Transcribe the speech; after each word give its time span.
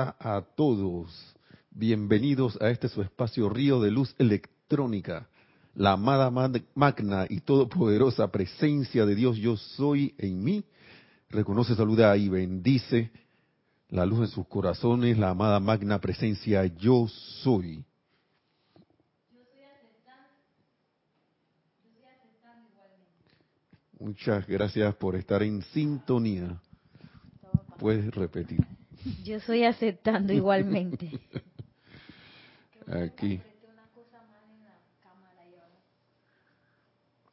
A 0.00 0.44
todos. 0.54 1.10
Bienvenidos 1.72 2.56
a 2.62 2.70
este 2.70 2.88
su 2.88 3.02
espacio 3.02 3.48
Río 3.48 3.80
de 3.80 3.90
Luz 3.90 4.14
Electrónica. 4.18 5.28
La 5.74 5.92
amada 5.92 6.30
magna 6.74 7.26
y 7.28 7.40
todopoderosa 7.40 8.30
presencia 8.30 9.04
de 9.04 9.16
Dios 9.16 9.38
yo 9.38 9.56
soy 9.56 10.14
en 10.18 10.44
mí. 10.44 10.64
Reconoce, 11.30 11.74
saluda 11.74 12.16
y 12.16 12.28
bendice 12.28 13.10
la 13.88 14.06
luz 14.06 14.20
en 14.20 14.28
sus 14.28 14.46
corazones, 14.46 15.18
la 15.18 15.30
amada 15.30 15.58
magna 15.58 16.00
presencia 16.00 16.64
yo 16.64 17.08
soy. 17.42 17.84
Muchas 23.98 24.46
gracias 24.46 24.94
por 24.94 25.16
estar 25.16 25.42
en 25.42 25.60
sintonía. 25.62 26.60
Puedes 27.78 28.14
repetir. 28.14 28.77
Yo 29.24 29.36
estoy 29.36 29.64
aceptando 29.64 30.32
igualmente. 30.32 31.10
Aquí. 32.86 33.40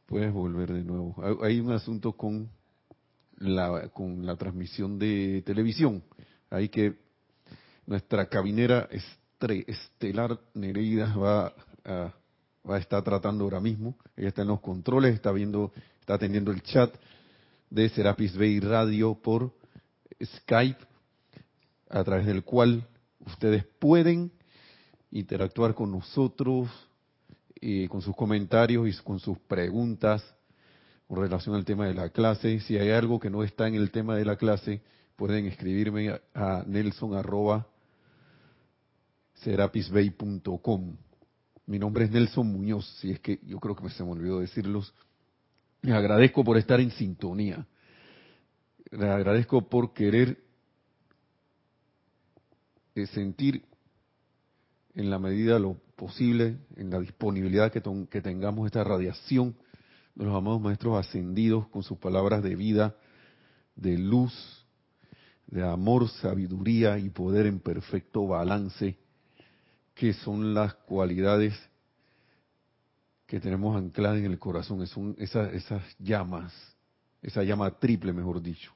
Puedes 0.06 0.32
volver 0.32 0.72
de 0.72 0.84
nuevo. 0.84 1.16
Hay 1.44 1.60
un 1.60 1.72
asunto 1.72 2.14
con 2.14 2.50
la, 3.38 3.90
con 3.90 4.26
la 4.26 4.36
transmisión 4.36 5.00
de 5.00 5.42
televisión. 5.46 6.04
Hay 6.50 6.70
que 6.70 6.96
nuestra 7.86 8.28
cabinera 8.28 8.88
estelar 9.40 10.40
Nereida 10.54 11.16
va 11.16 11.54
a, 11.84 12.14
va 12.70 12.78
estar 12.78 13.04
tratando 13.04 13.44
ahora 13.44 13.60
mismo. 13.60 13.98
Ella 14.16 14.30
está 14.30 14.42
en 14.42 14.50
los 14.50 14.62
controles, 14.62 15.16
está 15.16 15.32
viendo, 15.32 15.72
está 16.00 16.16
atendiendo 16.16 16.52
el 16.52 16.62
chat 16.62 16.94
de 17.70 17.90
Serapis 17.90 18.38
Bay 18.38 18.60
Radio 18.60 19.16
por 19.16 19.52
Skype, 20.24 20.80
a 21.90 22.04
través 22.04 22.26
del 22.26 22.44
cual 22.44 22.88
ustedes 23.20 23.66
pueden 23.80 24.32
interactuar 25.12 25.74
con 25.74 25.92
nosotros, 25.92 26.70
y 27.68 27.88
con 27.88 28.02
sus 28.02 28.16
comentarios 28.16 28.88
y 28.88 29.04
con 29.04 29.20
sus 29.20 29.40
preguntas 29.40 30.24
con 31.08 31.20
relación 31.20 31.56
al 31.56 31.66
tema 31.66 31.88
de 31.88 31.94
la 31.94 32.10
clase. 32.10 32.60
Si 32.60 32.78
hay 32.78 32.92
algo 32.92 33.20
que 33.20 33.30
no 33.30 33.44
está 33.44 33.68
en 33.68 33.76
el 33.76 33.92
tema 33.92 34.16
de 34.16 34.26
la 34.26 34.36
clase, 34.38 34.82
pueden 35.16 35.46
escribirme 35.46 36.20
a 36.34 36.64
nelson. 36.66 37.14
Mi 41.68 41.80
nombre 41.80 42.06
es 42.06 42.12
Nelson 42.12 42.48
Muñoz, 42.48 42.88
si 43.00 43.12
es 43.12 43.20
que 43.20 43.40
yo 43.44 43.60
creo 43.60 43.76
que 43.76 43.90
se 43.90 44.04
me 44.04 44.12
olvidó 44.12 44.40
decirlos. 44.40 44.94
Les 45.82 45.94
agradezco 45.94 46.44
por 46.44 46.58
estar 46.58 46.80
en 46.80 46.92
sintonía. 46.92 47.66
Les 48.92 49.10
agradezco 49.10 49.68
por 49.68 49.94
querer 49.94 50.44
sentir 53.08 53.64
en 54.94 55.10
la 55.10 55.20
medida 55.20 55.60
lo 55.60 55.76
posible, 55.96 56.58
en 56.78 56.90
la 56.90 57.00
disponibilidad 57.00 57.72
que, 57.72 57.82
que 58.10 58.22
tengamos 58.22 58.66
esta 58.66 58.84
radiación 58.84 59.56
de 60.16 60.26
los 60.26 60.36
amados 60.36 60.62
maestros 60.62 60.98
ascendidos 60.98 61.68
con 61.68 61.84
sus 61.84 61.98
palabras 61.98 62.42
de 62.42 62.56
vida, 62.56 62.96
de 63.76 63.98
luz, 63.98 64.34
de 65.48 65.64
amor, 65.64 66.10
sabiduría 66.10 66.98
y 66.98 67.10
poder 67.10 67.46
en 67.46 67.60
perfecto 67.60 68.26
balance, 68.26 68.98
que 69.94 70.14
son 70.14 70.54
las 70.54 70.74
cualidades 70.74 71.54
que 73.26 73.40
tenemos 73.40 73.76
ancladas 73.76 74.20
en 74.20 74.26
el 74.26 74.40
corazón, 74.40 74.82
esas, 75.18 75.54
esas 75.54 75.84
llamas, 76.00 76.54
esa 77.22 77.44
llama 77.44 77.72
triple, 77.72 78.14
mejor 78.14 78.42
dicho, 78.42 78.72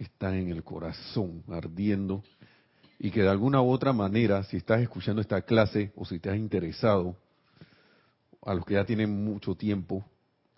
que 0.00 0.04
están 0.04 0.32
en 0.32 0.48
el 0.48 0.64
corazón, 0.64 1.44
ardiendo, 1.50 2.22
y 2.98 3.10
que 3.10 3.20
de 3.20 3.28
alguna 3.28 3.60
u 3.60 3.68
otra 3.68 3.92
manera, 3.92 4.42
si 4.44 4.56
estás 4.56 4.80
escuchando 4.80 5.20
esta 5.20 5.42
clase 5.42 5.92
o 5.94 6.06
si 6.06 6.18
te 6.18 6.30
has 6.30 6.38
interesado, 6.38 7.18
a 8.40 8.54
los 8.54 8.64
que 8.64 8.72
ya 8.72 8.86
tienen 8.86 9.22
mucho 9.22 9.56
tiempo, 9.56 10.06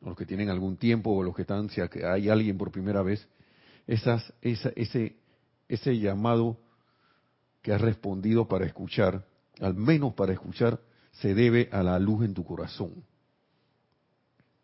a 0.01 0.11
los 0.11 0.17
que 0.17 0.27
tienen 0.27 0.49
algún 0.49 0.77
tiempo 0.77 1.11
o 1.11 1.23
a 1.23 1.25
los 1.25 1.35
que 1.35 1.43
están, 1.43 1.69
si 1.71 1.81
hay 1.81 2.29
alguien 2.29 2.57
por 2.57 2.71
primera 2.71 3.03
vez, 3.03 3.27
esas, 3.89 4.33
ese, 4.43 5.17
ese 5.69 5.99
llamado 5.99 6.61
que 7.63 7.73
has 7.73 7.81
respondido 7.81 8.47
para 8.47 8.65
escuchar, 8.65 9.27
al 9.59 9.75
menos 9.75 10.15
para 10.15 10.33
escuchar, 10.33 10.79
se 11.11 11.35
debe 11.35 11.69
a 11.73 11.83
la 11.83 11.99
luz 11.99 12.25
en 12.25 12.35
tu 12.35 12.45
corazón, 12.45 13.03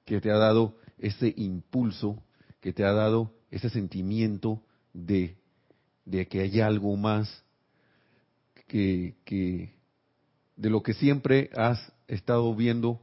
que 0.05 0.21
te 0.21 0.31
ha 0.31 0.39
dado 0.39 0.77
ese 0.99 1.35
impulso, 1.37 2.23
que 2.61 2.73
te 2.73 2.85
ha 2.85 2.93
dado 2.93 3.35
ese 3.51 3.71
sentimiento 3.71 4.63
de, 5.07 5.37
de 6.05 6.27
que 6.27 6.41
hay 6.41 6.61
algo 6.61 6.97
más 6.97 7.45
que, 8.67 9.15
que 9.25 9.73
de 10.57 10.71
lo 10.71 10.83
que 10.83 10.95
siempre 10.95 11.51
has 11.57 11.93
estado 12.07 12.55
viendo 12.55 13.01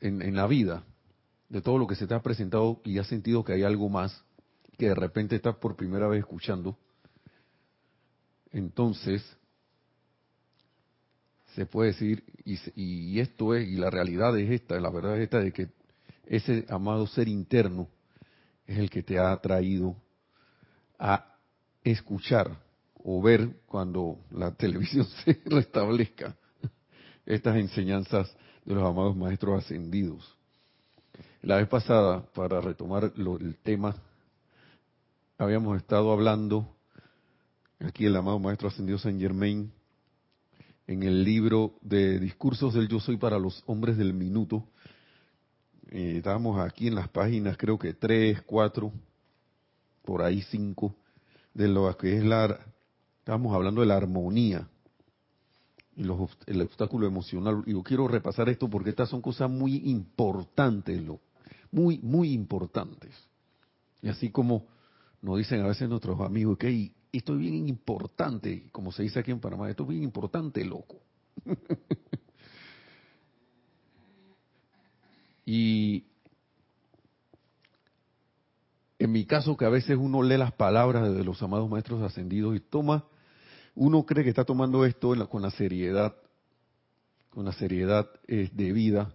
en, 0.00 0.22
en, 0.22 0.36
la 0.36 0.46
vida, 0.46 0.84
de 1.48 1.60
todo 1.60 1.78
lo 1.78 1.86
que 1.86 1.96
se 1.96 2.06
te 2.06 2.14
ha 2.14 2.22
presentado 2.22 2.80
y 2.84 2.98
has 2.98 3.08
sentido 3.08 3.44
que 3.44 3.54
hay 3.54 3.62
algo 3.64 3.88
más, 3.88 4.24
que 4.76 4.86
de 4.86 4.94
repente 4.94 5.36
estás 5.36 5.56
por 5.56 5.76
primera 5.76 6.06
vez 6.06 6.20
escuchando, 6.20 6.78
entonces 8.52 9.24
se 11.54 11.66
puede 11.66 11.90
decir, 11.90 12.22
y, 12.44 12.58
y, 12.76 13.18
esto 13.18 13.54
es, 13.54 13.68
y 13.68 13.76
la 13.76 13.90
realidad 13.90 14.38
es 14.38 14.48
esta, 14.50 14.78
la 14.78 14.90
verdad 14.90 15.16
es 15.16 15.24
esta, 15.24 15.40
de 15.40 15.52
que 15.52 15.68
ese 16.26 16.64
amado 16.68 17.06
ser 17.08 17.26
interno 17.26 17.88
es 18.66 18.78
el 18.78 18.90
que 18.90 19.02
te 19.02 19.18
ha 19.18 19.36
traído 19.40 19.96
a 20.98 21.36
escuchar 21.84 22.50
o 22.94 23.22
ver 23.22 23.60
cuando 23.66 24.18
la 24.30 24.52
televisión 24.56 25.06
se 25.24 25.40
restablezca 25.46 26.36
estas 27.24 27.56
enseñanzas 27.56 28.34
de 28.64 28.74
los 28.74 28.84
amados 28.84 29.16
maestros 29.16 29.64
ascendidos. 29.64 30.36
La 31.42 31.56
vez 31.56 31.68
pasada, 31.68 32.24
para 32.34 32.60
retomar 32.60 33.12
el 33.16 33.56
tema, 33.62 33.94
habíamos 35.38 35.76
estado 35.76 36.12
hablando, 36.12 36.76
aquí 37.78 38.06
el 38.06 38.16
amado 38.16 38.38
maestro 38.38 38.68
ascendido 38.68 38.98
Saint 38.98 39.20
Germain, 39.20 39.72
en 40.86 41.02
el 41.02 41.22
libro 41.22 41.74
de 41.82 42.18
Discursos 42.18 42.74
del 42.74 42.88
Yo 42.88 42.98
Soy 42.98 43.18
para 43.18 43.38
los 43.38 43.62
Hombres 43.66 43.96
del 43.98 44.14
Minuto. 44.14 44.64
Eh, 45.90 46.14
estábamos 46.16 46.58
aquí 46.60 46.88
en 46.88 46.94
las 46.94 47.08
páginas, 47.08 47.56
creo 47.56 47.78
que 47.78 47.92
tres, 47.94 48.42
cuatro, 48.42 48.92
por 50.08 50.22
ahí 50.22 50.40
cinco, 50.40 50.96
de 51.52 51.68
lo 51.68 51.94
que 51.98 52.16
es 52.16 52.24
la... 52.24 52.58
Estábamos 53.18 53.54
hablando 53.54 53.82
de 53.82 53.88
la 53.88 53.98
armonía 53.98 54.66
y 55.94 56.02
los, 56.02 56.30
el 56.46 56.62
obstáculo 56.62 57.06
emocional. 57.06 57.62
Y 57.66 57.72
yo 57.72 57.82
quiero 57.82 58.08
repasar 58.08 58.48
esto 58.48 58.70
porque 58.70 58.88
estas 58.88 59.10
son 59.10 59.20
cosas 59.20 59.50
muy 59.50 59.90
importantes, 59.90 61.02
lo, 61.02 61.20
muy, 61.70 61.98
muy 61.98 62.32
importantes. 62.32 63.14
Y 64.00 64.08
así 64.08 64.30
como 64.30 64.64
nos 65.20 65.36
dicen 65.36 65.60
a 65.60 65.66
veces 65.66 65.90
nuestros 65.90 66.18
amigos 66.22 66.56
que 66.56 66.90
esto 67.12 67.34
es 67.34 67.38
bien 67.38 67.68
importante, 67.68 68.70
como 68.72 68.92
se 68.92 69.02
dice 69.02 69.18
aquí 69.18 69.30
en 69.30 69.40
Panamá, 69.40 69.68
esto 69.68 69.82
es 69.82 69.90
bien 69.90 70.04
importante, 70.04 70.64
loco. 70.64 71.02
y 75.44 76.06
en 78.98 79.12
mi 79.12 79.24
caso, 79.24 79.56
que 79.56 79.64
a 79.64 79.68
veces 79.68 79.96
uno 79.96 80.22
lee 80.22 80.36
las 80.36 80.52
palabras 80.52 81.14
de 81.14 81.24
los 81.24 81.40
amados 81.42 81.70
maestros 81.70 82.02
ascendidos 82.02 82.56
y 82.56 82.60
toma, 82.60 83.04
uno 83.74 84.04
cree 84.04 84.24
que 84.24 84.30
está 84.30 84.44
tomando 84.44 84.84
esto 84.84 85.14
con 85.28 85.42
la 85.42 85.50
seriedad, 85.52 86.16
con 87.30 87.44
la 87.44 87.52
seriedad 87.52 88.08
eh, 88.26 88.50
de 88.52 88.72
vida, 88.72 89.14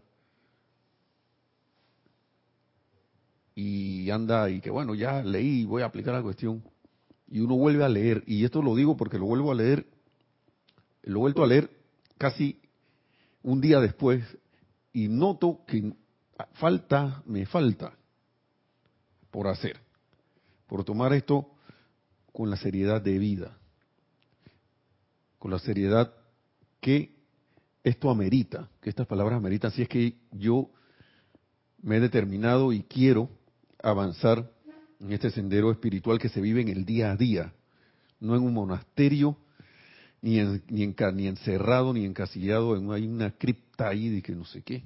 y 3.55 4.09
anda 4.09 4.49
y 4.49 4.61
que 4.61 4.71
bueno, 4.71 4.95
ya 4.95 5.21
leí, 5.21 5.65
voy 5.65 5.81
a 5.81 5.87
aplicar 5.87 6.13
la 6.13 6.23
cuestión, 6.23 6.63
y 7.27 7.41
uno 7.41 7.55
vuelve 7.55 7.83
a 7.83 7.89
leer, 7.89 8.23
y 8.25 8.45
esto 8.45 8.61
lo 8.61 8.75
digo 8.75 8.95
porque 8.95 9.19
lo 9.19 9.25
vuelvo 9.25 9.51
a 9.51 9.55
leer, 9.55 9.85
lo 11.03 11.17
he 11.17 11.19
vuelto 11.19 11.43
a 11.43 11.47
leer 11.47 11.69
casi 12.17 12.61
un 13.41 13.59
día 13.59 13.81
después, 13.81 14.23
y 14.93 15.09
noto 15.09 15.59
que 15.67 15.93
falta, 16.53 17.21
me 17.25 17.45
falta 17.45 17.97
por 19.33 19.47
hacer, 19.47 19.79
por 20.67 20.83
tomar 20.83 21.11
esto 21.11 21.49
con 22.31 22.51
la 22.51 22.55
seriedad 22.55 23.01
de 23.01 23.17
vida, 23.17 23.57
con 25.39 25.49
la 25.49 25.57
seriedad 25.57 26.13
que 26.79 27.15
esto 27.83 28.11
amerita, 28.11 28.69
que 28.79 28.91
estas 28.91 29.07
palabras 29.07 29.37
ameritan, 29.37 29.71
si 29.71 29.81
es 29.81 29.89
que 29.89 30.19
yo 30.31 30.69
me 31.81 31.97
he 31.97 31.99
determinado 31.99 32.71
y 32.73 32.83
quiero 32.83 33.27
avanzar 33.81 34.51
en 34.99 35.11
este 35.11 35.31
sendero 35.31 35.71
espiritual 35.71 36.19
que 36.19 36.29
se 36.29 36.39
vive 36.39 36.61
en 36.61 36.69
el 36.69 36.85
día 36.85 37.11
a 37.11 37.17
día, 37.17 37.53
no 38.19 38.35
en 38.35 38.43
un 38.43 38.53
monasterio, 38.53 39.35
ni, 40.21 40.39
ni, 40.69 40.93
ni 41.15 41.27
encerrado, 41.27 41.91
ni 41.91 42.05
encasillado 42.05 42.77
en 42.77 42.91
hay 42.91 43.07
una 43.07 43.31
cripta 43.31 43.89
ahí 43.89 44.09
de 44.09 44.21
que 44.21 44.35
no 44.35 44.45
sé 44.45 44.61
qué, 44.61 44.83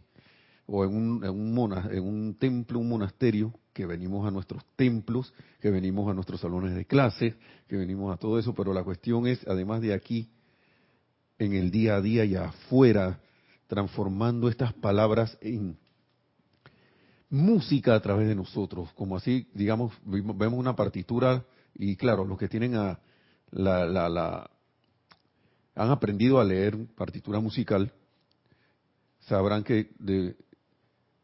o 0.66 0.86
en 0.86 0.96
un, 0.96 1.26
en 1.26 1.32
un, 1.32 1.74
en 1.92 2.04
un 2.04 2.36
templo, 2.36 2.80
un 2.80 2.88
monasterio, 2.88 3.54
que 3.77 3.85
venimos 3.85 4.27
a 4.27 4.31
nuestros 4.31 4.65
templos, 4.75 5.31
que 5.62 5.69
venimos 5.69 6.09
a 6.09 6.13
nuestros 6.15 6.41
salones 6.41 6.74
de 6.74 6.85
clases, 6.85 7.35
que 7.68 7.77
venimos 7.77 8.12
a 8.12 8.18
todo 8.18 8.39
eso, 8.39 8.56
pero 8.56 8.74
la 8.74 8.83
cuestión 8.83 9.27
es, 9.27 9.47
además 9.47 9.81
de 9.81 9.94
aquí, 9.94 10.31
en 11.38 11.53
el 11.53 11.69
día 11.69 11.97
a 11.97 12.01
día 12.01 12.25
y 12.25 12.33
afuera, 12.33 13.19
transformando 13.68 14.50
estas 14.50 14.74
palabras 14.74 15.38
en 15.41 15.77
música 17.29 17.94
a 17.94 18.00
través 18.00 18.27
de 18.27 18.33
nosotros, 18.33 18.91
como 18.94 19.15
así, 19.15 19.47
digamos, 19.53 19.94
vemos 20.03 20.57
una 20.57 20.75
partitura 20.75 21.45
y 21.75 21.97
claro, 21.97 22.25
los 22.25 22.39
que 22.39 22.47
tienen 22.47 22.74
a 22.74 23.00
la, 23.51 23.85
la, 23.85 24.09
la 24.09 24.50
han 25.75 25.91
aprendido 25.91 26.39
a 26.39 26.44
leer 26.44 26.88
partitura 26.95 27.39
musical, 27.39 27.91
sabrán 29.27 29.63
que 29.63 29.91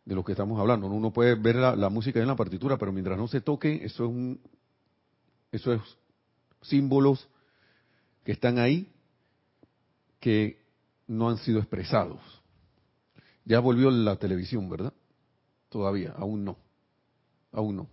de 0.06 0.16
lo 0.16 0.24
que 0.24 0.34
estamos 0.34 0.60
hablando. 0.60 0.88
Uno 0.88 1.12
puede 1.12 1.36
ver 1.36 1.56
la, 1.56 1.90
música 1.90 2.20
en 2.20 2.28
la 2.28 2.36
partitura, 2.36 2.78
pero 2.78 2.92
mientras 2.92 3.18
no 3.18 3.28
se 3.28 3.42
toque, 3.42 3.84
eso 3.84 4.04
es 4.06 4.10
un, 4.10 4.42
eso 5.52 5.74
es 5.74 5.82
símbolos 6.62 7.28
que 8.24 8.34
están 8.34 8.58
ahí 8.58 8.92
que 10.20 10.64
no 11.08 11.30
han 11.30 11.38
sido 11.38 11.60
expresados. 11.60 12.22
Ya 13.46 13.60
volvió 13.60 13.92
la 13.92 14.16
televisión, 14.16 14.70
¿verdad? 14.70 14.94
Todavía, 15.70 16.14
aún 16.18 16.46
no. 16.46 16.58
Aún 17.52 17.76
no. 17.76 17.90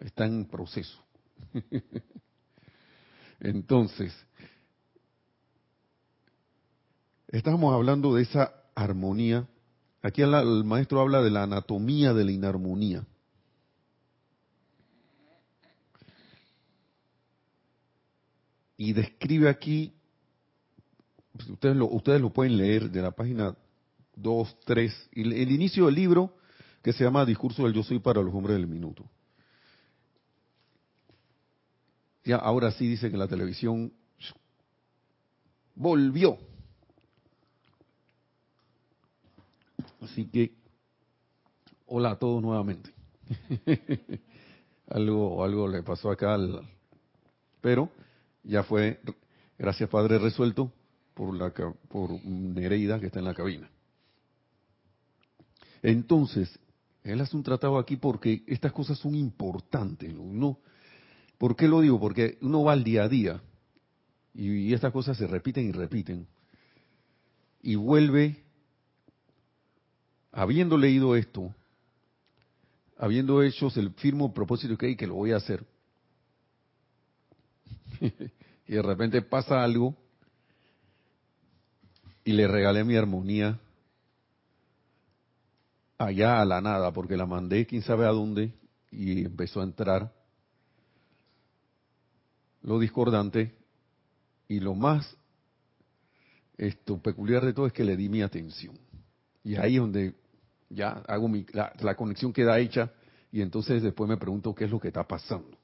Está 0.00 0.26
en 0.26 0.46
proceso. 0.46 0.98
Entonces, 3.40 4.14
estamos 7.28 7.74
hablando 7.74 8.14
de 8.14 8.22
esa 8.22 8.54
armonía. 8.74 9.46
Aquí 10.04 10.20
el 10.20 10.64
maestro 10.64 11.00
habla 11.00 11.22
de 11.22 11.30
la 11.30 11.44
anatomía 11.44 12.12
de 12.12 12.26
la 12.26 12.30
inarmonía. 12.30 13.06
Y 18.76 18.92
describe 18.92 19.48
aquí, 19.48 19.94
ustedes 21.48 21.74
lo, 21.74 21.86
ustedes 21.86 22.20
lo 22.20 22.28
pueden 22.28 22.58
leer 22.58 22.90
de 22.90 23.00
la 23.00 23.12
página 23.12 23.56
2, 24.16 24.56
3, 24.66 25.08
el 25.12 25.50
inicio 25.50 25.86
del 25.86 25.94
libro 25.94 26.36
que 26.82 26.92
se 26.92 27.02
llama 27.02 27.24
Discurso 27.24 27.62
del 27.62 27.72
Yo 27.72 27.82
Soy 27.82 27.98
para 27.98 28.20
los 28.20 28.34
Hombres 28.34 28.58
del 28.58 28.66
Minuto. 28.66 29.08
Ya 32.24 32.36
ahora 32.36 32.70
sí 32.72 32.86
dice 32.86 33.10
que 33.10 33.16
la 33.16 33.26
televisión 33.26 33.90
volvió. 35.74 36.36
Así 40.04 40.26
que, 40.26 40.52
hola 41.86 42.12
a 42.12 42.18
todos 42.18 42.42
nuevamente. 42.42 42.90
algo, 44.88 45.42
algo 45.42 45.66
le 45.66 45.82
pasó 45.82 46.10
acá, 46.10 46.34
al, 46.34 46.60
pero 47.60 47.90
ya 48.42 48.62
fue, 48.62 49.00
gracias 49.58 49.88
Padre, 49.88 50.18
resuelto 50.18 50.70
por, 51.14 51.34
la, 51.34 51.52
por 51.88 52.22
Nereida 52.24 53.00
que 53.00 53.06
está 53.06 53.18
en 53.18 53.24
la 53.24 53.34
cabina. 53.34 53.70
Entonces, 55.82 56.58
él 57.02 57.20
hace 57.20 57.36
un 57.36 57.42
tratado 57.42 57.78
aquí 57.78 57.96
porque 57.96 58.42
estas 58.46 58.72
cosas 58.72 58.98
son 58.98 59.14
importantes. 59.14 60.14
¿Por 61.38 61.56
qué 61.56 61.66
lo 61.66 61.80
digo? 61.80 61.98
Porque 61.98 62.38
uno 62.42 62.64
va 62.64 62.72
al 62.72 62.84
día 62.84 63.04
a 63.04 63.08
día 63.08 63.42
y, 64.34 64.74
estas 64.74 64.92
cosas 64.92 65.16
se 65.16 65.26
repiten 65.26 65.66
y 65.68 65.72
repiten. 65.72 66.26
Y 67.62 67.76
vuelve, 67.76 68.43
habiendo 70.34 70.76
leído 70.76 71.14
esto, 71.14 71.54
habiendo 72.98 73.42
hecho 73.42 73.68
el 73.76 73.90
firmo 73.94 74.34
propósito 74.34 74.76
que 74.76 74.86
hay 74.86 74.96
que 74.96 75.06
lo 75.06 75.14
voy 75.14 75.32
a 75.32 75.36
hacer, 75.36 75.64
y 78.00 78.72
de 78.72 78.82
repente 78.82 79.22
pasa 79.22 79.62
algo 79.62 79.94
y 82.24 82.32
le 82.32 82.48
regalé 82.48 82.82
mi 82.82 82.96
armonía 82.96 83.60
allá 85.98 86.40
a 86.40 86.44
la 86.44 86.60
nada, 86.60 86.92
porque 86.92 87.16
la 87.16 87.26
mandé 87.26 87.66
quién 87.66 87.82
sabe 87.82 88.04
a 88.04 88.10
dónde 88.10 88.52
y 88.90 89.24
empezó 89.24 89.60
a 89.60 89.64
entrar 89.64 90.12
lo 92.62 92.78
discordante 92.78 93.54
y 94.48 94.58
lo 94.58 94.74
más 94.74 95.16
esto 96.56 96.98
peculiar 97.00 97.44
de 97.44 97.52
todo 97.52 97.66
es 97.66 97.72
que 97.72 97.84
le 97.84 97.96
di 97.96 98.08
mi 98.08 98.22
atención. 98.22 98.78
Y 99.42 99.56
ahí 99.56 99.74
es 99.74 99.80
donde 99.80 100.14
ya 100.74 101.02
hago 101.06 101.28
mi, 101.28 101.46
la, 101.52 101.72
la 101.80 101.94
conexión 101.94 102.32
queda 102.32 102.58
hecha 102.58 102.90
y 103.32 103.40
entonces 103.40 103.82
después 103.82 104.08
me 104.08 104.16
pregunto 104.16 104.54
qué 104.54 104.64
es 104.64 104.70
lo 104.70 104.80
que 104.80 104.88
está 104.88 105.06
pasando. 105.06 105.56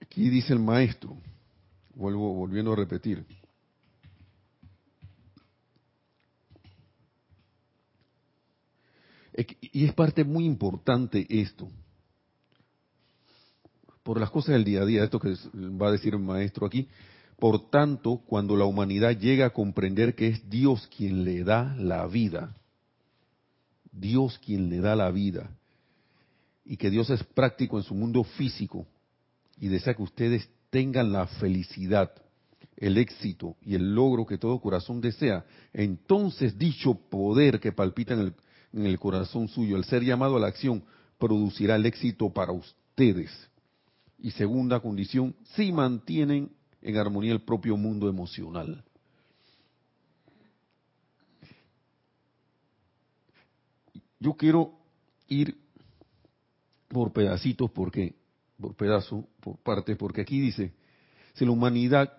Aquí 0.00 0.28
dice 0.28 0.52
el 0.52 0.58
maestro, 0.58 1.16
vuelvo 1.94 2.34
volviendo 2.34 2.72
a 2.72 2.76
repetir, 2.76 3.24
Y 9.72 9.86
es 9.86 9.94
parte 9.94 10.24
muy 10.24 10.44
importante 10.44 11.26
esto. 11.28 11.68
Por 14.02 14.20
las 14.20 14.30
cosas 14.30 14.52
del 14.52 14.64
día 14.64 14.82
a 14.82 14.84
día, 14.84 15.04
esto 15.04 15.18
que 15.18 15.34
va 15.54 15.88
a 15.88 15.92
decir 15.92 16.12
el 16.12 16.20
maestro 16.20 16.66
aquí. 16.66 16.88
Por 17.42 17.70
tanto, 17.70 18.22
cuando 18.24 18.56
la 18.56 18.66
humanidad 18.66 19.18
llega 19.18 19.46
a 19.46 19.50
comprender 19.50 20.14
que 20.14 20.28
es 20.28 20.48
Dios 20.48 20.88
quien 20.96 21.24
le 21.24 21.42
da 21.42 21.74
la 21.76 22.06
vida, 22.06 22.54
Dios 23.90 24.38
quien 24.38 24.70
le 24.70 24.78
da 24.78 24.94
la 24.94 25.10
vida, 25.10 25.50
y 26.64 26.76
que 26.76 26.88
Dios 26.88 27.10
es 27.10 27.24
práctico 27.24 27.78
en 27.78 27.82
su 27.82 27.96
mundo 27.96 28.22
físico, 28.22 28.86
y 29.58 29.66
desea 29.66 29.94
que 29.94 30.04
ustedes 30.04 30.48
tengan 30.70 31.10
la 31.10 31.26
felicidad, 31.26 32.12
el 32.76 32.96
éxito 32.96 33.56
y 33.60 33.74
el 33.74 33.92
logro 33.92 34.24
que 34.24 34.38
todo 34.38 34.60
corazón 34.60 35.00
desea, 35.00 35.44
entonces 35.72 36.56
dicho 36.56 36.94
poder 36.94 37.58
que 37.58 37.72
palpita 37.72 38.14
en 38.14 38.20
el 38.20 38.34
en 38.72 38.86
el 38.86 39.00
corazón 39.00 39.48
suyo, 39.48 39.76
el 39.76 39.84
ser 39.84 40.04
llamado 40.04 40.36
a 40.36 40.40
la 40.40 40.46
acción, 40.46 40.84
producirá 41.18 41.74
el 41.74 41.86
éxito 41.86 42.32
para 42.32 42.52
ustedes. 42.52 43.30
Y 44.20 44.30
segunda 44.30 44.78
condición, 44.78 45.34
si 45.56 45.72
mantienen 45.72 46.52
en 46.82 46.96
armonía 46.96 47.32
el 47.32 47.42
propio 47.42 47.76
mundo 47.76 48.08
emocional. 48.08 48.84
Yo 54.20 54.34
quiero 54.34 54.72
ir 55.28 55.56
por 56.88 57.12
pedacitos, 57.12 57.70
porque, 57.70 58.14
por 58.60 58.74
pedazo, 58.76 59.26
por 59.40 59.56
parte, 59.58 59.96
porque 59.96 60.20
aquí 60.20 60.38
dice, 60.40 60.74
si 61.34 61.44
la 61.44 61.50
humanidad, 61.50 62.12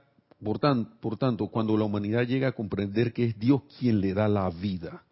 por, 0.43 0.60
por 1.00 1.17
tanto, 1.17 1.48
cuando 1.48 1.77
la 1.77 1.86
humanidad 1.86 2.24
llega 2.24 2.50
a 2.50 2.53
comprender 2.53 3.13
que 3.13 3.25
es 3.25 3.39
Dios 3.39 3.62
quien 3.79 4.01
le 4.01 4.13
da 4.13 4.27
la 4.27 4.50
vida, 4.50 5.03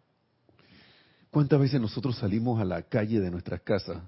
¿Cuántas 1.32 1.58
veces 1.58 1.80
nosotros 1.80 2.18
salimos 2.18 2.60
a 2.60 2.64
la 2.66 2.82
calle 2.82 3.18
de 3.18 3.30
nuestras 3.30 3.62
casas 3.62 4.02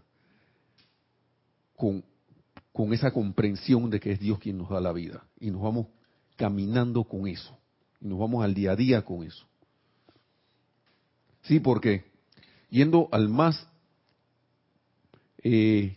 con, 1.74 2.04
con 2.74 2.92
esa 2.92 3.12
comprensión 3.12 3.88
de 3.88 4.00
que 4.00 4.10
es 4.10 4.18
Dios 4.18 4.40
quien 4.40 4.58
nos 4.58 4.68
da 4.68 4.80
la 4.80 4.92
vida? 4.92 5.24
Y 5.38 5.52
nos 5.52 5.62
vamos 5.62 5.86
caminando 6.34 7.04
con 7.04 7.28
eso. 7.28 7.56
Y 8.00 8.08
nos 8.08 8.18
vamos 8.18 8.44
al 8.44 8.52
día 8.52 8.72
a 8.72 8.76
día 8.76 9.02
con 9.04 9.22
eso. 9.22 9.46
Sí, 11.42 11.60
porque 11.60 12.04
yendo 12.70 13.08
al 13.12 13.28
más 13.28 13.68
eh, 15.44 15.96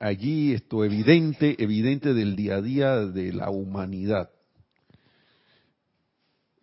allí 0.00 0.54
esto 0.54 0.84
evidente, 0.84 1.54
evidente 1.62 2.14
del 2.14 2.34
día 2.34 2.56
a 2.56 2.60
día 2.60 2.96
de 3.06 3.32
la 3.32 3.48
humanidad. 3.48 4.28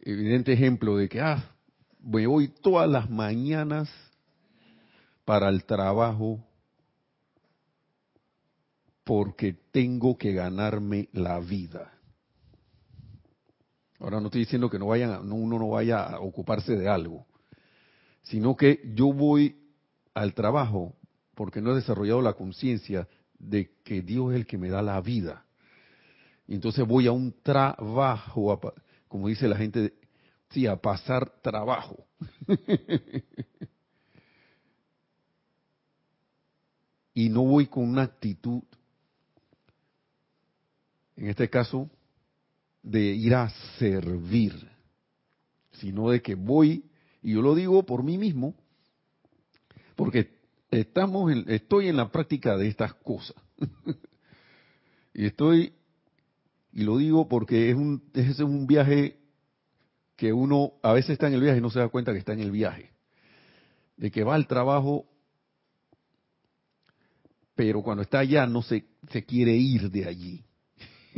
Evidente 0.02 0.52
ejemplo 0.52 0.98
de 0.98 1.08
que, 1.08 1.22
ah, 1.22 1.50
me 2.02 2.28
voy 2.28 2.50
todas 2.50 2.90
las 2.90 3.10
mañanas 3.10 3.90
para 5.24 5.48
el 5.48 5.64
trabajo 5.64 6.44
porque 9.10 9.54
tengo 9.72 10.20
que 10.20 10.34
ganarme 10.34 11.10
la 11.14 11.40
vida. 11.40 11.92
Ahora 13.98 14.20
no 14.20 14.28
estoy 14.28 14.42
diciendo 14.42 14.70
que 14.70 14.78
no 14.78 14.86
vayan, 14.86 15.32
uno 15.32 15.58
no 15.58 15.70
vaya 15.70 16.04
a 16.04 16.20
ocuparse 16.20 16.76
de 16.76 16.88
algo, 16.88 17.26
sino 18.22 18.56
que 18.56 18.84
yo 18.94 19.12
voy 19.12 19.56
al 20.14 20.36
trabajo 20.36 20.96
porque 21.34 21.60
no 21.60 21.72
he 21.72 21.76
desarrollado 21.78 22.22
la 22.22 22.34
conciencia 22.34 23.08
de 23.40 23.72
que 23.84 24.04
Dios 24.04 24.30
es 24.30 24.36
el 24.42 24.46
que 24.46 24.60
me 24.60 24.70
da 24.70 24.84
la 24.84 25.02
vida. 25.02 25.44
Y 26.48 26.54
entonces 26.54 26.86
voy 26.86 27.08
a 27.08 27.12
un 27.12 27.34
trabajo, 27.42 28.62
como 29.08 29.28
dice 29.28 29.48
la 29.48 29.58
gente, 29.58 29.96
sí, 30.52 30.68
a 30.68 30.76
pasar 30.76 31.42
trabajo. 31.42 32.06
y 37.16 37.30
no 37.30 37.42
voy 37.42 37.66
con 37.66 37.90
una 37.90 38.04
actitud, 38.04 38.62
en 41.20 41.28
este 41.28 41.50
caso, 41.50 41.90
de 42.82 43.02
ir 43.02 43.36
a 43.36 43.50
servir, 43.78 44.54
sino 45.74 46.10
de 46.10 46.22
que 46.22 46.36
voy 46.36 46.86
Y 47.22 47.34
yo 47.34 47.42
lo 47.42 47.56
digo 47.56 47.86
por 47.86 48.04
mí 48.04 48.18
mismo, 48.18 48.56
porque 49.98 50.32
estamos 50.72 51.30
en, 51.30 51.44
estoy 51.50 51.90
en 51.90 51.98
la 51.98 52.10
práctica 52.10 52.56
de 52.56 52.70
estas 52.70 52.94
cosas. 52.94 53.36
y 55.14 55.26
estoy, 55.26 55.74
y 56.72 56.84
lo 56.84 56.96
digo 56.98 57.28
porque 57.28 57.70
es 57.70 57.76
un, 57.76 58.02
es 58.14 58.40
un 58.40 58.66
viaje 58.66 59.18
que 60.16 60.32
uno 60.32 60.72
a 60.82 60.94
veces 60.94 61.12
está 61.12 61.28
en 61.28 61.34
el 61.34 61.42
viaje 61.42 61.58
y 61.58 61.62
no 61.62 61.70
se 61.70 61.80
da 61.80 61.90
cuenta 61.90 62.14
que 62.14 62.20
está 62.20 62.32
en 62.32 62.40
el 62.40 62.52
viaje. 62.52 62.94
De 63.98 64.10
que 64.10 64.24
va 64.24 64.36
al 64.36 64.48
trabajo, 64.48 65.06
pero 67.56 67.82
cuando 67.84 68.04
está 68.04 68.20
allá 68.20 68.48
no 68.48 68.62
se, 68.62 68.86
se 69.12 69.26
quiere 69.26 69.58
ir 69.58 69.92
de 69.92 70.06
allí. 70.06 70.46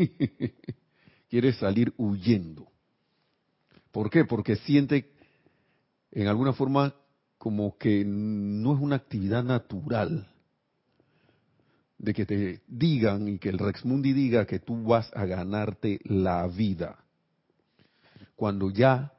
quiere 1.29 1.53
salir 1.53 1.93
huyendo. 1.97 2.67
¿Por 3.91 4.09
qué? 4.09 4.25
Porque 4.25 4.55
siente 4.57 5.11
en 6.11 6.27
alguna 6.27 6.53
forma 6.53 6.93
como 7.37 7.77
que 7.77 8.03
no 8.05 8.75
es 8.75 8.81
una 8.81 8.97
actividad 8.97 9.43
natural 9.43 10.27
de 11.97 12.13
que 12.13 12.25
te 12.25 12.61
digan 12.67 13.27
y 13.27 13.37
que 13.37 13.49
el 13.49 13.59
Rex 13.59 13.85
Mundi 13.85 14.13
diga 14.13 14.45
que 14.45 14.59
tú 14.59 14.83
vas 14.83 15.09
a 15.13 15.25
ganarte 15.25 15.99
la 16.03 16.47
vida. 16.47 17.03
Cuando 18.35 18.71
ya 18.71 19.13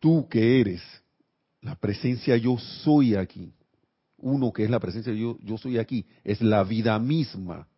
tú 0.00 0.28
que 0.28 0.60
eres 0.60 0.82
la 1.60 1.76
presencia 1.76 2.36
yo 2.36 2.58
soy 2.58 3.14
aquí, 3.14 3.52
uno 4.18 4.52
que 4.52 4.64
es 4.64 4.70
la 4.70 4.80
presencia 4.80 5.12
yo, 5.12 5.38
yo 5.42 5.58
soy 5.58 5.78
aquí, 5.78 6.06
es 6.24 6.40
la 6.40 6.64
vida 6.64 6.98
misma 6.98 7.68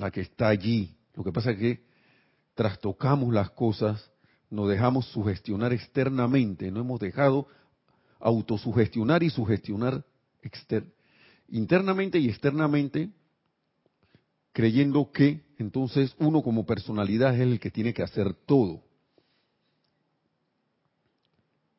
la 0.00 0.10
que 0.10 0.20
está 0.20 0.48
allí. 0.48 0.96
Lo 1.14 1.24
que 1.24 1.32
pasa 1.32 1.52
es 1.52 1.58
que 1.58 1.82
trastocamos 2.54 3.32
las 3.32 3.50
cosas, 3.50 4.10
nos 4.50 4.68
dejamos 4.68 5.06
sugestionar 5.06 5.72
externamente, 5.72 6.70
no 6.70 6.80
hemos 6.80 7.00
dejado 7.00 7.46
autosugestionar 8.20 9.22
y 9.22 9.30
sugestionar 9.30 10.04
internamente 11.48 12.18
y 12.18 12.28
externamente, 12.28 13.10
creyendo 14.52 15.10
que 15.12 15.44
entonces 15.58 16.14
uno 16.18 16.42
como 16.42 16.66
personalidad 16.66 17.34
es 17.34 17.40
el 17.40 17.60
que 17.60 17.70
tiene 17.70 17.94
que 17.94 18.02
hacer 18.02 18.34
todo. 18.34 18.82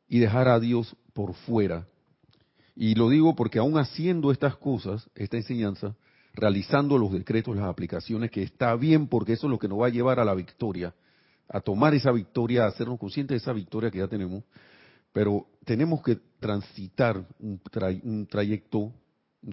Y 0.07 0.19
dejar 0.19 0.47
a 0.47 0.59
Dios 0.59 0.95
por 1.13 1.33
fuera. 1.33 1.87
Y 2.75 2.95
lo 2.95 3.09
digo 3.09 3.35
porque 3.35 3.59
aún 3.59 3.77
haciendo 3.77 4.31
estas 4.31 4.55
cosas, 4.55 5.09
esta 5.13 5.37
enseñanza, 5.37 5.95
realizando 6.33 6.97
los 6.97 7.11
decretos, 7.11 7.55
las 7.55 7.65
aplicaciones, 7.65 8.31
que 8.31 8.43
está 8.43 8.75
bien 8.75 9.07
porque 9.07 9.33
eso 9.33 9.47
es 9.47 9.51
lo 9.51 9.59
que 9.59 9.67
nos 9.67 9.81
va 9.81 9.87
a 9.87 9.91
llevar 9.91 10.19
a 10.19 10.25
la 10.25 10.33
victoria, 10.33 10.93
a 11.47 11.59
tomar 11.59 11.93
esa 11.93 12.11
victoria, 12.11 12.63
a 12.63 12.67
hacernos 12.67 12.99
conscientes 12.99 13.35
de 13.35 13.37
esa 13.37 13.53
victoria 13.53 13.91
que 13.91 13.99
ya 13.99 14.07
tenemos, 14.07 14.43
pero 15.11 15.47
tenemos 15.65 16.01
que 16.03 16.17
transitar 16.39 17.25
un, 17.39 18.27
trayecto 18.29 18.93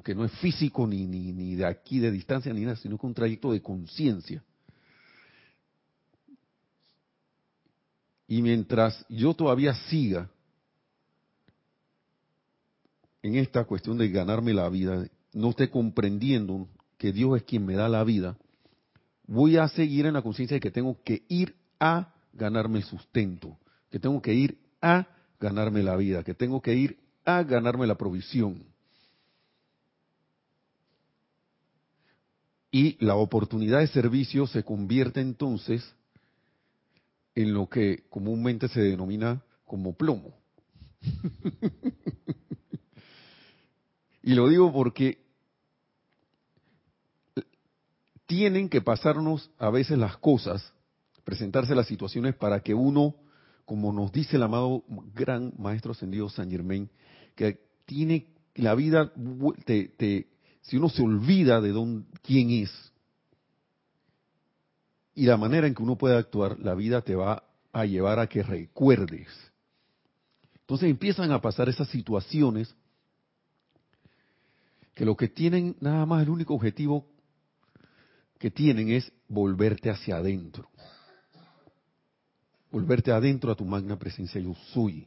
que 0.05 0.15
no 0.15 0.25
es 0.25 0.33
físico 0.33 0.87
ni, 0.87 1.07
ni, 1.07 1.33
ni 1.33 1.55
de 1.55 1.67
aquí 1.67 1.99
de 1.99 2.11
distancia 2.11 2.53
ni 2.53 2.63
nada, 2.63 2.77
sino 2.77 2.99
que 2.99 3.07
un 3.07 3.15
trayecto 3.15 3.53
de 3.53 3.63
conciencia. 3.63 4.43
Y 8.29 8.43
mientras 8.43 9.07
yo 9.09 9.35
todavía 9.35 9.75
siga 9.89 10.29
en 13.23 13.37
esta 13.37 13.65
cuestión 13.65 13.99
de 13.99 14.09
ganarme 14.09 14.53
la 14.53 14.69
vida, 14.69 15.07
no 15.37 15.51
esté 15.51 15.69
comprendiendo 15.69 16.67
que 16.97 17.13
Dios 17.13 17.37
es 17.37 17.43
quien 17.43 17.67
me 17.67 17.75
da 17.75 17.91
la 17.91 18.03
vida, 18.05 18.39
voy 19.27 19.59
a 19.59 19.69
seguir 19.69 20.07
en 20.07 20.15
la 20.15 20.23
conciencia 20.23 20.55
de 20.55 20.61
que 20.61 20.71
tengo 20.71 21.03
que 21.05 21.25
ir 21.29 21.55
a 21.79 22.15
ganarme 22.33 22.79
el 22.79 22.85
sustento, 22.85 23.59
que 23.91 24.01
tengo 24.01 24.23
que 24.23 24.33
ir 24.33 24.59
a 24.81 25.07
ganarme 25.39 25.83
la 25.83 25.95
vida, 25.97 26.25
que 26.25 26.33
tengo 26.33 26.63
que 26.63 26.75
ir 26.75 26.99
a 27.27 27.43
ganarme 27.43 27.87
la 27.87 27.99
provisión. 27.99 28.65
Y 32.71 32.97
la 33.05 33.17
oportunidad 33.17 33.81
de 33.81 33.89
servicio 33.89 34.47
se 34.47 34.65
convierte 34.65 35.21
entonces 35.21 35.95
en 37.35 37.53
lo 37.53 37.69
que 37.69 38.05
comúnmente 38.09 38.69
se 38.69 38.81
denomina 38.81 39.43
como 39.67 39.95
plomo. 39.95 40.35
y 44.23 44.35
lo 44.35 44.49
digo 44.49 44.73
porque 44.73 45.26
tienen 48.27 48.69
que 48.69 48.81
pasarnos 48.81 49.51
a 49.59 49.71
veces 49.71 49.99
las 49.99 50.17
cosas, 50.19 50.73
presentarse 51.25 51.75
las 51.75 51.87
situaciones 51.87 52.35
para 52.35 52.61
que 52.61 52.75
uno, 52.75 53.15
como 53.65 53.93
nos 53.93 54.13
dice 54.13 54.37
el 54.37 54.43
amado 54.43 54.85
gran 55.15 55.53
maestro 55.59 55.93
ascendido 55.93 56.29
San 56.29 56.51
Germain, 56.51 56.91
que 57.35 57.61
tiene 57.85 58.29
la 58.55 58.75
vida, 58.75 59.13
te, 59.65 60.29
si 60.63 60.77
uno 60.77 60.89
se 60.89 61.03
olvida 61.03 61.61
de 61.61 61.71
don, 61.71 62.07
quién 62.23 62.51
es 62.51 62.93
y 65.15 65.25
la 65.25 65.39
manera 65.39 65.67
en 65.67 65.75
que 65.75 65.83
uno 65.83 65.97
puede 65.97 66.17
actuar, 66.17 66.59
la 66.61 66.75
vida 66.75 67.01
te 67.01 67.15
va 67.15 67.43
a 67.73 67.87
llevar 67.87 68.19
a 68.19 68.27
que 68.27 68.43
recuerdes. 68.43 69.29
Entonces 70.61 70.91
empiezan 70.91 71.33
a 71.33 71.41
pasar 71.41 71.69
esas 71.69 71.89
situaciones 71.89 72.75
que 74.95 75.07
lo 75.07 75.17
que 75.17 75.29
tienen 75.29 75.77
nada 75.81 76.05
más 76.05 76.23
el 76.23 76.29
único 76.29 76.55
objetivo 76.55 77.07
que 78.39 78.51
tienen 78.51 78.91
es 78.91 79.13
volverte 79.29 79.91
hacia 79.91 80.17
adentro. 80.17 80.69
Volverte 82.71 83.13
adentro 83.13 83.51
a 83.51 83.55
tu 83.55 83.65
magna 83.65 83.99
presencia 83.99 84.41
yo 84.41 84.55
soy. 84.73 85.07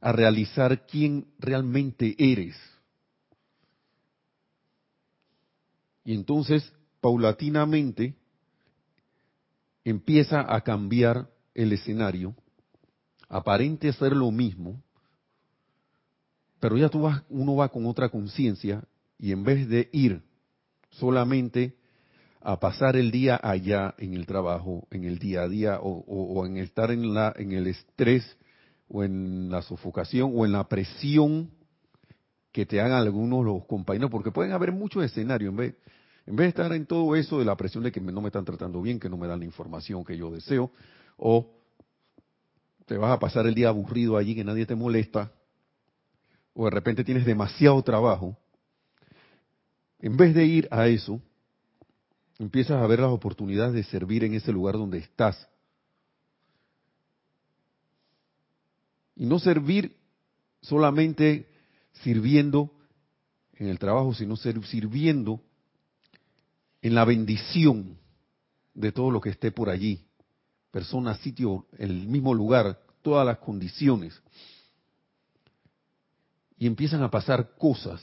A 0.00 0.12
realizar 0.12 0.86
quién 0.86 1.26
realmente 1.38 2.14
eres. 2.18 2.56
Y 6.04 6.14
entonces, 6.14 6.72
paulatinamente, 7.00 8.14
empieza 9.84 10.54
a 10.54 10.60
cambiar 10.62 11.30
el 11.54 11.72
escenario. 11.72 12.34
Aparente 13.28 13.92
ser 13.92 14.16
lo 14.16 14.30
mismo, 14.30 14.82
pero 16.60 16.76
ya 16.76 16.88
tú 16.88 17.02
vas, 17.02 17.22
uno 17.28 17.56
va 17.56 17.68
con 17.68 17.86
otra 17.86 18.08
conciencia 18.08 18.84
y 19.18 19.32
en 19.32 19.44
vez 19.44 19.68
de 19.68 19.88
ir 19.92 20.22
solamente 20.90 21.77
a 22.48 22.58
pasar 22.58 22.96
el 22.96 23.10
día 23.10 23.38
allá 23.42 23.94
en 23.98 24.14
el 24.14 24.24
trabajo, 24.24 24.88
en 24.90 25.04
el 25.04 25.18
día 25.18 25.42
a 25.42 25.48
día, 25.50 25.80
o, 25.82 26.46
en 26.46 26.56
estar 26.56 26.90
en, 26.90 27.04
en 27.04 27.52
el 27.52 27.66
estrés, 27.66 28.38
o 28.88 29.04
en 29.04 29.50
la 29.50 29.60
sofocación, 29.60 30.32
o 30.34 30.46
en 30.46 30.52
la 30.52 30.66
presión 30.66 31.50
que 32.50 32.64
te 32.64 32.80
hagan 32.80 33.02
algunos 33.02 33.44
los 33.44 33.66
compañeros, 33.66 34.10
porque 34.10 34.30
pueden 34.30 34.52
haber 34.52 34.72
muchos 34.72 35.04
escenarios, 35.04 35.50
en 35.50 35.56
vez, 35.58 35.74
en 36.24 36.36
vez 36.36 36.46
de 36.46 36.48
estar 36.48 36.72
en 36.72 36.86
todo 36.86 37.16
eso 37.16 37.38
de 37.38 37.44
la 37.44 37.54
presión 37.54 37.84
de 37.84 37.92
que 37.92 38.00
no 38.00 38.22
me 38.22 38.28
están 38.28 38.46
tratando 38.46 38.80
bien, 38.80 38.98
que 38.98 39.10
no 39.10 39.18
me 39.18 39.26
dan 39.26 39.40
la 39.40 39.44
información 39.44 40.02
que 40.02 40.16
yo 40.16 40.30
deseo, 40.30 40.72
o 41.18 41.52
te 42.86 42.96
vas 42.96 43.12
a 43.12 43.18
pasar 43.18 43.46
el 43.46 43.54
día 43.54 43.68
aburrido 43.68 44.16
allí, 44.16 44.34
que 44.34 44.42
nadie 44.42 44.64
te 44.64 44.74
molesta, 44.74 45.30
o 46.54 46.64
de 46.64 46.70
repente 46.70 47.04
tienes 47.04 47.26
demasiado 47.26 47.82
trabajo, 47.82 48.38
en 49.98 50.16
vez 50.16 50.34
de 50.34 50.46
ir 50.46 50.66
a 50.70 50.86
eso, 50.86 51.20
empiezas 52.38 52.82
a 52.82 52.86
ver 52.86 53.00
las 53.00 53.10
oportunidades 53.10 53.74
de 53.74 53.84
servir 53.84 54.24
en 54.24 54.34
ese 54.34 54.52
lugar 54.52 54.74
donde 54.74 54.98
estás. 54.98 55.48
Y 59.16 59.26
no 59.26 59.38
servir 59.38 59.96
solamente 60.60 61.48
sirviendo 62.02 62.72
en 63.54 63.66
el 63.66 63.78
trabajo, 63.78 64.14
sino 64.14 64.36
sirviendo 64.36 65.42
en 66.80 66.94
la 66.94 67.04
bendición 67.04 67.98
de 68.74 68.92
todo 68.92 69.10
lo 69.10 69.20
que 69.20 69.30
esté 69.30 69.50
por 69.50 69.68
allí. 69.68 70.06
Persona, 70.70 71.16
sitio, 71.16 71.66
el 71.78 72.06
mismo 72.06 72.34
lugar, 72.34 72.80
todas 73.02 73.26
las 73.26 73.38
condiciones. 73.38 74.22
Y 76.56 76.68
empiezan 76.68 77.02
a 77.02 77.10
pasar 77.10 77.56
cosas. 77.56 78.00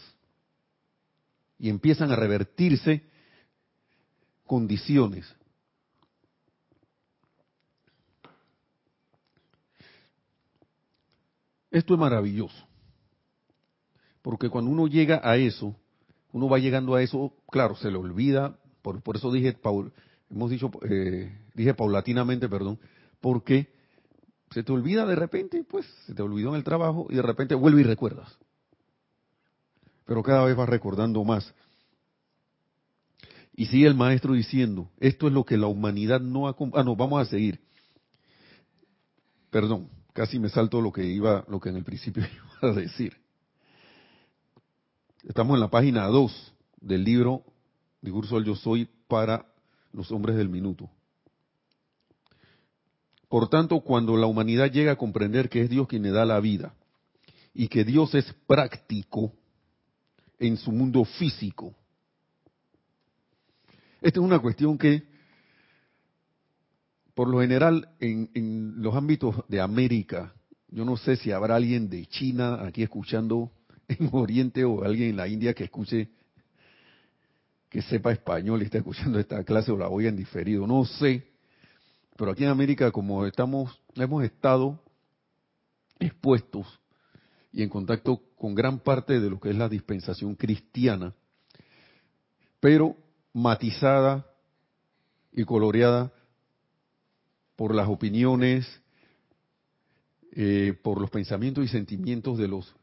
Y 1.58 1.70
empiezan 1.70 2.12
a 2.12 2.18
revertirse 2.18 3.04
condiciones. 4.46 5.26
Esto 11.72 11.94
es 11.94 12.00
maravilloso, 12.00 12.66
porque 14.22 14.50
cuando 14.50 14.72
uno 14.72 14.88
llega 14.88 15.20
a 15.22 15.36
eso, 15.36 15.76
uno 16.32 16.48
va 16.48 16.58
llegando 16.58 16.96
a 16.96 17.02
eso, 17.02 17.34
claro, 17.50 17.76
se 17.76 17.92
le 17.92 17.98
olvida, 17.98 18.58
por, 18.82 19.02
por 19.02 19.18
eso 19.18 19.30
dije, 19.30 19.54
Paul, 19.54 19.92
hemos 20.30 20.50
dicho, 20.50 20.72
eh, 20.90 21.38
dije 21.54 21.74
paulatinamente, 21.74 22.48
perdón, 22.48 22.80
porque 23.20 23.74
se 24.52 24.64
te 24.64 24.72
olvida 24.72 25.06
de 25.06 25.16
repente, 25.16 25.66
pues 25.70 25.86
se 26.06 26.14
te 26.14 26.22
olvidó 26.22 26.50
en 26.50 26.56
el 26.56 26.64
trabajo 26.64 27.08
y 27.10 27.16
de 27.16 27.22
repente 27.22 27.56
vuelve 27.56 27.82
y 27.82 27.84
recuerdas. 27.84 28.38
Pero 30.06 30.24
cada 30.24 30.46
vez 30.46 30.56
vas 30.56 30.70
recordando 30.70 31.24
más. 31.24 31.54
Y 33.58 33.68
sigue 33.68 33.88
el 33.88 33.96
maestro 33.96 34.34
diciendo, 34.34 34.92
esto 35.00 35.28
es 35.28 35.34
lo 35.34 35.46
que 35.46 35.58
la 35.58 35.68
humanidad 35.68 36.20
no 36.20 36.50
ha... 36.50 36.56
Ah, 36.74 36.84
no, 36.84 36.96
vamos 36.96 37.22
a 37.22 37.30
seguir. 37.30 37.62
Perdón, 39.50 39.90
casi 40.12 40.40
me 40.40 40.50
salto 40.50 40.82
lo 40.82 40.92
que 40.92 41.06
iba, 41.06 41.46
lo 41.48 41.62
que 41.62 41.70
en 41.70 41.78
el 41.78 41.86
principio 41.86 42.26
iba 42.62 42.74
a 42.74 42.76
decir. 42.76 43.16
Estamos 45.24 45.56
en 45.56 45.62
la 45.62 45.70
página 45.70 46.06
2 46.08 46.54
del 46.82 47.06
libro 47.06 47.44
Discurso 48.02 48.36
del 48.36 48.44
Yo 48.44 48.56
Soy 48.56 48.90
para 49.08 49.46
los 49.94 50.12
hombres 50.12 50.36
del 50.36 50.50
minuto. 50.50 50.90
Por 53.30 53.50
tanto, 53.50 53.80
cuando 53.80 54.18
la 54.18 54.28
humanidad 54.28 54.70
llega 54.70 54.92
a 54.92 54.98
comprender 54.98 55.50
que 55.50 55.62
es 55.62 55.70
Dios 55.70 55.88
quien 55.88 56.04
le 56.04 56.12
da 56.12 56.26
la 56.26 56.42
vida 56.42 56.76
y 57.54 57.70
que 57.70 57.86
Dios 57.86 58.14
es 58.16 58.32
práctico 58.46 59.32
en 60.40 60.58
su 60.58 60.74
mundo 60.74 61.06
físico, 61.06 61.74
esta 64.06 64.20
es 64.20 64.24
una 64.24 64.38
cuestión 64.38 64.78
que, 64.78 65.04
por 67.16 67.28
lo 67.28 67.42
general, 67.42 67.90
en, 68.00 68.76
los 68.78 68.94
ámbitos 68.94 69.36
de 69.48 69.60
América, 69.60 70.32
yo 70.68 70.86
no 70.86 70.96
sé 70.96 71.16
si 71.16 71.32
habrá 71.32 71.56
alguien 71.56 71.90
de 71.90 72.06
China 72.06 72.64
aquí 72.64 72.84
escuchando 72.84 73.52
en 73.88 74.08
Oriente 74.12 74.64
o 74.64 74.84
alguien 74.84 75.10
en 75.10 75.18
la 75.18 75.28
India 75.28 75.56
que 75.56 75.64
escuche, 75.64 76.12
que 77.68 77.82
sepa 77.82 78.12
español 78.12 78.62
y 78.62 78.66
está 78.66 78.78
escuchando 78.78 79.18
esta 79.18 79.44
clase 79.44 79.72
o 79.72 79.78
la 79.78 79.88
voy 79.88 80.06
en 80.06 80.16
diferido, 80.16 80.68
no 80.68 80.86
sé. 80.86 81.26
Pero 82.16 82.30
aquí 82.30 82.44
en 82.44 82.52
América, 82.52 82.92
como 82.92 83.26
estamos, 83.26 83.82
hemos 83.96 84.24
estado 84.24 84.84
expuestos 85.98 86.68
y 87.52 87.64
en 87.64 87.70
contacto 87.70 88.22
con 88.38 88.54
gran 88.54 88.78
parte 88.78 89.20
de 89.20 89.32
lo 89.32 89.40
que 89.40 89.50
es 89.50 89.56
la 89.56 89.68
dispensación 89.68 90.36
cristiana, 90.36 91.16
pero 92.60 92.98
matizada 93.36 94.26
y 95.34 95.44
coloreada 95.44 96.10
por 97.58 97.76
las 97.76 97.90
opiniones, 97.90 98.66
eh, 100.32 100.74
por 100.82 101.02
los 101.02 101.10
pensamientos 101.10 101.66
y 101.66 101.68
sentimientos 101.68 102.38
de 102.38 102.48
los 102.48 102.74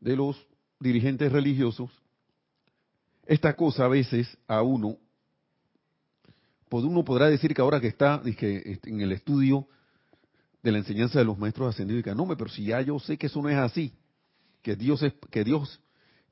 de 0.00 0.16
los 0.16 0.36
dirigentes 0.80 1.30
religiosos, 1.30 1.90
esta 3.26 3.54
cosa 3.54 3.84
a 3.84 3.88
veces 3.88 4.38
a 4.46 4.62
uno, 4.62 4.96
uno 6.70 7.04
podrá 7.04 7.28
decir 7.28 7.54
que 7.54 7.60
ahora 7.60 7.80
que 7.80 7.88
está 7.88 8.22
este, 8.24 8.78
en 8.88 9.00
el 9.00 9.12
estudio 9.12 9.66
de 10.62 10.72
la 10.72 10.78
enseñanza 10.78 11.18
de 11.18 11.24
los 11.26 11.38
maestros 11.38 11.74
ascendidos, 11.74 12.04
que 12.04 12.14
no, 12.14 12.26
pero 12.26 12.48
si 12.48 12.64
ya 12.64 12.80
yo 12.80 12.98
sé 12.98 13.18
que 13.18 13.26
eso 13.26 13.40
no 13.42 13.50
es 13.50 13.56
así, 13.56 13.94
que 14.62 14.76
Dios 14.76 15.02
es, 15.02 15.12
que 15.30 15.44
Dios, 15.44 15.80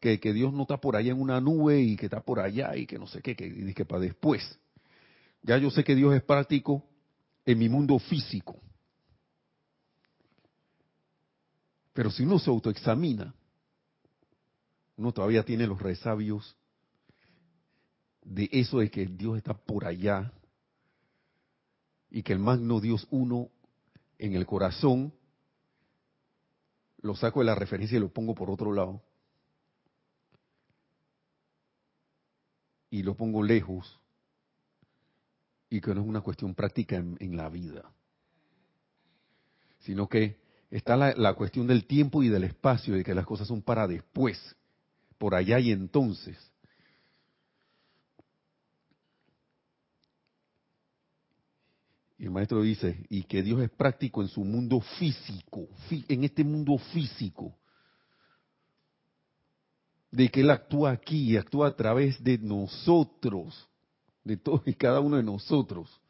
que, 0.02 0.32
Dios 0.32 0.52
no 0.52 0.62
está 0.62 0.78
por 0.78 0.96
allá 0.96 1.12
en 1.12 1.20
una 1.20 1.40
nube 1.40 1.80
y 1.80 1.96
que 1.96 2.06
está 2.06 2.20
por 2.20 2.40
allá 2.40 2.76
y 2.76 2.86
que 2.86 2.98
no 2.98 3.06
sé 3.06 3.22
qué, 3.22 3.36
que, 3.36 3.46
y 3.46 3.72
que 3.72 3.84
para 3.84 4.00
después. 4.00 4.58
Ya 5.42 5.56
yo 5.58 5.70
sé 5.70 5.84
que 5.84 5.94
Dios 5.94 6.12
es 6.12 6.22
práctico 6.24 6.84
en 7.46 7.58
mi 7.60 7.68
mundo 7.68 8.00
físico. 8.00 8.60
Pero 11.92 12.10
si 12.10 12.24
uno 12.24 12.40
se 12.40 12.50
autoexamina, 12.50 13.32
uno 14.96 15.12
todavía 15.12 15.44
tiene 15.44 15.68
los 15.68 15.80
resabios 15.80 16.56
de 18.24 18.48
eso 18.50 18.78
de 18.78 18.90
que 18.90 19.06
Dios 19.06 19.36
está 19.36 19.54
por 19.54 19.84
allá 19.84 20.32
y 22.10 22.24
que 22.24 22.32
el 22.32 22.40
magno 22.40 22.80
Dios 22.80 23.06
uno 23.10 23.50
en 24.18 24.34
el 24.34 24.46
corazón, 24.46 25.14
lo 27.02 27.14
saco 27.14 27.38
de 27.40 27.46
la 27.46 27.54
referencia 27.54 27.96
y 27.96 28.00
lo 28.00 28.12
pongo 28.12 28.34
por 28.34 28.50
otro 28.50 28.72
lado. 28.72 29.00
Y 32.92 33.02
lo 33.02 33.16
pongo 33.16 33.42
lejos. 33.42 33.98
Y 35.68 35.80
que 35.80 35.92
no 35.94 36.02
es 36.02 36.06
una 36.06 36.20
cuestión 36.20 36.54
práctica 36.54 36.96
en, 36.96 37.36
la 37.36 37.48
vida. 37.48 37.90
Sino 39.80 40.08
que 40.08 40.36
está 40.70 40.96
la, 40.96 41.12
la 41.16 41.34
cuestión 41.34 41.66
del 41.66 41.86
tiempo 41.86 42.22
y 42.22 42.28
del 42.28 42.44
espacio, 42.44 42.94
de 42.94 43.02
que 43.02 43.14
las 43.14 43.26
cosas 43.26 43.48
son 43.48 43.62
para 43.62 43.88
después 43.88 44.54
por 45.22 45.36
allá 45.36 45.60
y 45.60 45.70
entonces. 45.70 46.36
Y 52.18 52.24
el 52.24 52.32
maestro 52.32 52.60
dice, 52.60 53.06
y 53.08 53.22
que 53.22 53.40
Dios 53.40 53.62
es 53.62 53.70
práctico 53.70 54.20
en 54.22 54.26
su 54.26 54.44
mundo 54.44 54.80
físico, 54.80 55.68
en 55.90 56.24
este 56.24 56.42
mundo 56.42 56.76
físico, 56.76 57.56
de 60.12 60.28
que 60.28 60.42
Él 60.42 60.50
actúa 60.50 60.92
aquí 60.92 61.32
y 61.32 61.36
actúa 61.36 61.68
a 61.68 61.76
través 61.76 62.22
de 62.22 62.38
nosotros, 62.38 63.68
de 64.22 64.36
todos 64.36 64.62
y 64.66 64.74
cada 64.74 65.00
uno 65.00 65.16
de 65.16 65.22
nosotros. 65.22 66.00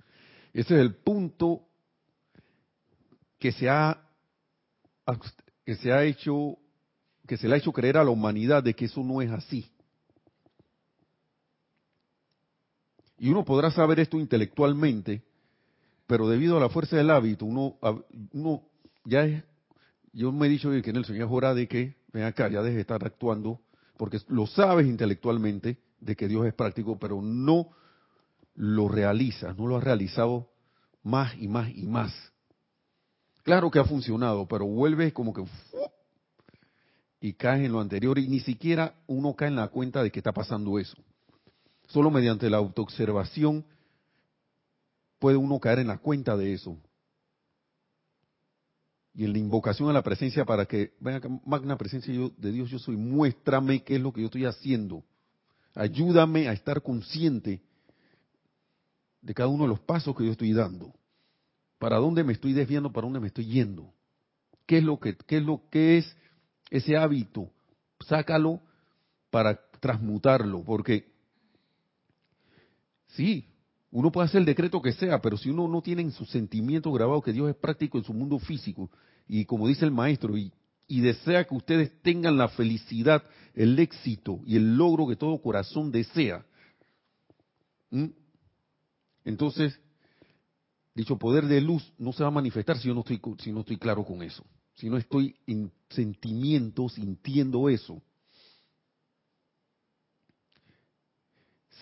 Ese 0.53 0.75
es 0.75 0.81
el 0.81 0.97
punto 0.97 1.63
que 3.39 3.53
se 3.53 3.71
ha, 3.71 4.03
que 5.65 5.77
se 5.77 5.93
ha 5.93 6.05
hecho 6.05 6.59
que 7.27 7.37
se 7.37 7.49
le 7.49 7.55
ha 7.55 7.59
hecho 7.59 7.73
creer 7.73 7.97
a 7.97 8.05
la 8.05 8.11
humanidad 8.11 8.63
de 8.65 8.75
que 8.75 8.87
eso 8.87 9.03
no 9.03 9.23
es 9.23 9.31
así. 9.31 9.71
Y 13.17 13.31
uno 13.31 13.45
podrá 13.45 13.71
saber 13.71 14.01
esto 14.01 14.19
intelectualmente, 14.19 15.23
pero 16.09 16.29
debido 16.29 16.57
a 16.57 16.61
la 16.61 16.69
fuerza 16.69 16.97
del 16.97 17.11
hábito, 17.11 17.47
uno, 17.47 17.79
uno 18.33 18.63
ya 19.05 19.25
es, 19.25 19.45
yo 20.13 20.33
me 20.33 20.49
he 20.49 20.51
dicho 20.51 20.69
que 20.83 20.91
en 20.91 20.97
el 20.97 21.05
Señor 21.05 21.29
hora 21.31 21.55
de 21.55 21.69
que, 21.69 21.95
ven 22.13 22.25
acá, 22.25 22.49
ya 22.49 22.61
deje 22.61 22.75
de 22.75 22.81
estar 22.81 23.05
actuando, 23.07 23.61
porque 24.03 24.19
lo 24.31 24.49
sabes 24.49 24.89
intelectualmente 24.89 25.79
de 26.01 26.17
que 26.17 26.27
Dios 26.27 26.45
es 26.45 26.53
práctico, 26.55 26.99
pero 26.99 27.23
no 27.23 27.69
lo 28.57 28.89
realiza, 28.89 29.55
no 29.55 29.69
lo 29.69 29.77
ha 29.77 29.81
realizado 29.81 30.51
más 31.05 31.37
y 31.39 31.47
más 31.47 31.71
y 31.73 31.87
más. 31.87 32.13
Claro 33.45 33.71
que 33.71 33.79
ha 33.79 33.85
funcionado, 33.85 34.49
pero 34.49 34.67
vuelve 34.67 35.13
como 35.13 35.33
que 35.33 35.45
y 37.21 37.35
cae 37.35 37.67
en 37.67 37.71
lo 37.71 37.79
anterior 37.79 38.19
y 38.19 38.27
ni 38.27 38.41
siquiera 38.41 38.97
uno 39.07 39.37
cae 39.37 39.47
en 39.47 39.55
la 39.55 39.69
cuenta 39.69 40.03
de 40.03 40.11
que 40.11 40.19
está 40.19 40.33
pasando 40.33 40.81
eso. 40.81 40.97
Solo 41.87 42.11
mediante 42.11 42.51
la 42.51 42.57
autoobservación 42.57 43.65
puede 45.21 45.37
uno 45.37 45.61
caer 45.61 45.79
en 45.79 45.87
la 45.87 45.99
cuenta 45.99 46.37
de 46.37 46.55
eso. 46.55 46.77
Y 49.15 49.25
en 49.25 49.33
la 49.33 49.39
invocación 49.39 49.91
a 49.91 49.93
la 49.93 50.03
presencia 50.03 50.45
para 50.45 50.67
que, 50.67 50.95
venga, 51.01 51.29
magna 51.45 51.77
presencia 51.77 52.13
de 52.37 52.53
Dios, 52.53 52.71
yo 52.71 52.79
soy, 52.79 52.97
muéstrame 52.97 53.83
qué 53.83 53.97
es 53.97 54.01
lo 54.01 54.13
que 54.13 54.21
yo 54.21 54.27
estoy 54.27 54.47
haciendo. 54.47 55.05
Ayúdame 55.75 56.49
a 56.49 56.53
estar 56.53 56.83
consciente 56.83 57.61
de 59.21 59.35
cada 59.35 59.49
uno 59.49 59.65
de 59.65 59.69
los 59.71 59.81
pasos 59.81 60.17
que 60.17 60.25
yo 60.25 60.33
estoy 60.33 60.53
dando. 60.53 60.95
Para 61.79 61.97
dónde 61.97 62.25
me 62.25 62.33
estoy 62.33 62.53
desviando, 62.53 62.93
para 62.93 63.07
dónde 63.07 63.21
me 63.21 63.27
estoy 63.29 63.47
yendo. 63.47 63.93
¿Qué 64.67 64.79
es 64.79 64.85
lo 64.85 64.99
que, 64.99 65.17
qué 65.17 65.39
es 65.39 65.43
lo 65.43 65.63
que 65.71 65.99
es 65.99 66.17
ese 66.73 66.97
hábito, 66.97 67.51
sácalo 68.01 68.61
para 69.31 69.61
transmutarlo, 69.79 70.65
porque 70.65 71.13
sí, 73.09 73.47
uno 73.93 74.11
puede 74.11 74.27
hacer 74.27 74.41
el 74.41 74.47
decreto 74.47 74.83
que 74.83 74.93
sea, 74.93 75.21
pero 75.21 75.37
si 75.37 75.51
uno 75.51 75.69
no 75.69 75.83
tiene 75.83 76.03
en 76.03 76.11
su 76.11 76.25
sentimiento 76.25 76.91
grabado 76.91 77.23
que 77.23 77.33
Dios 77.33 77.49
es 77.49 77.57
práctico 77.57 77.99
en 77.99 78.05
su 78.05 78.13
mundo 78.13 78.39
físico, 78.41 78.91
y 79.29 79.45
como 79.45 79.69
dice 79.69 79.85
el 79.85 79.93
maestro, 79.93 80.37
y, 80.37 80.53
desea 80.89 81.45
que 81.45 81.55
ustedes 81.55 82.03
tengan 82.03 82.37
la 82.37 82.49
felicidad, 82.49 83.23
el 83.55 83.79
éxito 83.79 84.41
y 84.45 84.57
el 84.57 84.77
logro 84.77 85.07
que 85.07 85.17
todo 85.17 85.41
corazón 85.41 85.91
desea, 85.91 86.45
entonces, 89.25 89.79
dicho 90.95 91.19
poder 91.19 91.47
de 91.47 91.61
luz 91.61 91.93
no 91.99 92.13
se 92.13 92.23
va 92.23 92.29
a 92.29 92.33
manifestar 92.33 92.79
si 92.79 92.89
yo 92.89 92.95
no 92.95 93.01
estoy, 93.01 93.21
si 93.39 93.53
no 93.53 93.61
estoy 93.61 93.77
claro 93.77 94.05
con 94.05 94.23
eso 94.23 94.45
si 94.75 94.89
no 94.89 94.97
estoy 94.97 95.37
en 95.47 95.73
sentimiento, 95.91 96.89
sintiendo 96.89 97.69
eso. 97.69 98.03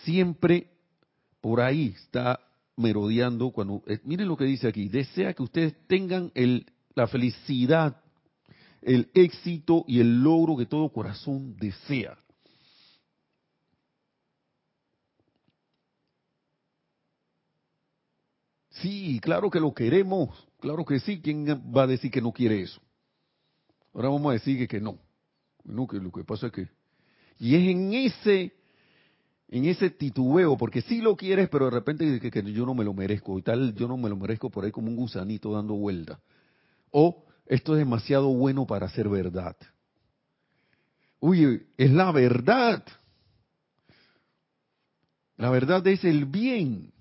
Siempre 0.03 0.70
por 1.41 1.59
ahí 1.59 1.93
está 1.95 2.39
merodeando 2.77 3.51
cuando, 3.51 3.83
eh, 3.87 3.99
miren 4.03 4.27
lo 4.27 4.37
que 4.37 4.45
dice 4.45 4.67
aquí, 4.67 4.87
desea 4.87 5.33
que 5.33 5.43
ustedes 5.43 5.75
tengan 5.87 6.31
la 6.95 7.07
felicidad, 7.07 8.01
el 8.81 9.09
éxito 9.13 9.83
y 9.87 9.99
el 9.99 10.23
logro 10.23 10.57
que 10.57 10.65
todo 10.65 10.89
corazón 10.89 11.55
desea. 11.57 12.17
Sí, 18.69 19.19
claro 19.21 19.51
que 19.51 19.59
lo 19.59 19.73
queremos, 19.73 20.47
claro 20.59 20.85
que 20.85 20.99
sí, 20.99 21.21
¿quién 21.21 21.45
va 21.47 21.83
a 21.83 21.87
decir 21.87 22.09
que 22.09 22.21
no 22.21 22.31
quiere 22.31 22.61
eso? 22.61 22.81
Ahora 23.93 24.09
vamos 24.09 24.31
a 24.31 24.33
decir 24.33 24.67
que, 24.67 24.79
no. 24.79 24.97
No, 25.63 25.87
lo 25.91 26.11
que 26.11 26.23
pasa 26.23 26.47
es 26.47 26.53
que... 26.53 26.67
Y 27.37 27.55
es 27.55 27.69
en 27.69 27.93
ese 27.93 28.53
en 29.51 29.65
ese 29.65 29.89
titubeo, 29.89 30.57
porque 30.57 30.81
sí 30.81 31.01
lo 31.01 31.17
quieres, 31.17 31.49
pero 31.49 31.65
de 31.65 31.71
repente 31.71 32.19
que, 32.19 32.53
yo 32.53 32.65
no 32.65 32.73
me 32.73 32.85
lo 32.85 32.93
merezco, 32.93 33.37
y 33.37 33.41
tal, 33.41 33.75
yo 33.75 33.87
no 33.87 33.97
me 33.97 34.09
lo 34.09 34.15
merezco 34.15 34.49
por 34.49 34.63
ahí 34.63 34.71
como 34.71 34.87
un 34.87 34.95
gusanito 34.95 35.51
dando 35.51 35.75
vuelta. 35.75 36.21
O 36.89 37.25
esto 37.45 37.73
es 37.73 37.79
demasiado 37.79 38.29
bueno 38.29 38.65
para 38.65 38.87
ser 38.89 39.09
verdad. 39.09 39.57
Uy, 41.19 41.67
es 41.77 41.91
la 41.91 42.11
verdad. 42.13 42.83
La 45.35 45.49
verdad 45.49 45.85
es 45.85 46.05
el 46.05 46.25
bien. 46.25 46.93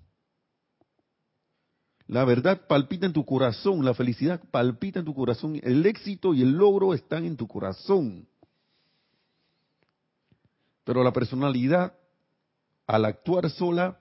La 2.09 2.25
verdad 2.25 2.67
palpita 2.67 3.07
en 3.07 3.13
tu 3.13 3.25
corazón, 3.25 3.85
la 3.85 3.95
felicidad 3.95 4.43
palpita 4.51 4.99
en 4.99 5.05
tu 5.05 5.15
corazón, 5.15 5.61
el 5.63 5.87
éxito 5.87 6.35
y 6.35 6.43
el 6.43 6.51
logro 6.51 6.95
están 6.95 7.25
en 7.25 7.37
tu 7.37 7.47
corazón. 7.47 8.27
Pero 10.83 11.05
la 11.05 11.13
personalidad, 11.13 11.95
al 12.91 13.05
actuar 13.05 13.49
sola 13.51 14.01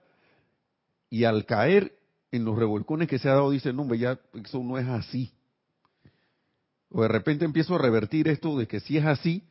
y 1.11 1.25
al 1.25 1.45
caer 1.45 1.95
en 2.31 2.43
los 2.43 2.57
revolcones 2.57 3.07
que 3.07 3.19
se 3.19 3.29
ha 3.29 3.33
dado, 3.33 3.51
dice, 3.51 3.71
no, 3.71 3.93
ya 3.93 4.19
eso 4.33 4.63
no 4.63 4.79
es 4.79 4.87
así. 4.87 5.31
O 6.89 7.03
de 7.03 7.07
repente 7.07 7.45
empiezo 7.45 7.75
a 7.75 7.77
revertir 7.77 8.27
esto 8.27 8.57
de 8.57 8.67
que 8.67 8.79
sí 8.79 8.97
es 8.97 9.05
así, 9.05 9.43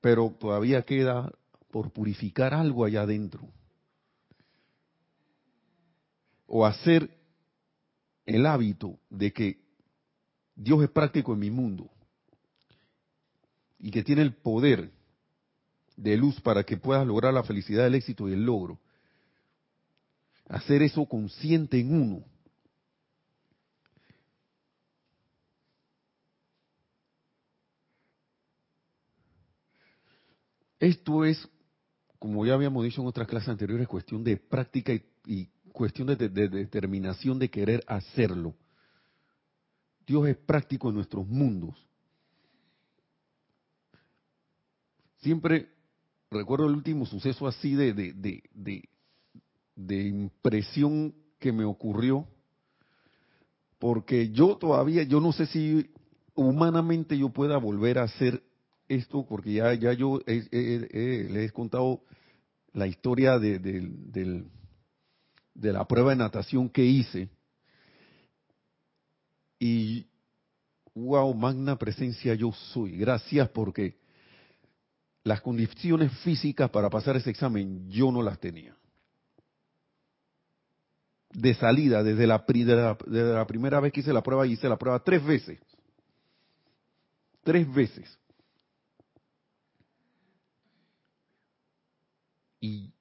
pero 0.00 0.34
todavía 0.36 0.82
queda 0.82 1.32
por 1.70 1.92
purificar 1.92 2.54
algo 2.54 2.84
allá 2.84 3.02
adentro. 3.02 3.46
O 6.48 6.66
hacer 6.66 7.08
el 8.24 8.46
hábito 8.46 8.98
de 9.10 9.32
que 9.32 9.60
Dios 10.56 10.82
es 10.82 10.90
práctico 10.90 11.34
en 11.34 11.38
mi 11.38 11.50
mundo 11.52 11.88
y 13.78 13.92
que 13.92 14.02
tiene 14.02 14.22
el 14.22 14.34
poder 14.34 14.90
de 15.96 16.16
luz 16.16 16.40
para 16.40 16.62
que 16.62 16.76
puedas 16.76 17.06
lograr 17.06 17.32
la 17.32 17.42
felicidad, 17.42 17.86
el 17.86 17.94
éxito 17.94 18.28
y 18.28 18.32
el 18.32 18.44
logro. 18.44 18.78
Hacer 20.48 20.82
eso 20.82 21.06
consciente 21.06 21.80
en 21.80 21.94
uno. 21.94 22.24
Esto 30.78 31.24
es, 31.24 31.48
como 32.18 32.44
ya 32.44 32.54
habíamos 32.54 32.84
dicho 32.84 33.00
en 33.00 33.08
otras 33.08 33.26
clases 33.26 33.48
anteriores, 33.48 33.88
cuestión 33.88 34.22
de 34.22 34.36
práctica 34.36 34.92
y, 35.24 35.48
cuestión 35.72 36.06
de, 36.06 36.28
determinación 36.28 37.38
de 37.38 37.50
querer 37.50 37.82
hacerlo. 37.86 38.54
Dios 40.06 40.28
es 40.28 40.36
práctico 40.36 40.88
en 40.88 40.94
nuestros 40.94 41.26
mundos. 41.26 41.74
Siempre 45.18 45.75
recuerdo 46.36 46.66
el 46.66 46.74
último 46.74 47.06
suceso 47.06 47.46
así 47.46 47.74
de, 47.74 47.92
de, 49.76 50.02
impresión 50.06 51.14
que 51.38 51.52
me 51.52 51.64
ocurrió, 51.64 52.26
porque 53.78 54.30
yo 54.30 54.56
todavía, 54.56 55.02
yo 55.02 55.20
no 55.20 55.32
sé 55.32 55.46
si 55.46 55.90
humanamente 56.34 57.18
yo 57.18 57.30
pueda 57.30 57.58
volver 57.58 57.98
a 57.98 58.04
hacer 58.04 58.42
esto, 58.88 59.26
porque 59.28 59.54
ya, 59.54 59.74
ya 59.74 59.92
yo 59.92 60.20
les 60.26 60.50
he 60.52 61.50
contado 61.52 62.02
la 62.72 62.86
historia 62.86 63.38
de, 63.38 63.58
de, 63.58 64.44
de 65.54 65.72
la 65.72 65.86
prueba 65.86 66.10
de 66.10 66.16
natación 66.16 66.68
que 66.68 66.84
hice. 66.84 67.28
Y, 69.58 70.06
wow, 70.94 71.32
magna 71.34 71.76
presencia 71.76 72.34
yo 72.34 72.52
soy. 72.52 72.98
Gracias 72.98 73.48
porque 73.50 73.96
las 75.26 75.40
condiciones 75.40 76.16
físicas 76.20 76.70
para 76.70 76.88
pasar 76.88 77.16
ese 77.16 77.30
examen 77.30 77.90
yo 77.90 78.12
no 78.12 78.22
las 78.22 78.38
tenía. 78.38 78.76
De 81.32 81.52
salida, 81.54 82.04
desde 82.04 82.28
la, 82.28 82.44
la 83.08 83.46
primera 83.46 83.80
vez 83.80 83.92
que 83.92 84.00
hice 84.00 84.12
la 84.12 84.22
prueba, 84.22 84.46
hice 84.46 84.68
la 84.68 84.76
prueba 84.76 85.02
tres 85.02 85.24
veces. 85.24 85.58
Tres 87.42 87.74
veces. 87.74 88.16
Y 92.60 92.92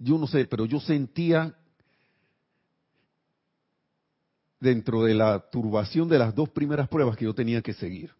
yo 0.00 0.18
no 0.18 0.26
sé, 0.26 0.46
pero 0.46 0.66
yo 0.66 0.80
sentía 0.80 1.56
dentro 4.58 5.04
de 5.04 5.14
la 5.14 5.48
turbación 5.48 6.08
de 6.08 6.18
las 6.18 6.34
dos 6.34 6.48
primeras 6.48 6.88
pruebas 6.88 7.16
que 7.16 7.26
yo 7.26 7.34
tenía 7.34 7.62
que 7.62 7.72
seguir 7.72 8.12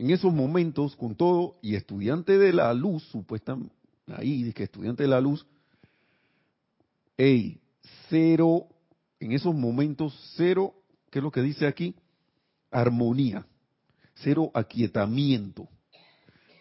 en 0.00 0.10
esos 0.10 0.32
momentos, 0.32 0.96
con 0.96 1.14
todo, 1.14 1.58
y 1.60 1.74
estudiante 1.74 2.38
de 2.38 2.54
la 2.54 2.72
luz, 2.72 3.02
supuestamente, 3.10 3.74
ahí, 4.06 4.50
que 4.54 4.62
estudiante 4.62 5.02
de 5.02 5.10
la 5.10 5.20
luz, 5.20 5.46
hey, 7.18 7.60
cero, 8.08 8.66
en 9.18 9.32
esos 9.32 9.54
momentos, 9.54 10.18
cero, 10.38 10.74
¿qué 11.10 11.18
es 11.18 11.22
lo 11.22 11.30
que 11.30 11.42
dice 11.42 11.66
aquí? 11.66 11.94
Armonía, 12.70 13.46
cero 14.14 14.50
aquietamiento. 14.54 15.68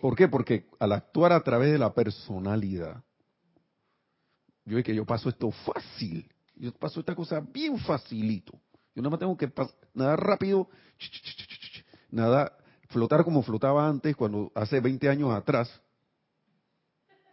¿Por 0.01 0.17
qué? 0.17 0.27
Porque 0.27 0.67
al 0.77 0.91
actuar 0.91 1.31
a 1.31 1.41
través 1.41 1.71
de 1.71 1.79
la 1.79 1.93
personalidad, 1.93 3.01
yo 4.65 4.79
es 4.79 4.83
que 4.83 4.93
yo 4.93 5.05
paso 5.05 5.29
esto 5.29 5.49
fácil, 5.49 6.29
yo 6.55 6.73
paso 6.73 6.99
esta 6.99 7.15
cosa 7.15 7.39
bien 7.39 7.77
facilito. 7.79 8.59
Yo 8.93 9.01
nada 9.01 9.11
más 9.11 9.19
tengo 9.19 9.37
que 9.37 9.49
nada 9.93 10.17
rápido, 10.17 10.69
nada 12.11 12.53
flotar 12.89 13.23
como 13.23 13.43
flotaba 13.43 13.87
antes, 13.87 14.15
cuando 14.15 14.51
hace 14.55 14.79
20 14.79 15.09
años 15.09 15.31
atrás, 15.33 15.69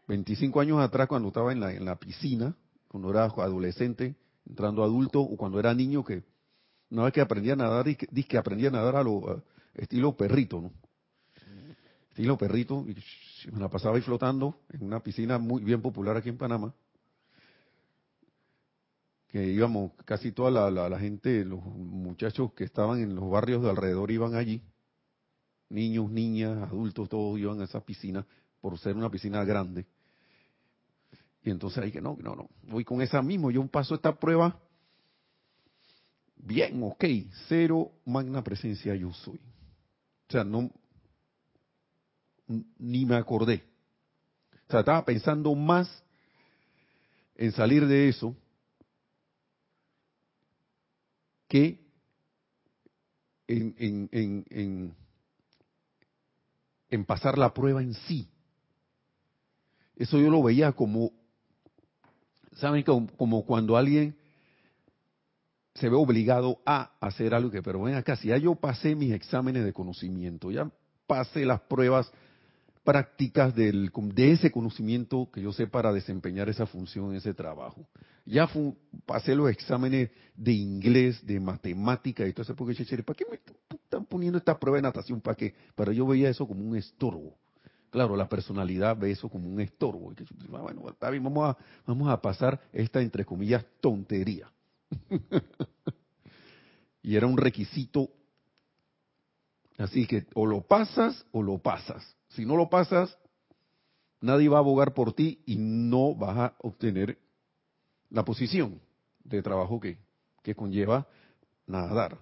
25 0.07 0.61
años 0.61 0.81
atrás, 0.81 1.09
cuando 1.09 1.29
estaba 1.29 1.53
en 1.53 1.61
la, 1.61 1.73
en 1.73 1.85
la 1.85 1.97
piscina, 1.97 2.55
cuando 2.89 3.11
era 3.11 3.25
adolescente, 3.25 4.15
entrando 4.47 4.85
adulto, 4.85 5.21
o 5.21 5.37
cuando 5.37 5.59
era 5.59 5.75
niño, 5.75 6.05
que 6.05 6.23
una 6.91 7.05
vez 7.05 7.13
que 7.13 7.21
aprendía 7.21 7.55
a 7.55 7.57
nadar, 7.57 7.85
dice 7.85 8.29
que 8.29 8.39
aprendía 8.39 8.69
a 8.69 8.73
nadar 8.73 8.97
a 8.97 9.03
lo 9.03 9.43
estilo 9.75 10.17
perrito, 10.17 10.61
¿no? 10.61 10.73
Estilo 12.11 12.39
perrito, 12.39 12.85
y 12.87 13.51
me 13.51 13.61
la 13.61 13.69
pasaba 13.69 13.97
ahí 13.97 14.03
flotando 14.03 14.61
en 14.71 14.85
una 14.85 15.01
piscina 15.01 15.39
muy 15.39 15.63
bien 15.63 15.83
popular 15.83 16.17
aquí 16.17 16.29
en 16.29 16.39
Panamá 16.39 16.73
que 19.29 19.45
íbamos, 19.45 19.93
casi 20.05 20.33
toda 20.33 20.51
la, 20.51 20.71
la, 20.71 20.89
la, 20.89 20.99
gente, 20.99 21.45
los 21.45 21.63
muchachos 21.63 22.53
que 22.55 22.65
estaban 22.65 23.01
en 23.01 23.17
los 23.17 23.29
barrios 23.29 23.63
de 23.63 23.69
alrededor 23.69 24.11
iban 24.11 24.35
allí 24.35 24.63
niños, 25.69 26.11
niñas, 26.11 26.63
adultos, 26.63 27.09
todos 27.09 27.39
iban 27.39 27.61
a 27.61 27.65
esa 27.65 27.81
piscina 27.81 28.27
por 28.61 28.79
ser 28.79 28.97
una 28.97 29.11
piscina 29.11 29.45
grande. 29.45 29.87
Y 31.43 31.51
entonces 31.51 31.83
ahí 31.83 31.93
que 31.93 32.01
no, 32.01 32.17
no, 32.21 32.35
no, 32.35 32.49
voy 32.65 32.85
con 32.85 33.01
esa 33.01 33.23
mismo, 33.23 33.51
yo 33.51 33.65
paso 33.69 33.95
esta 33.95 34.19
prueba, 34.19 34.61
bien, 36.37 36.83
ok, 36.83 37.05
cero 37.49 37.93
magna 38.05 38.43
presencia 38.43 38.95
yo 38.97 39.13
soy. 39.13 39.41
O 40.29 40.33
sea, 40.33 40.43
no, 40.43 40.71
ni 42.79 43.05
me 43.07 43.17
acordé. 43.17 43.63
O 44.69 44.71
sea, 44.71 44.81
estaba 44.81 45.05
pensando 45.05 45.55
más 45.55 46.03
en 47.37 47.53
salir 47.53 47.87
de 47.87 48.09
eso 48.09 48.35
que 51.49 51.87
en, 53.47 53.75
en, 53.79 54.09
en, 54.11 54.45
en 54.51 54.97
en 56.91 57.05
pasar 57.05 57.39
la 57.39 57.53
prueba 57.53 57.83
en 57.83 57.95
sí. 57.95 58.29
Eso 59.97 60.19
yo 60.19 60.31
lo 60.31 60.43
veía 60.43 60.73
como, 60.73 61.13
¿saben? 62.57 62.83
Como, 62.83 63.45
cuando 63.45 63.77
alguien 63.77 64.17
se 65.75 65.89
ve 65.89 65.97
obligado 65.97 66.59
a 66.65 66.93
hacer 67.01 67.35
algo 67.35 67.51
que, 67.51 67.63
pero 67.63 67.83
ven 67.83 67.95
acá, 67.95 68.17
si 68.17 68.29
ya 68.29 68.37
yo 68.37 68.55
pasé 68.55 68.95
mis 68.95 69.13
exámenes 69.13 69.65
de 69.65 69.73
conocimiento, 69.73 70.51
ya 70.51 70.71
pasé 71.07 71.45
las 71.45 71.61
pruebas 71.63 72.11
prácticas 72.87 73.53
del, 73.53 73.91
de 74.15 74.31
ese 74.31 74.53
conocimiento 74.53 75.29
que 75.33 75.43
yo 75.43 75.53
sé 75.53 75.67
para 75.67 75.93
desempeñar 75.93 76.49
esa 76.49 76.67
función, 76.67 77.17
ese 77.17 77.35
trabajo. 77.35 77.89
Ya 78.25 78.49
pasé 79.05 79.35
los 79.35 79.51
exámenes 79.51 80.11
de 80.37 80.53
inglés, 80.53 81.27
de 81.27 81.41
matemática 81.41 82.27
y 82.27 82.33
todo 82.33 82.43
eso, 82.43 82.55
porque 82.55 83.03
¿para 83.03 83.17
qué 83.17 83.27
me 83.29 83.41
están 83.75 84.05
poniendo 84.05 84.39
esta 84.39 84.57
prueba 84.57 84.79
de 84.79 84.83
natación? 84.83 85.21
¿Para 85.21 85.37
qué? 85.37 85.53
Pero 85.75 85.91
yo 85.91 86.07
veía 86.07 86.31
eso 86.31 86.47
como 86.47 86.65
un 86.65 86.77
estorbo. 86.77 87.37
Claro, 87.91 88.15
la 88.15 88.29
personalidad 88.29 88.97
ve 88.97 89.11
eso 89.11 89.29
como 89.29 89.49
un 89.49 89.61
estorbo. 89.61 90.13
Ah, 90.53 90.61
bueno, 90.61 90.89
está 90.89 91.11
bien, 91.11 91.25
vamos 91.25 91.51
a, 91.51 91.57
vamos 91.87 92.09
a 92.09 92.23
pasar 92.23 92.61
esta, 92.73 93.01
entre 93.01 93.25
comillas, 93.25 93.65
tontería. 93.81 94.49
y 97.03 97.17
era 97.17 97.27
un 97.27 97.37
requisito. 97.37 98.11
Así 99.77 100.07
que 100.07 100.27
o 100.35 100.47
lo 100.47 100.63
pasas 100.63 101.27
o 101.33 101.43
lo 101.43 101.59
pasas. 101.59 102.17
Si 102.37 102.45
no 102.45 102.55
lo 102.55 102.69
pasas, 102.69 103.19
nadie 104.21 104.51
va 104.51 104.59
a 104.59 104.61
abogar 104.61 104.93
por 104.93 105.15
ti 105.15 105.43
y 105.47 105.57
no 105.57 106.15
vas 106.15 106.37
a 106.37 106.55
obtener 106.59 107.19
la 108.11 108.27
posición 108.27 108.79
de 109.25 109.43
trabajo 109.43 109.81
que, 109.81 109.99
que 110.43 110.55
conlleva 110.55 111.09
nadar. 111.67 112.19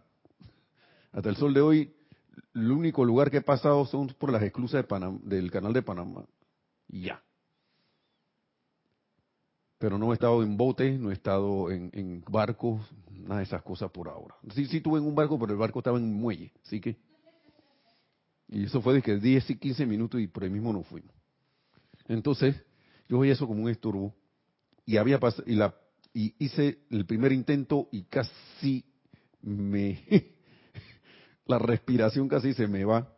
Hasta 1.11 1.29
el 1.29 1.37
sol 1.37 1.53
de 1.53 1.61
hoy, 1.61 1.95
el 2.55 2.71
único 2.71 3.05
lugar 3.05 3.29
que 3.29 3.39
he 3.39 3.43
pasado 3.43 3.85
son 3.87 4.07
por 4.07 4.31
las 4.31 4.43
esclusas 4.43 4.87
de 4.87 5.19
del 5.25 5.51
canal 5.51 5.73
de 5.73 5.83
Panamá. 5.83 6.25
Ya. 6.87 7.21
Pero 9.79 9.99
no 9.99 10.13
he 10.13 10.15
estado 10.15 10.45
en 10.45 10.57
botes, 10.57 10.99
no 10.99 11.11
he 11.11 11.15
estado 11.15 11.73
en, 11.73 12.25
barcos, 12.29 12.81
nada 13.11 13.39
de 13.39 13.45
esas 13.45 13.63
cosas 13.63 13.91
por 13.91 14.09
ahora. 14.09 14.37
Sí, 14.55 14.67
sí 14.67 14.77
estuve 14.77 15.01
en 15.01 15.07
un 15.07 15.15
barco, 15.17 15.41
pero 15.41 15.53
el 15.53 15.59
barco 15.59 15.81
estaba 15.81 15.99
en 15.99 16.15
muelle, 16.15 16.53
así 16.65 16.81
que 16.81 16.97
y 18.49 18.65
eso 18.65 18.81
fue 18.83 18.95
de 18.95 19.03
que 19.03 19.17
10 19.17 19.51
y 19.51 19.57
15 19.57 19.87
minutos 19.87 20.21
y 20.21 20.27
por 20.27 20.45
ahí 20.45 20.51
mismo 20.51 20.73
nos 20.73 20.87
fuimos. 20.87 21.15
Entonces, 22.07 22.57
yo 23.09 23.19
veía 23.19 23.33
eso 23.33 23.47
como 23.47 23.63
un 23.63 23.71
estorbo. 23.71 24.15
Y 24.87 24.99
había 24.99 25.19
y 25.47 25.55
la, 25.55 25.75
y 26.13 26.35
hice 26.39 26.81
el 26.91 27.07
primer 27.07 27.33
intento 27.33 27.89
y 27.91 28.05
casi 28.05 28.85
me... 29.41 30.05
la 31.47 31.59
respiración 31.59 32.29
casi 32.29 32.53
se 32.53 32.67
me 32.67 32.85
va. 32.85 33.11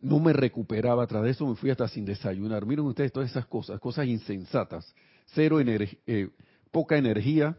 No 0.00 0.18
me 0.18 0.32
recuperaba, 0.32 1.06
tras 1.06 1.26
eso 1.26 1.46
me 1.46 1.56
fui 1.56 1.70
hasta 1.70 1.86
sin 1.88 2.06
desayunar. 2.06 2.64
Miren 2.64 2.86
ustedes 2.86 3.12
todas 3.12 3.30
esas 3.30 3.46
cosas, 3.46 3.78
cosas 3.80 4.06
insensatas. 4.06 4.94
Cero 5.26 5.60
energía, 5.60 5.98
eh, 6.06 6.30
poca 6.70 6.96
energía, 6.96 7.58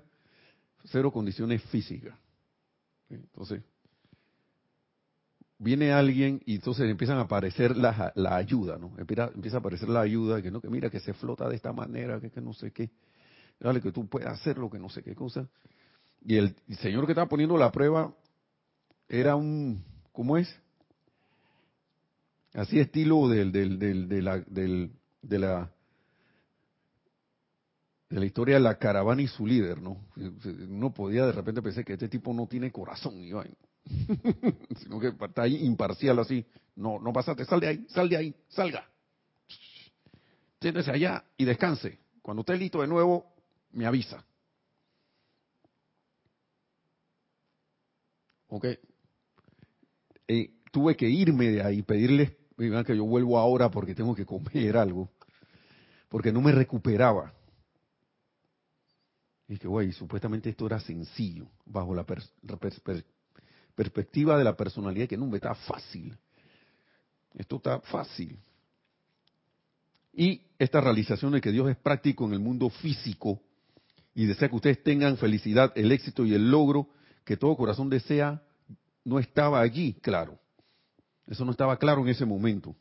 cero 0.85 1.11
condiciones 1.11 1.61
físicas. 1.65 2.17
Entonces, 3.15 3.63
viene 5.57 5.91
alguien 5.91 6.41
y 6.45 6.55
entonces 6.55 6.89
empiezan 6.89 7.17
a 7.17 7.21
aparecer 7.21 7.77
la, 7.77 8.11
la 8.15 8.35
ayuda, 8.35 8.77
¿no? 8.77 8.93
Empieza, 8.97 9.57
a 9.57 9.59
aparecer 9.59 9.89
la 9.89 10.01
ayuda, 10.01 10.41
que 10.41 10.49
no, 10.49 10.59
que 10.59 10.69
mira 10.69 10.89
que 10.89 10.99
se 10.99 11.13
flota 11.13 11.47
de 11.47 11.55
esta 11.55 11.71
manera, 11.71 12.19
que, 12.19 12.31
que 12.31 12.41
no 12.41 12.53
sé 12.53 12.71
qué. 12.71 12.89
Dale, 13.59 13.79
que 13.79 13.91
tú 13.91 14.07
puedes 14.07 14.27
hacer 14.27 14.57
lo 14.57 14.69
que 14.71 14.79
no 14.79 14.89
sé 14.89 15.03
qué 15.03 15.13
cosa. 15.13 15.47
Y 16.25 16.37
el, 16.37 16.55
señor 16.79 17.05
que 17.05 17.11
estaba 17.11 17.29
poniendo 17.29 17.57
la 17.57 17.71
prueba 17.71 18.13
era 19.07 19.35
un, 19.35 19.83
¿cómo 20.11 20.37
es? 20.37 20.49
Así 22.53 22.79
estilo 22.79 23.29
del, 23.29 23.51
del, 23.51 23.77
del, 23.77 24.91
de 25.21 25.39
la 25.39 25.71
de 28.11 28.19
la 28.19 28.25
historia 28.25 28.55
de 28.55 28.61
la 28.61 28.77
caravana 28.77 29.21
y 29.21 29.27
su 29.27 29.47
líder, 29.47 29.81
¿no? 29.81 29.97
Uno 30.67 30.93
podía 30.93 31.25
de 31.25 31.31
repente 31.31 31.61
pensar 31.61 31.85
que 31.85 31.93
este 31.93 32.09
tipo 32.09 32.33
no 32.33 32.45
tiene 32.45 32.69
corazón, 32.69 33.15
y 33.15 33.31
sino 34.77 34.99
que 34.99 35.07
está 35.07 35.43
ahí 35.43 35.65
imparcial 35.65 36.19
así. 36.19 36.45
No, 36.75 36.99
no 36.99 37.13
pasaste, 37.13 37.45
sal 37.45 37.61
de 37.61 37.67
ahí, 37.67 37.85
sal 37.89 38.09
de 38.09 38.17
ahí, 38.17 38.35
salga. 38.49 38.85
Siéntese 40.59 40.91
allá 40.91 41.23
y 41.37 41.45
descanse. 41.45 41.99
Cuando 42.21 42.41
esté 42.41 42.57
listo 42.57 42.81
de 42.81 42.87
nuevo, 42.87 43.33
me 43.71 43.85
avisa. 43.85 44.23
Ok. 48.49 48.65
Eh, 50.27 50.51
tuve 50.71 50.95
que 50.95 51.09
irme 51.09 51.47
de 51.47 51.63
ahí, 51.63 51.81
pedirle 51.81 52.37
que 52.57 52.95
yo 52.95 53.05
vuelvo 53.05 53.39
ahora 53.39 53.71
porque 53.71 53.95
tengo 53.95 54.13
que 54.13 54.25
comer 54.25 54.77
algo. 54.77 55.09
Porque 56.09 56.31
no 56.31 56.41
me 56.41 56.51
recuperaba. 56.51 57.33
Y 59.51 59.57
que, 59.57 59.67
güey, 59.67 59.91
supuestamente 59.91 60.49
esto 60.49 60.65
era 60.65 60.79
sencillo, 60.79 61.45
bajo 61.65 61.93
la 61.93 62.05
perspectiva 63.75 64.37
de 64.37 64.45
la 64.45 64.55
personalidad, 64.55 65.09
que 65.09 65.17
no 65.17 65.35
está 65.35 65.53
fácil. 65.53 66.17
Esto 67.35 67.57
está 67.57 67.81
fácil. 67.81 68.39
Y 70.13 70.41
esta 70.57 70.79
realización 70.79 71.33
de 71.33 71.41
que 71.41 71.51
Dios 71.51 71.69
es 71.69 71.75
práctico 71.75 72.23
en 72.25 72.31
el 72.31 72.39
mundo 72.39 72.69
físico 72.69 73.41
y 74.15 74.25
desea 74.25 74.47
que 74.47 74.55
ustedes 74.55 74.81
tengan 74.83 75.17
felicidad, 75.17 75.73
el 75.75 75.91
éxito 75.91 76.25
y 76.25 76.33
el 76.33 76.49
logro 76.49 76.87
que 77.25 77.35
todo 77.35 77.57
corazón 77.57 77.89
desea, 77.89 78.41
no 79.03 79.19
estaba 79.19 79.59
allí, 79.59 79.95
claro. 79.95 80.39
Eso 81.27 81.43
no 81.43 81.51
estaba 81.51 81.75
claro 81.75 82.03
en 82.03 82.07
ese 82.07 82.25
momento. 82.25 82.73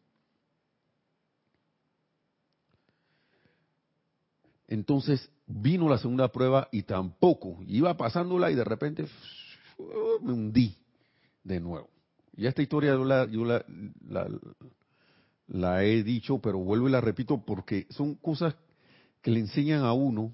Entonces 4.70 5.28
vino 5.48 5.88
la 5.88 5.98
segunda 5.98 6.28
prueba 6.28 6.68
y 6.70 6.85
tampoco. 6.85 7.59
Iba 7.66 7.96
pasándola 7.96 8.52
y 8.52 8.54
de 8.54 8.64
repente 8.64 9.04
me 10.22 10.33
hundí 10.33 10.76
de 11.42 11.59
nuevo. 11.61 11.90
Y 12.37 12.46
esta 12.46 12.62
historia 12.62 12.92
yo, 12.92 13.04
la, 15.48 15.85
he 15.85 16.02
dicho, 16.04 16.38
pero 16.38 16.61
vuelvo 16.61 16.88
y 16.88 16.92
la 16.92 17.00
repito 17.00 17.44
porque 17.44 17.88
son 17.90 18.14
cosas 18.14 18.54
que 19.20 19.33
le 19.33 19.40
enseñan 19.40 19.83
a 19.83 19.92
uno 19.92 20.33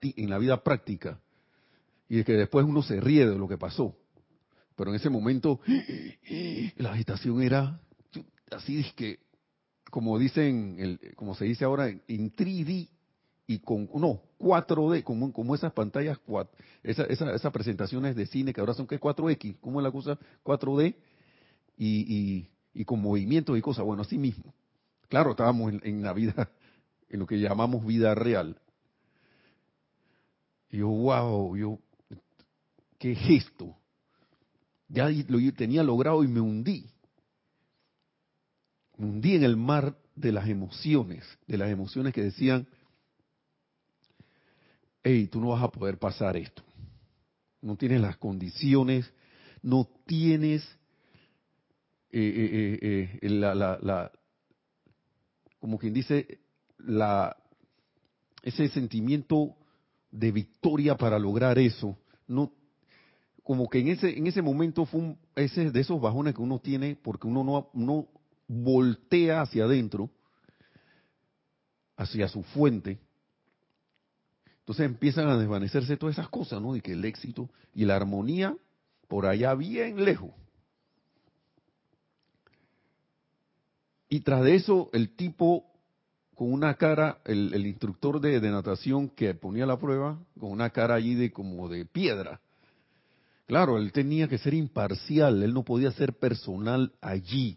en 0.00 0.30
la 0.30 0.38
vida 0.38 0.64
práctica 0.64 1.20
y 2.08 2.16
de 2.16 2.24
que 2.24 2.32
después 2.32 2.64
uno 2.64 2.82
se 2.82 2.98
ríe 2.98 3.26
de 3.26 3.36
lo 3.36 3.46
que 3.46 3.58
pasó. 3.58 3.94
Pero 4.76 4.88
en 4.90 4.96
ese 4.96 5.10
momento 5.10 5.60
la 6.76 6.92
agitación 6.92 7.42
era 7.42 7.82
así, 8.50 8.82
que 8.96 9.20
como 9.90 10.18
dicen, 10.18 10.76
el, 10.78 11.14
como 11.16 11.34
se 11.34 11.44
dice 11.44 11.66
ahora, 11.66 11.88
en 11.88 12.32
3D 12.32 12.95
y 13.46 13.60
con, 13.60 13.88
no, 13.94 14.20
4D, 14.38 15.04
como, 15.04 15.32
como 15.32 15.54
esas 15.54 15.72
pantallas, 15.72 16.18
esas 16.82 17.08
esa, 17.08 17.52
presentaciones 17.52 18.16
de 18.16 18.26
cine 18.26 18.52
que 18.52 18.60
ahora 18.60 18.74
son 18.74 18.86
que 18.86 19.00
4X, 19.00 19.58
¿cómo 19.60 19.80
es 19.80 19.84
la 19.84 19.92
cosa? 19.92 20.18
4D 20.44 20.96
y, 21.76 22.48
y, 22.74 22.84
con 22.84 23.00
movimientos 23.00 23.56
y 23.56 23.62
cosas, 23.62 23.84
bueno, 23.84 24.02
así 24.02 24.18
mismo. 24.18 24.52
Claro, 25.08 25.30
estábamos 25.30 25.72
en, 25.82 26.02
la 26.02 26.12
vida, 26.12 26.50
en 27.08 27.20
lo 27.20 27.26
que 27.26 27.38
llamamos 27.38 27.86
vida 27.86 28.14
real. 28.14 28.60
Y 30.70 30.78
yo, 30.78 30.88
wow, 30.88 31.56
yo, 31.56 31.78
qué 32.98 33.14
gesto. 33.14 33.76
Ya 34.88 35.08
lo 35.08 35.38
tenía 35.52 35.84
logrado 35.84 36.24
y 36.24 36.28
me 36.28 36.40
hundí. 36.40 36.90
Me 38.96 39.06
hundí 39.06 39.36
en 39.36 39.44
el 39.44 39.56
mar 39.56 39.96
de 40.16 40.32
las 40.32 40.48
emociones, 40.48 41.24
de 41.46 41.58
las 41.58 41.70
emociones 41.70 42.12
que 42.12 42.22
decían, 42.22 42.66
hey, 45.06 45.28
tú 45.28 45.40
no 45.40 45.48
vas 45.50 45.62
a 45.62 45.70
poder 45.70 45.98
pasar 45.98 46.36
esto. 46.36 46.64
No 47.62 47.76
tienes 47.76 48.00
las 48.00 48.16
condiciones, 48.16 49.08
no 49.62 49.88
tienes 50.04 50.62
eh, 52.10 52.78
eh, 52.82 53.18
eh, 53.22 53.28
la, 53.30 54.10
como 55.60 55.78
quien 55.78 55.94
dice, 55.94 56.40
ese 58.42 58.68
sentimiento 58.68 59.54
de 60.10 60.32
victoria 60.32 60.96
para 60.96 61.20
lograr 61.20 61.56
eso. 61.58 61.96
No, 62.26 62.52
como 63.44 63.68
que 63.68 63.78
en 63.78 63.88
ese, 63.88 64.18
en 64.18 64.26
ese 64.26 64.42
momento 64.42 64.86
fue 64.86 65.00
un, 65.00 65.18
de 65.36 65.80
esos 65.80 66.00
bajones 66.00 66.34
que 66.34 66.42
uno 66.42 66.58
tiene 66.58 66.96
porque 66.96 67.28
uno 67.28 67.44
no, 67.44 67.70
no 67.74 68.08
voltea 68.48 69.42
hacia 69.42 69.64
adentro, 69.64 70.10
hacia 71.96 72.26
su 72.26 72.42
fuente, 72.42 72.98
entonces 74.66 74.86
empiezan 74.86 75.28
a 75.28 75.38
desvanecerse 75.38 75.96
todas 75.96 76.16
esas 76.16 76.28
cosas, 76.28 76.60
¿no? 76.60 76.74
Y 76.74 76.80
que 76.80 76.90
el 76.90 77.04
éxito 77.04 77.48
y 77.72 77.84
la 77.84 77.94
armonía 77.94 78.56
por 79.06 79.26
allá 79.26 79.54
bien 79.54 80.04
lejos. 80.04 80.32
Y 84.08 84.22
tras 84.22 84.42
de 84.42 84.56
eso, 84.56 84.90
el 84.92 85.14
tipo 85.14 85.66
con 86.34 86.52
una 86.52 86.74
cara, 86.74 87.20
el, 87.26 87.64
instructor 87.64 88.20
de, 88.20 88.40
de, 88.40 88.50
natación 88.50 89.08
que 89.08 89.34
ponía 89.34 89.66
la 89.66 89.78
prueba, 89.78 90.18
con 90.36 90.50
una 90.50 90.70
cara 90.70 90.96
allí 90.96 91.14
de 91.14 91.30
como 91.30 91.68
de 91.68 91.84
piedra. 91.84 92.40
Claro, 93.46 93.78
él 93.78 93.92
tenía 93.92 94.26
que 94.26 94.38
ser 94.38 94.52
imparcial, 94.52 95.44
él 95.44 95.54
no 95.54 95.62
podía 95.62 95.92
ser 95.92 96.12
personal 96.12 96.92
allí. 97.00 97.56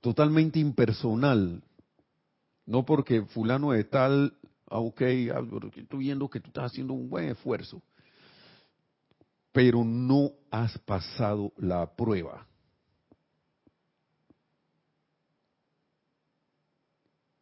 Totalmente 0.00 0.60
impersonal. 0.60 1.64
No 2.64 2.84
porque 2.84 3.22
fulano 3.22 3.72
de 3.72 3.82
tal 3.82 4.37
Ah, 4.70 4.80
ok, 4.80 5.00
estoy 5.00 5.98
viendo 5.98 6.28
que 6.28 6.40
tú 6.40 6.48
estás 6.48 6.72
haciendo 6.72 6.92
un 6.92 7.08
buen 7.08 7.30
esfuerzo, 7.30 7.82
pero 9.52 9.82
no 9.82 10.32
has 10.50 10.78
pasado 10.78 11.52
la 11.56 11.94
prueba. 11.96 12.46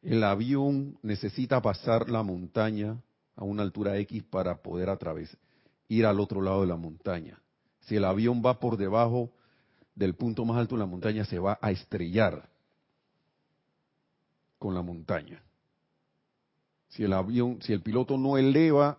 El 0.02 0.22
avión 0.22 0.96
necesita 1.02 1.60
pasar 1.60 2.08
la 2.08 2.22
montaña 2.22 3.02
a 3.34 3.42
una 3.42 3.64
altura 3.64 3.98
X 3.98 4.22
para 4.22 4.62
poder 4.62 4.88
atravesar, 4.88 5.40
ir 5.88 6.06
al 6.06 6.20
otro 6.20 6.40
lado 6.40 6.60
de 6.60 6.68
la 6.68 6.76
montaña. 6.76 7.42
Si 7.80 7.96
el 7.96 8.04
avión 8.04 8.40
va 8.44 8.60
por 8.60 8.76
debajo 8.76 9.32
del 9.96 10.14
punto 10.14 10.44
más 10.44 10.58
alto 10.58 10.76
de 10.76 10.80
la 10.80 10.86
montaña, 10.86 11.24
se 11.24 11.40
va 11.40 11.58
a 11.60 11.72
estrellar 11.72 12.48
con 14.58 14.74
la 14.74 14.82
montaña. 14.82 15.42
Si 16.96 17.04
el 17.04 17.12
avión, 17.12 17.60
si 17.60 17.74
el 17.74 17.82
piloto 17.82 18.16
no 18.16 18.38
eleva 18.38 18.98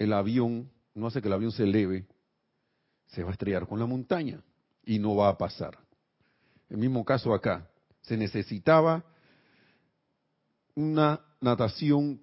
el 0.00 0.12
avión, 0.12 0.68
no 0.94 1.06
hace 1.06 1.22
que 1.22 1.28
el 1.28 1.34
avión 1.34 1.52
se 1.52 1.62
eleve, 1.62 2.06
se 3.06 3.22
va 3.22 3.28
a 3.30 3.32
estrellar 3.34 3.68
con 3.68 3.78
la 3.78 3.86
montaña 3.86 4.42
y 4.84 4.98
no 4.98 5.14
va 5.14 5.28
a 5.28 5.38
pasar. 5.38 5.78
El 6.68 6.78
mismo 6.78 7.04
caso 7.04 7.32
acá, 7.32 7.70
se 8.00 8.16
necesitaba 8.16 9.04
una 10.74 11.20
natación, 11.40 12.20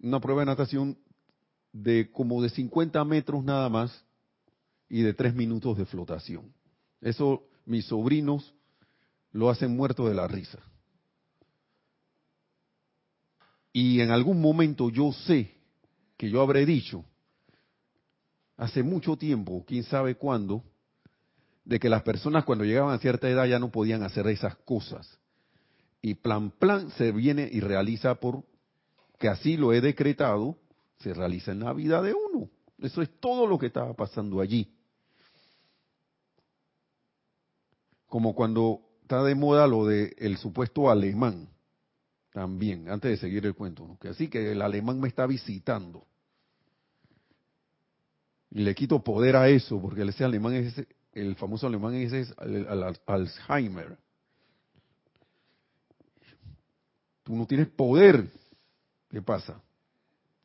una 0.00 0.20
prueba 0.20 0.42
de 0.42 0.46
natación 0.46 0.96
de 1.72 2.12
como 2.12 2.40
de 2.42 2.50
50 2.50 3.04
metros 3.04 3.42
nada 3.42 3.68
más 3.68 4.04
y 4.88 5.02
de 5.02 5.14
3 5.14 5.34
minutos 5.34 5.76
de 5.76 5.84
flotación. 5.84 6.54
Eso 7.00 7.42
mis 7.64 7.86
sobrinos 7.86 8.54
lo 9.32 9.50
hacen 9.50 9.76
muerto 9.76 10.06
de 10.06 10.14
la 10.14 10.28
risa. 10.28 10.60
Y 13.72 14.00
en 14.00 14.10
algún 14.10 14.40
momento 14.40 14.90
yo 14.90 15.12
sé 15.12 15.54
que 16.16 16.30
yo 16.30 16.40
habré 16.40 16.66
dicho, 16.66 17.04
hace 18.56 18.82
mucho 18.82 19.16
tiempo, 19.16 19.64
quién 19.66 19.82
sabe 19.84 20.14
cuándo, 20.14 20.62
de 21.64 21.78
que 21.78 21.88
las 21.88 22.02
personas 22.02 22.44
cuando 22.44 22.64
llegaban 22.64 22.94
a 22.94 22.98
cierta 22.98 23.28
edad 23.28 23.46
ya 23.46 23.58
no 23.58 23.70
podían 23.70 24.02
hacer 24.02 24.26
esas 24.26 24.56
cosas. 24.56 25.18
Y 26.00 26.14
plan 26.14 26.50
plan 26.50 26.90
se 26.92 27.12
viene 27.12 27.48
y 27.50 27.60
realiza 27.60 28.16
por 28.16 28.44
que 29.18 29.28
así 29.28 29.56
lo 29.56 29.72
he 29.72 29.80
decretado, 29.80 30.58
se 30.98 31.14
realiza 31.14 31.52
en 31.52 31.60
la 31.60 31.72
vida 31.72 32.02
de 32.02 32.12
uno. 32.12 32.50
Eso 32.80 33.00
es 33.02 33.10
todo 33.20 33.46
lo 33.46 33.58
que 33.58 33.66
estaba 33.66 33.94
pasando 33.94 34.40
allí. 34.40 34.68
Como 38.08 38.34
cuando 38.34 38.80
está 39.02 39.22
de 39.22 39.36
moda 39.36 39.66
lo 39.66 39.86
de 39.86 40.14
el 40.18 40.36
supuesto 40.36 40.90
alemán, 40.90 41.48
también, 42.32 42.88
antes 42.88 43.10
de 43.10 43.16
seguir 43.16 43.44
el 43.46 43.54
cuento, 43.54 43.98
que 44.00 44.08
así 44.08 44.28
que 44.28 44.52
el 44.52 44.62
alemán 44.62 45.00
me 45.00 45.08
está 45.08 45.26
visitando. 45.26 46.06
Y 48.50 48.60
le 48.60 48.74
quito 48.74 49.02
poder 49.02 49.36
a 49.36 49.48
eso, 49.48 49.80
porque 49.80 50.02
ese 50.02 50.24
alemán 50.24 50.54
es 50.54 50.86
el 51.12 51.36
famoso 51.36 51.66
alemán 51.66 51.94
ese 51.94 52.20
es 52.20 52.34
Alzheimer. 53.06 53.98
Tú 57.22 57.36
no 57.36 57.46
tienes 57.46 57.68
poder. 57.68 58.28
¿Qué 59.08 59.22
pasa? 59.22 59.62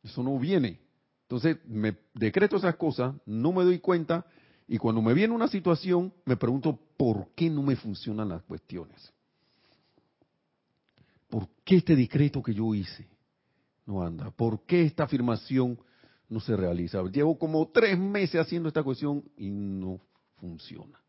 Eso 0.02 0.22
no 0.22 0.38
viene. 0.38 0.78
Entonces 1.22 1.58
me 1.66 1.96
decreto 2.14 2.56
esas 2.56 2.76
cosas, 2.76 3.14
no 3.26 3.52
me 3.52 3.64
doy 3.64 3.78
cuenta 3.78 4.26
y 4.66 4.78
cuando 4.78 5.02
me 5.02 5.14
viene 5.14 5.34
una 5.34 5.48
situación 5.48 6.12
me 6.24 6.36
pregunto 6.36 6.78
por 6.96 7.28
qué 7.34 7.50
no 7.50 7.62
me 7.62 7.76
funcionan 7.76 8.28
las 8.28 8.42
cuestiones. 8.42 9.12
¿Por 11.28 11.48
qué 11.64 11.76
este 11.76 11.94
decreto 11.94 12.42
que 12.42 12.54
yo 12.54 12.74
hice 12.74 13.08
no 13.86 14.02
anda? 14.02 14.30
¿Por 14.30 14.64
qué 14.64 14.82
esta 14.82 15.04
afirmación 15.04 15.78
no 16.28 16.40
se 16.40 16.56
realiza? 16.56 17.02
Llevo 17.04 17.38
como 17.38 17.68
tres 17.68 17.98
meses 17.98 18.40
haciendo 18.40 18.68
esta 18.68 18.82
cuestión 18.82 19.24
y 19.36 19.50
no 19.50 20.00
funciona. 20.36 21.00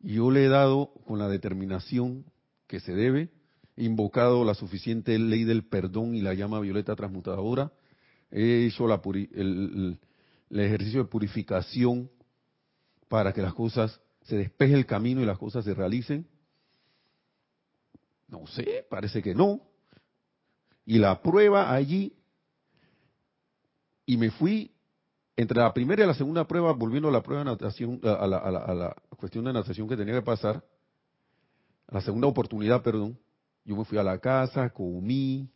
Yo 0.00 0.30
le 0.30 0.44
he 0.44 0.48
dado 0.48 0.92
con 1.04 1.18
la 1.18 1.28
determinación 1.28 2.24
que 2.66 2.80
se 2.80 2.94
debe, 2.94 3.30
invocado 3.76 4.44
la 4.44 4.54
suficiente 4.54 5.18
ley 5.18 5.44
del 5.44 5.64
perdón 5.64 6.14
y 6.14 6.20
la 6.20 6.34
llama 6.34 6.60
violeta 6.60 6.96
transmutadora, 6.96 7.72
he 8.30 8.66
hecho 8.66 8.86
el, 8.86 9.98
el 10.50 10.60
ejercicio 10.60 11.02
de 11.02 11.08
purificación 11.08 12.10
para 13.08 13.32
que 13.32 13.42
las 13.42 13.54
cosas 13.54 14.00
se 14.22 14.36
despeje 14.36 14.74
el 14.74 14.86
camino 14.86 15.22
y 15.22 15.26
las 15.26 15.38
cosas 15.38 15.64
se 15.64 15.74
realicen. 15.74 16.26
No 18.28 18.46
sé, 18.46 18.86
parece 18.88 19.22
que 19.22 19.34
no. 19.34 19.60
Y 20.84 20.98
la 20.98 21.20
prueba 21.20 21.72
allí, 21.72 22.16
y 24.04 24.16
me 24.16 24.30
fui 24.30 24.72
entre 25.36 25.58
la 25.58 25.72
primera 25.74 26.04
y 26.04 26.06
la 26.06 26.14
segunda 26.14 26.46
prueba, 26.46 26.72
volviendo 26.72 27.08
a 27.08 27.12
la 27.12 27.22
prueba 27.22 27.44
de 27.44 27.50
natación, 27.50 28.00
a 28.02 28.26
la, 28.26 28.38
a 28.38 28.74
la 28.74 28.96
cuestión 29.16 29.44
de 29.44 29.52
natación 29.52 29.88
que 29.88 29.96
tenía 29.96 30.14
que 30.14 30.22
pasar, 30.22 30.64
a 31.88 31.94
la 31.94 32.00
segunda 32.00 32.26
oportunidad, 32.26 32.82
perdón, 32.82 33.18
yo 33.64 33.76
me 33.76 33.84
fui 33.84 33.98
a 33.98 34.02
la 34.02 34.18
casa, 34.18 34.70
comí, 34.70 35.50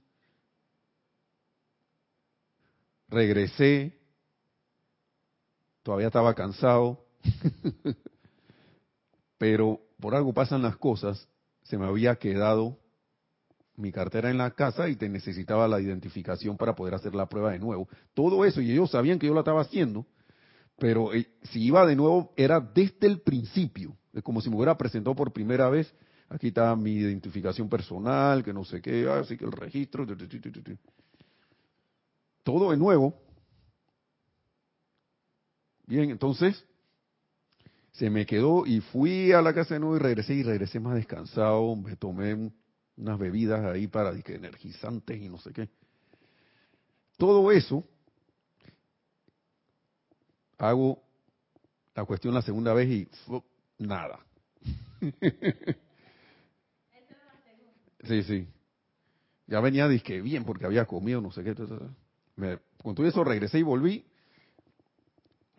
regresé, 3.09 3.99
todavía 5.83 6.09
estaba 6.09 6.35
cansado, 6.35 7.05
pero 9.39 9.81
por 9.99 10.15
algo 10.15 10.33
pasan 10.33 10.63
las 10.63 10.77
cosas, 10.77 11.29
se 11.71 11.79
me 11.79 11.87
había 11.87 12.17
quedado 12.17 12.79
mi 13.77 13.93
cartera 13.93 14.29
en 14.29 14.39
la 14.39 14.51
casa 14.51 14.89
y 14.89 14.97
te 14.97 15.09
necesitaba 15.09 15.69
la 15.69 15.81
identificación 15.81 16.57
para 16.57 16.75
poder 16.75 16.95
hacer 16.95 17.15
la 17.15 17.27
prueba 17.27 17.53
de 17.53 17.61
nuevo. 17.61 17.89
Todo 18.13 18.45
eso, 18.45 18.61
y 18.61 18.73
ellos 18.73 18.91
sabían 18.91 19.21
que 19.21 19.29
yo 19.29 19.35
la 19.35 19.41
estaba 19.41 19.63
haciendo, 19.63 20.05
pero 20.79 21.15
eh, 21.15 21.29
si 21.45 21.63
iba 21.63 21.87
de 21.87 21.95
nuevo 21.95 22.35
era 22.37 22.59
desde 22.61 23.07
el 23.07 23.21
principio, 23.21 23.97
es 24.13 24.23
como 24.25 24.41
si 24.41 24.51
me 24.51 24.57
hubiera 24.57 24.77
presentado 24.77 25.15
por 25.15 25.33
primera 25.33 25.71
vez, 25.71 25.95
aquí 26.29 26.49
está 26.49 26.75
mi 26.75 26.93
identificación 26.93 27.69
personal, 27.69 28.43
que 28.43 28.53
no 28.53 28.65
sé 28.65 28.83
qué, 28.83 29.09
así 29.09 29.37
que 29.37 29.45
el 29.45 29.53
registro, 29.53 30.05
todo 32.43 32.73
de 32.73 32.77
nuevo. 32.77 33.15
Bien, 35.87 36.11
entonces 36.11 36.65
se 37.93 38.11
me 38.11 38.27
quedó 38.27 38.67
y 38.67 38.81
fui 38.81 39.33
a 39.33 39.43
la 39.43 39.53
casa 39.53 39.75
de 39.75 39.81
nuevo 39.81 39.97
y 39.97 39.99
regresé 39.99 40.35
y 40.35 40.43
regresé 40.43 40.81
más 40.81 40.95
descansado, 40.95 41.75
me 41.77 41.97
tomé 41.97 42.53
unas 42.97 43.19
bebidas 43.19 43.65
ahí 43.65 43.87
para 43.87 44.17
que 44.23 44.35
energizantes 44.35 45.21
y 45.21 45.29
no 45.29 45.39
sé 45.39 45.53
qué. 45.53 45.69
Todo 47.17 47.51
eso 47.53 47.85
hago 50.59 51.03
la 51.95 52.05
cuestión 52.05 52.35
la 52.35 52.43
segunda 52.43 52.73
vez 52.73 52.89
y 52.89 53.09
nada. 53.79 54.21
sí, 58.05 58.23
sí. 58.23 58.47
Ya 59.47 59.61
venía 59.61 59.89
disque 59.89 60.21
bien 60.21 60.45
porque 60.45 60.67
había 60.67 60.85
comido 60.85 61.21
no 61.21 61.33
sé 61.33 61.43
qué. 61.43 61.55
Me, 62.37 62.59
con 62.83 62.95
todo 62.95 63.07
eso 63.07 63.25
regresé 63.25 63.59
y 63.59 63.63
volví. 63.63 64.05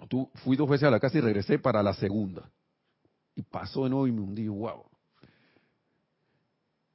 Tú, 0.08 0.30
fui 0.44 0.58
dos 0.58 0.70
veces 0.70 0.88
a 0.88 0.92
la 0.92 1.00
casa 1.00 1.18
y 1.18 1.22
regresé 1.22 1.60
para 1.60 1.84
la 1.84 1.94
segunda. 1.94 2.50
Y 3.36 3.44
pasó 3.44 3.84
de 3.84 3.90
nuevo 3.90 4.08
y 4.08 4.12
me 4.12 4.22
hundí, 4.22 4.48
wow. 4.48 4.84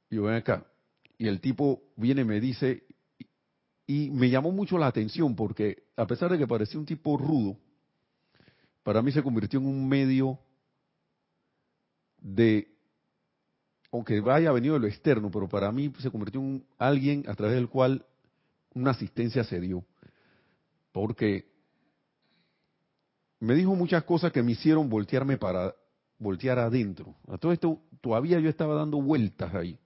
Y 0.09 0.15
yo 0.15 0.23
ven 0.23 0.35
acá. 0.35 0.65
Y 1.17 1.27
el 1.27 1.41
tipo 1.41 1.81
viene 1.95 2.21
y 2.21 2.25
me 2.25 2.39
dice, 2.39 2.83
y 3.87 4.09
me 4.11 4.29
llamó 4.29 4.51
mucho 4.51 4.77
la 4.77 4.87
atención 4.87 5.35
porque 5.35 5.83
a 5.95 6.05
pesar 6.05 6.31
de 6.31 6.37
que 6.37 6.47
parecía 6.47 6.79
un 6.79 6.85
tipo 6.85 7.17
rudo, 7.17 7.57
para 8.83 9.01
mí 9.01 9.11
se 9.11 9.23
convirtió 9.23 9.59
en 9.59 9.65
un 9.65 9.87
medio 9.87 10.39
de, 12.19 12.67
aunque 13.91 14.19
vaya 14.19 14.51
venido 14.51 14.75
de 14.75 14.81
lo 14.81 14.87
externo, 14.87 15.31
pero 15.31 15.47
para 15.47 15.71
mí 15.71 15.91
se 15.99 16.11
convirtió 16.11 16.39
en 16.39 16.65
alguien 16.77 17.23
a 17.27 17.33
través 17.33 17.55
del 17.55 17.69
cual 17.69 18.05
una 18.73 18.91
asistencia 18.91 19.43
se 19.43 19.59
dio. 19.59 19.83
Porque 20.91 21.56
me 23.39 23.55
dijo 23.55 23.75
muchas 23.75 24.03
cosas 24.03 24.31
que 24.31 24.43
me 24.43 24.53
hicieron 24.53 24.89
voltearme 24.89 25.37
para 25.37 25.75
voltear 26.19 26.59
adentro. 26.59 27.15
A 27.27 27.37
todo 27.37 27.51
esto 27.51 27.81
todavía 28.01 28.39
yo 28.39 28.49
estaba 28.49 28.75
dando 28.75 29.01
vueltas 29.01 29.53
ahí 29.53 29.79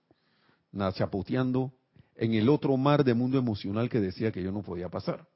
chapoteando 0.94 1.74
en 2.16 2.34
el 2.34 2.50
otro 2.50 2.78
mar 2.78 3.04
de 3.04 3.14
mundo 3.14 3.38
emocional 3.38 3.90
que 3.90 4.00
decía 4.00 4.32
que 4.32 4.44
yo 4.44 4.52
no 4.52 4.62
podía 4.62 4.90
pasar. 4.90 5.28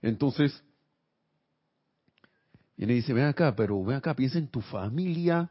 Entonces, 0.00 0.62
viene 2.76 2.94
y 2.94 2.96
dice, 2.96 3.12
ven 3.12 3.26
acá, 3.26 3.54
pero 3.54 3.82
ven 3.84 3.96
acá, 3.96 4.14
piensa 4.14 4.38
en 4.38 4.48
tu 4.48 4.60
familia, 4.60 5.50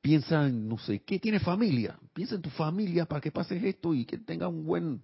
piensa 0.00 0.46
en 0.46 0.68
no 0.68 0.78
sé 0.78 1.02
qué, 1.02 1.18
tiene 1.18 1.40
familia, 1.40 1.98
piensa 2.12 2.34
en 2.34 2.42
tu 2.42 2.50
familia 2.50 3.06
para 3.06 3.20
que 3.20 3.30
pases 3.30 3.62
esto 3.62 3.94
y 3.94 4.04
que 4.04 4.18
tengas 4.18 4.48
un 4.48 4.64
buen, 4.64 5.02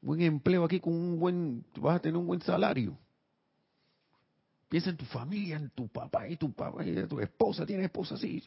buen 0.00 0.20
empleo 0.22 0.64
aquí 0.64 0.80
con 0.80 0.94
un 0.94 1.18
buen, 1.18 1.64
vas 1.76 1.96
a 1.96 2.00
tener 2.00 2.16
un 2.16 2.26
buen 2.26 2.40
salario. 2.42 2.96
Piensa 4.68 4.90
en 4.90 4.96
tu 4.96 5.04
familia, 5.04 5.56
en 5.56 5.70
tu 5.70 5.88
papá 5.88 6.28
y 6.28 6.36
tu 6.36 6.52
papá, 6.52 6.84
y 6.84 7.06
tu 7.06 7.20
esposa, 7.20 7.64
tiene 7.66 7.84
esposa, 7.84 8.16
sí, 8.16 8.42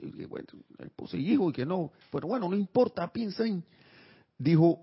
esposa 0.80 1.18
y 1.18 1.32
hijo, 1.32 1.50
y 1.50 1.54
que 1.54 1.66
no. 1.66 1.92
Pero 2.12 2.28
bueno, 2.28 2.50
no 2.50 2.56
importa, 2.56 3.12
piensa 3.12 3.46
en. 3.46 3.64
Dijo, 4.38 4.82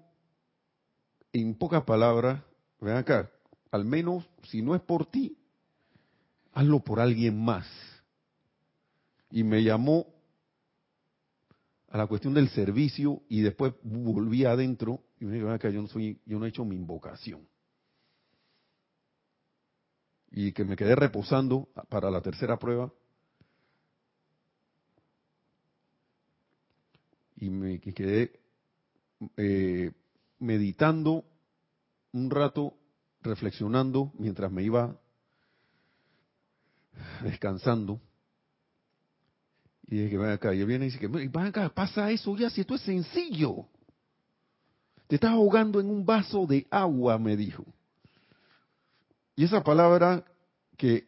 en 1.33 1.55
pocas 1.55 1.83
palabras, 1.85 2.43
ven 2.81 2.97
acá, 2.97 3.31
al 3.71 3.85
menos 3.85 4.29
si 4.45 4.63
no 4.63 4.75
es 4.75 4.81
por 4.81 5.07
ti, 5.07 5.37
hazlo 6.53 6.81
por 6.81 7.01
alguien 7.01 7.43
más. 7.45 7.67
Y 9.31 9.43
me 9.43 9.63
llamó 9.63 10.07
a 11.89 11.99
la 11.99 12.07
cuestión 12.07 12.35
del 12.35 12.49
servicio 12.49 13.23
y 13.29 13.41
después 13.41 13.75
volví 13.83 14.45
adentro 14.45 15.03
y 15.21 15.25
me 15.25 15.35
dijo, 15.35 15.51
acá, 15.51 15.71
yo 15.71 15.83
no, 15.83 15.89
soy, 15.89 16.21
yo 16.25 16.39
no 16.39 16.47
he 16.47 16.49
hecho 16.49 16.65
mi 16.65 16.77
invocación 16.77 17.47
y 20.37 20.51
que 20.51 20.65
me 20.65 20.75
quedé 20.75 20.97
reposando 20.97 21.69
para 21.89 22.11
la 22.11 22.21
tercera 22.21 22.59
prueba. 22.59 22.93
Y 27.37 27.51
me 27.51 27.81
quedé 27.81 28.41
eh, 29.37 29.93
meditando 30.41 31.25
un 32.13 32.31
rato, 32.31 32.75
reflexionando 33.21 34.13
mientras 34.19 34.51
me 34.51 34.65
iba 34.65 34.99
descansando. 37.23 38.01
Y 39.87 39.99
dije, 39.99 40.19
ven 40.19 40.31
acá, 40.31 40.53
y 40.53 40.65
viene 40.65 40.87
y 40.87 40.89
dice 40.89 40.99
que, 40.99 41.07
ven 41.07 41.37
acá, 41.37 41.69
pasa 41.69 42.11
eso 42.11 42.37
ya, 42.37 42.51
si 42.51 42.63
esto 42.63 42.75
es 42.75 42.81
sencillo. 42.81 43.69
Te 45.07 45.15
estás 45.15 45.31
ahogando 45.31 45.79
en 45.79 45.91
un 45.91 46.05
vaso 46.05 46.45
de 46.45 46.67
agua, 46.71 47.19
me 47.19 47.37
dijo. 47.37 47.65
Y 49.37 49.45
esa 49.45 49.63
palabra 49.63 50.25
que 50.77 51.07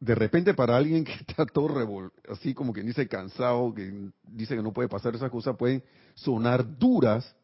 de 0.00 0.14
repente 0.14 0.54
para 0.54 0.76
alguien 0.76 1.04
que 1.04 1.12
está 1.12 1.46
todo 1.46 1.68
revol 1.68 2.12
así 2.28 2.54
como 2.54 2.72
que 2.72 2.82
dice 2.82 3.08
cansado, 3.08 3.72
que 3.74 4.10
dice 4.24 4.56
que 4.56 4.62
no 4.62 4.72
puede 4.72 4.88
pasar 4.88 5.14
esas 5.14 5.30
cosas, 5.30 5.56
pueden 5.56 5.82
sonar 6.14 6.78
duras, 6.78 7.34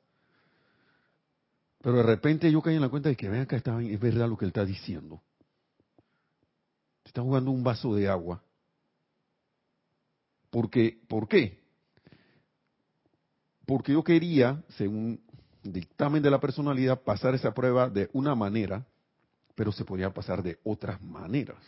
pero 1.80 1.96
de 1.96 2.02
repente 2.02 2.50
yo 2.50 2.62
caí 2.62 2.76
en 2.76 2.82
la 2.82 2.88
cuenta 2.88 3.08
de 3.08 3.16
que 3.16 3.28
ven 3.28 3.42
acá, 3.42 3.56
está, 3.56 3.80
es 3.82 4.00
verdad 4.00 4.28
lo 4.28 4.36
que 4.36 4.44
él 4.44 4.50
está 4.50 4.64
diciendo. 4.64 5.20
Te 7.02 7.08
está 7.08 7.22
jugando 7.22 7.50
un 7.50 7.64
vaso 7.64 7.94
de 7.94 8.08
agua. 8.08 8.42
Porque, 10.50 11.00
¿Por 11.08 11.26
qué? 11.26 11.60
Porque 13.66 13.92
yo 13.92 14.04
quería, 14.04 14.62
según 14.76 15.20
dictamen 15.62 16.22
de 16.22 16.30
la 16.30 16.40
personalidad, 16.40 17.02
pasar 17.02 17.34
esa 17.34 17.52
prueba 17.52 17.88
de 17.88 18.10
una 18.12 18.34
manera, 18.34 18.86
pero 19.54 19.72
se 19.72 19.84
podía 19.84 20.10
pasar 20.12 20.42
de 20.42 20.58
otras 20.64 21.00
maneras. 21.02 21.58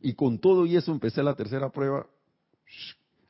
Y 0.00 0.14
con 0.14 0.38
todo 0.38 0.66
y 0.66 0.76
eso 0.76 0.92
empecé 0.92 1.22
la 1.22 1.34
tercera 1.34 1.70
prueba 1.70 2.06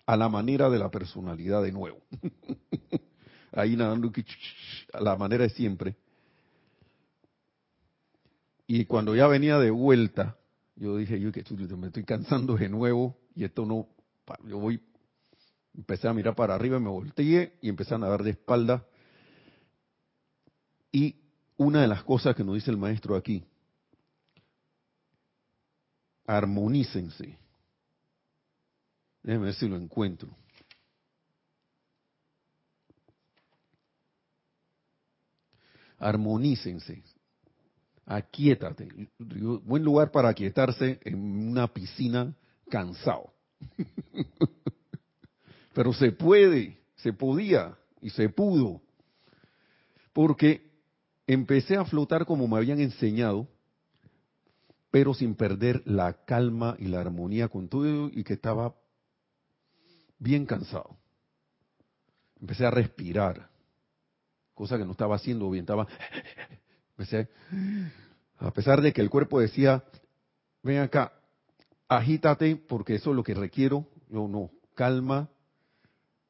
a 0.05 0.17
la 0.17 0.29
manera 0.29 0.69
de 0.71 0.79
la 0.79 0.91
personalidad 0.91 1.63
de 1.63 1.73
nuevo. 1.73 1.99
Ahí 3.53 3.77
nadando 3.77 4.13
a 4.93 5.01
la 5.01 5.17
manera 5.17 5.45
de 5.45 5.51
siempre. 5.51 5.97
Y 8.67 8.85
cuando 8.85 9.15
ya 9.15 9.27
venía 9.29 9.59
de 9.59 9.71
vuelta, 9.71 10.37
yo 10.75 10.97
dije, 10.97 11.19
yo 11.21 11.33
que 11.33 11.45
me 11.77 11.87
estoy 11.87 12.05
cansando 12.05 12.57
de 12.57 12.69
nuevo 12.69 13.17
y 13.35 13.45
esto 13.45 13.65
no, 13.65 13.89
yo 14.47 14.59
voy, 14.59 14.81
empecé 15.75 16.09
a 16.09 16.13
mirar 16.13 16.35
para 16.35 16.55
arriba, 16.55 16.79
me 16.81 16.89
volteé 16.89 17.59
y 17.63 17.69
empecé 17.69 17.95
a 17.95 17.99
nadar 17.99 18.23
de 18.23 18.31
espalda. 18.31 18.85
Y 20.91 21.17
una 21.57 21.83
de 21.83 21.89
las 21.89 22.03
cosas 22.05 22.35
que 22.35 22.45
nos 22.45 22.55
dice 22.55 22.71
el 22.71 22.77
maestro 22.77 23.17
aquí, 23.17 23.45
armonícense. 26.27 27.39
Déjenme 29.23 29.47
ver 29.47 29.55
si 29.55 29.69
lo 29.69 29.77
encuentro. 29.77 30.29
Armonícense 35.99 37.03
aquietate. 38.07 38.89
Buen 39.19 39.83
lugar 39.83 40.11
para 40.11 40.29
aquietarse 40.29 41.01
en 41.05 41.49
una 41.49 41.67
piscina 41.67 42.35
cansado. 42.71 43.33
Pero 45.75 45.93
se 45.93 46.13
puede, 46.13 46.79
se 46.97 47.13
podía 47.13 47.77
y 48.01 48.11
se 48.11 48.29
pudo. 48.29 48.81
Porque 50.13 50.66
empecé 51.27 51.77
a 51.77 51.85
flotar 51.85 52.27
como 52.27 52.47
me 52.47 52.57
habían 52.57 52.81
enseñado, 52.81 53.49
pero 54.91 55.15
sin 55.15 55.35
perder 55.35 55.83
la 55.85 56.25
calma 56.25 56.77
y 56.79 56.87
la 56.87 57.01
armonía 57.01 57.49
con 57.49 57.69
todo 57.69 58.09
y 58.09 58.25
que 58.25 58.35
estaba 58.35 58.75
bien 60.19 60.47
cansado. 60.47 60.97
Empecé 62.41 62.67
a 62.67 62.71
respirar, 62.71 63.49
cosa 64.55 64.79
que 64.79 64.85
no 64.85 64.93
estaba 64.93 65.17
haciendo 65.17 65.51
bien, 65.51 65.65
estaba 65.65 65.87
a 68.39 68.51
pesar 68.53 68.81
de 68.81 68.93
que 68.93 69.01
el 69.01 69.11
cuerpo 69.11 69.41
decía, 69.41 69.85
ven 70.63 70.79
acá, 70.79 71.13
agítate 71.89 72.57
porque 72.57 72.95
eso 72.95 73.11
es 73.11 73.17
lo 73.17 73.23
que 73.23 73.35
requiero, 73.35 73.87
yo 74.09 74.29
no, 74.29 74.51
calma, 74.75 75.29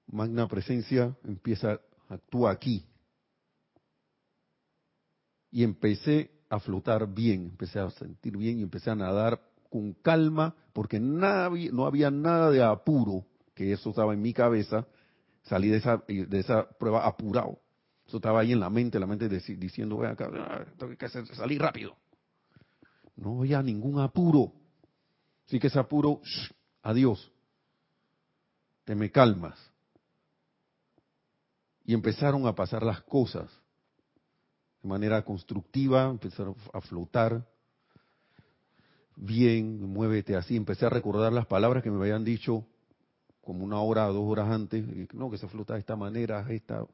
magna 0.06 0.48
presencia, 0.48 1.14
empieza, 1.24 1.80
actúa 2.08 2.50
aquí. 2.52 2.84
Y 5.56 5.64
empecé 5.64 6.30
a 6.50 6.60
flotar 6.60 7.06
bien, 7.06 7.44
empecé 7.44 7.80
a 7.80 7.88
sentir 7.88 8.36
bien 8.36 8.58
y 8.58 8.62
empecé 8.62 8.90
a 8.90 8.94
nadar 8.94 9.40
con 9.70 9.94
calma 9.94 10.54
porque 10.74 11.00
nada, 11.00 11.48
no 11.72 11.86
había 11.86 12.10
nada 12.10 12.50
de 12.50 12.62
apuro, 12.62 13.24
que 13.54 13.72
eso 13.72 13.88
estaba 13.88 14.12
en 14.12 14.20
mi 14.20 14.34
cabeza, 14.34 14.86
salí 15.44 15.70
de 15.70 15.78
esa, 15.78 16.04
de 16.06 16.38
esa 16.38 16.68
prueba 16.68 17.06
apurado. 17.06 17.58
Eso 18.06 18.18
estaba 18.18 18.40
ahí 18.40 18.52
en 18.52 18.60
la 18.60 18.68
mente, 18.68 19.00
la 19.00 19.06
mente 19.06 19.30
diciendo, 19.30 19.96
voy 19.96 20.08
ah, 20.08 20.66
tengo 20.76 20.94
que 20.94 21.08
salir 21.08 21.58
rápido. 21.58 21.96
No 23.16 23.38
había 23.38 23.62
ningún 23.62 23.98
apuro. 23.98 24.52
Sí 25.46 25.58
que 25.58 25.68
ese 25.68 25.78
apuro, 25.78 26.20
adiós. 26.82 27.32
Te 28.84 28.94
me 28.94 29.10
calmas. 29.10 29.58
Y 31.86 31.94
empezaron 31.94 32.46
a 32.46 32.54
pasar 32.54 32.82
las 32.82 33.00
cosas 33.04 33.48
de 34.86 34.88
manera 34.88 35.22
constructiva, 35.22 36.08
empezaron 36.08 36.54
a 36.72 36.80
flotar. 36.80 37.44
Bien, 39.16 39.82
muévete 39.82 40.36
así. 40.36 40.54
Empecé 40.54 40.86
a 40.86 40.90
recordar 40.90 41.32
las 41.32 41.46
palabras 41.46 41.82
que 41.82 41.90
me 41.90 41.98
habían 41.98 42.22
dicho 42.22 42.64
como 43.42 43.64
una 43.64 43.80
hora 43.80 44.06
dos 44.06 44.30
horas 44.30 44.48
antes. 44.48 44.84
No, 45.12 45.28
que 45.28 45.38
se 45.38 45.48
flota 45.48 45.74
de 45.74 45.80
esta 45.80 45.96
manera, 45.96 46.46
esta 46.50 46.86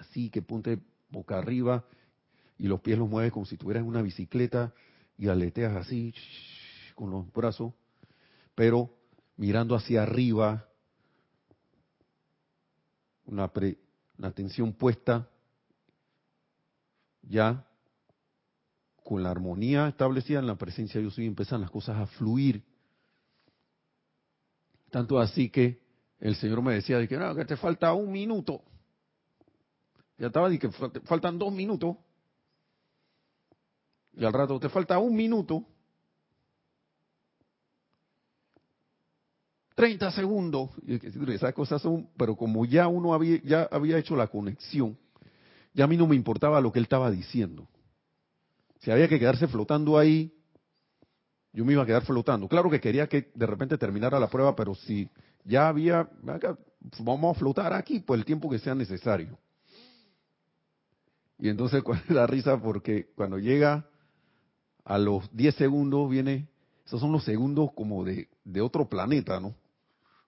así 0.00 0.30
que 0.30 0.40
ponte 0.40 0.78
boca 1.10 1.38
arriba 1.38 1.84
y 2.58 2.68
los 2.68 2.80
pies 2.80 2.98
los 2.98 3.08
mueves 3.08 3.32
como 3.32 3.44
si 3.44 3.58
tuvieras 3.58 3.84
una 3.84 4.00
bicicleta 4.00 4.72
y 5.18 5.28
aleteas 5.28 5.76
así 5.76 6.14
con 6.94 7.10
los 7.10 7.30
brazos, 7.32 7.74
pero 8.54 8.90
mirando 9.36 9.76
hacia 9.76 10.02
arriba, 10.02 10.66
una, 13.26 13.50
atención 14.22 14.72
puesta 14.72 15.28
ya 17.28 17.66
con 19.02 19.22
la 19.22 19.30
armonía 19.30 19.88
establecida 19.88 20.38
en 20.38 20.46
la 20.46 20.56
presencia 20.56 20.94
de 20.94 21.02
Dios 21.02 21.18
y 21.18 21.26
empiezan 21.26 21.60
las 21.60 21.70
cosas 21.70 21.96
a 21.96 22.06
fluir. 22.06 22.64
Tanto 24.90 25.18
así 25.18 25.50
que 25.50 25.82
el 26.20 26.36
Señor 26.36 26.62
me 26.62 26.74
decía 26.74 26.98
de 26.98 27.06
que 27.06 27.16
no, 27.16 27.34
te 27.44 27.56
falta 27.56 27.92
un 27.92 28.10
minuto. 28.10 28.62
Ya 30.16 30.28
estaba 30.28 30.52
y 30.52 30.58
que 30.58 30.70
faltan 30.70 31.38
dos 31.38 31.52
minutos. 31.52 31.96
Y 34.14 34.24
al 34.24 34.32
rato 34.32 34.58
te 34.60 34.68
falta 34.68 34.98
un 34.98 35.14
minuto. 35.14 35.64
30 39.74 40.12
segundos. 40.12 40.70
Esas 40.86 41.52
cosas 41.52 41.82
son, 41.82 42.08
pero 42.16 42.36
como 42.36 42.64
ya 42.64 42.86
uno 42.86 43.12
había, 43.12 43.42
ya 43.42 43.68
había 43.70 43.98
hecho 43.98 44.14
la 44.14 44.28
conexión, 44.28 44.96
ya 45.74 45.84
a 45.84 45.88
mí 45.88 45.96
no 45.96 46.06
me 46.06 46.16
importaba 46.16 46.60
lo 46.60 46.72
que 46.72 46.78
él 46.78 46.84
estaba 46.84 47.10
diciendo. 47.10 47.68
Si 48.80 48.90
había 48.90 49.08
que 49.08 49.18
quedarse 49.18 49.48
flotando 49.48 49.98
ahí, 49.98 50.32
yo 51.52 51.64
me 51.64 51.72
iba 51.72 51.82
a 51.82 51.86
quedar 51.86 52.04
flotando. 52.04 52.48
Claro 52.48 52.70
que 52.70 52.80
quería 52.80 53.08
que 53.08 53.30
de 53.34 53.46
repente 53.46 53.76
terminara 53.76 54.18
la 54.18 54.28
prueba, 54.28 54.54
pero 54.56 54.74
si 54.74 55.08
ya 55.44 55.68
había, 55.68 56.08
vamos 56.98 57.36
a 57.36 57.38
flotar 57.38 57.72
aquí 57.72 58.00
por 58.00 58.18
el 58.18 58.24
tiempo 58.24 58.48
que 58.48 58.58
sea 58.58 58.74
necesario. 58.74 59.38
Y 61.38 61.48
entonces 61.48 61.82
da 62.08 62.26
risa 62.26 62.60
porque 62.60 63.10
cuando 63.14 63.38
llega 63.38 63.88
a 64.84 64.98
los 64.98 65.34
10 65.34 65.54
segundos 65.54 66.10
viene, 66.10 66.48
esos 66.86 67.00
son 67.00 67.12
los 67.12 67.24
segundos 67.24 67.70
como 67.74 68.04
de, 68.04 68.28
de 68.44 68.60
otro 68.60 68.88
planeta, 68.88 69.40
¿no? 69.40 69.54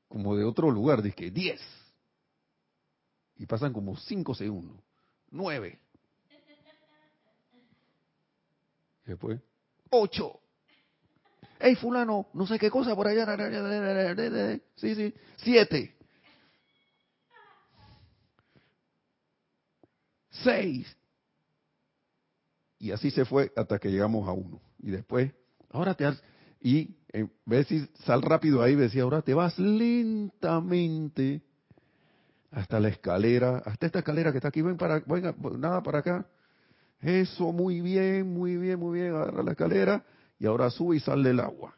Como 0.09 0.37
de 0.37 0.45
otro 0.45 0.71
lugar, 0.71 1.03
dice 1.03 1.17
que 1.17 1.31
10. 1.31 1.61
Y 3.39 3.47
pasan 3.47 3.73
como 3.73 3.97
5 3.97 4.35
segundos, 4.35 4.77
9. 5.31 5.79
Después, 9.05 9.41
8. 9.91 10.41
Hey, 11.59 11.75
fulano, 11.77 12.27
no 12.35 12.47
sé 12.47 12.59
qué 12.59 12.71
cosa 12.71 12.95
por 12.95 13.07
allá. 13.07 13.27
Sí, 14.77 14.95
sí, 14.95 15.15
7. 15.37 15.97
6. 20.31 20.97
Y 22.79 22.91
así 22.91 23.11
se 23.11 23.25
fue 23.25 23.53
hasta 23.57 23.79
que 23.79 23.91
llegamos 23.91 24.29
a 24.29 24.33
uno. 24.33 24.61
Y 24.79 24.91
después, 24.91 25.33
ahora 25.71 25.95
te 25.95 26.05
has, 26.05 26.23
y 26.61 26.97
en 27.09 27.33
vez 27.47 27.69
de 27.69 27.89
sal 28.05 28.21
rápido 28.23 28.63
ahí, 28.63 28.75
decía, 28.75 29.05
ahora 29.05 29.23
te 29.23 29.33
vas 29.33 29.59
lentamente 29.59 31.43
hasta 32.51 32.81
la 32.81 32.89
escalera, 32.89 33.59
hasta 33.65 33.87
esta 33.87 33.99
escalera 34.01 34.33
que 34.33 34.39
está 34.39 34.49
aquí, 34.49 34.63
ven 34.63 34.77
para, 34.77 35.01
venga, 35.01 35.35
nada 35.59 35.83
para 35.83 35.99
acá. 35.99 36.27
Eso, 37.01 37.53
muy 37.53 37.81
bien, 37.81 38.33
muy 38.33 38.57
bien, 38.57 38.79
muy 38.79 39.01
bien, 39.01 39.15
agarra 39.15 39.43
la 39.43 39.53
escalera 39.53 40.05
y 40.39 40.47
ahora 40.47 40.71
sube 40.71 40.97
y 40.97 41.01
sale 41.01 41.29
del 41.29 41.41
agua. 41.41 41.75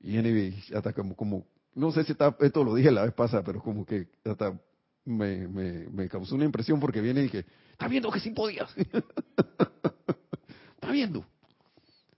Y 0.00 0.16
anyway, 0.16 0.62
hasta 0.74 0.92
como, 0.92 1.14
como, 1.14 1.46
no 1.74 1.92
sé 1.92 2.04
si 2.04 2.12
está, 2.12 2.34
esto 2.40 2.64
lo 2.64 2.74
dije 2.74 2.90
la 2.90 3.04
vez 3.04 3.12
pasada, 3.12 3.42
pero 3.42 3.60
como 3.60 3.84
que 3.84 4.08
hasta 4.24 4.58
me, 5.04 5.46
me, 5.48 6.08
causó 6.08 6.34
una 6.34 6.44
impresión 6.44 6.80
porque 6.80 7.00
viene 7.00 7.24
y 7.24 7.28
que, 7.28 7.44
está 7.72 7.88
viendo 7.88 8.10
que 8.10 8.20
sí 8.20 8.30
podías. 8.30 8.74
está 10.74 10.90
viendo. 10.90 11.24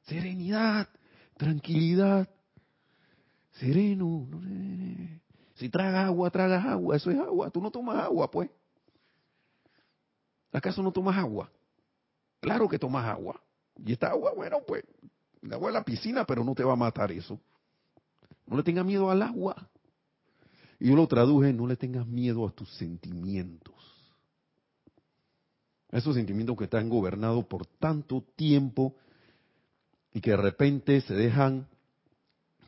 Serenidad, 0.02 0.88
tranquilidad, 1.36 2.28
sereno. 3.52 4.28
Si 5.62 5.68
tragas 5.68 6.06
agua, 6.06 6.28
tragas 6.28 6.66
agua, 6.66 6.96
eso 6.96 7.12
es 7.12 7.20
agua. 7.20 7.48
Tú 7.48 7.62
no 7.62 7.70
tomas 7.70 7.96
agua, 7.96 8.28
pues. 8.28 8.50
¿Acaso 10.50 10.82
no 10.82 10.90
tomas 10.90 11.16
agua? 11.16 11.52
Claro 12.40 12.68
que 12.68 12.80
tomas 12.80 13.06
agua. 13.06 13.40
Y 13.76 13.92
esta 13.92 14.08
agua, 14.08 14.32
bueno, 14.34 14.58
pues, 14.66 14.82
el 15.40 15.52
agua 15.52 15.68
de 15.68 15.74
la 15.74 15.84
piscina, 15.84 16.24
pero 16.24 16.42
no 16.42 16.56
te 16.56 16.64
va 16.64 16.72
a 16.72 16.76
matar 16.76 17.12
eso. 17.12 17.38
No 18.44 18.56
le 18.56 18.64
tengas 18.64 18.84
miedo 18.84 19.08
al 19.08 19.22
agua. 19.22 19.70
Y 20.80 20.88
yo 20.88 20.96
lo 20.96 21.06
traduje, 21.06 21.52
no 21.52 21.68
le 21.68 21.76
tengas 21.76 22.08
miedo 22.08 22.44
a 22.44 22.50
tus 22.50 22.68
sentimientos. 22.76 23.76
Esos 25.92 26.16
sentimientos 26.16 26.56
que 26.56 26.64
están 26.64 26.88
gobernados 26.88 27.44
por 27.44 27.66
tanto 27.66 28.24
tiempo 28.34 28.96
y 30.12 30.20
que 30.20 30.32
de 30.32 30.38
repente 30.38 31.02
se 31.02 31.14
dejan 31.14 31.68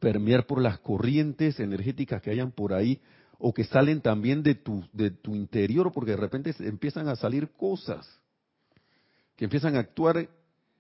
permear 0.05 0.47
por 0.47 0.61
las 0.61 0.81
corrientes 0.81 1.59
energéticas 1.59 2.21
que 2.21 2.31
hayan 2.31 2.53
por 2.53 2.75
ahí 2.75 3.01
o 3.39 3.55
que 3.55 3.65
salen 3.65 4.03
también 4.03 4.43
de 4.43 4.55
tu, 4.55 4.85
de 4.93 5.11
tu 5.11 5.35
interior 5.35 5.93
porque 5.93 6.11
de 6.11 6.19
repente 6.19 6.55
empiezan 6.59 7.09
a 7.09 7.17
salir 7.17 7.53
cosas 7.53 8.07
que 9.35 9.47
empiezan 9.47 9.77
a 9.77 9.79
actuar 9.79 10.29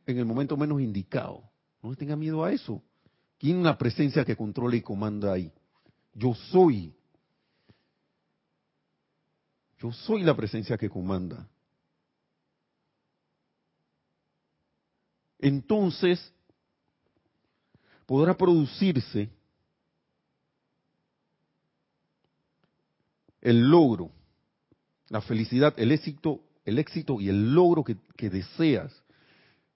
en 0.07 0.18
el 0.18 0.27
momento 0.27 0.59
menos 0.59 0.79
indicado. 0.83 1.43
No 1.83 1.95
tenga 1.97 2.16
miedo 2.16 2.45
a 2.45 2.53
eso. 2.53 2.83
¿Quién 3.39 3.62
la 3.62 3.79
presencia 3.79 4.27
que 4.27 4.37
controla 4.37 4.77
y 4.77 4.83
comanda 4.83 5.33
ahí? 5.33 5.51
Yo 6.12 6.35
soy. 6.35 6.93
Yo 9.79 9.91
soy 9.91 10.22
la 10.22 10.37
presencia 10.37 10.77
que 10.77 10.91
comanda. 10.91 11.49
Entonces, 15.39 16.34
podrá 18.07 18.37
producirse 18.37 19.31
el 23.41 23.69
logro, 23.69 24.11
la 25.09 25.21
felicidad, 25.21 25.75
el 25.77 25.93
éxito, 25.93 26.41
el 26.65 26.79
éxito 26.79 27.21
y 27.21 27.29
el 27.29 27.55
logro 27.55 27.85
que, 27.85 28.31
deseas. 28.31 28.93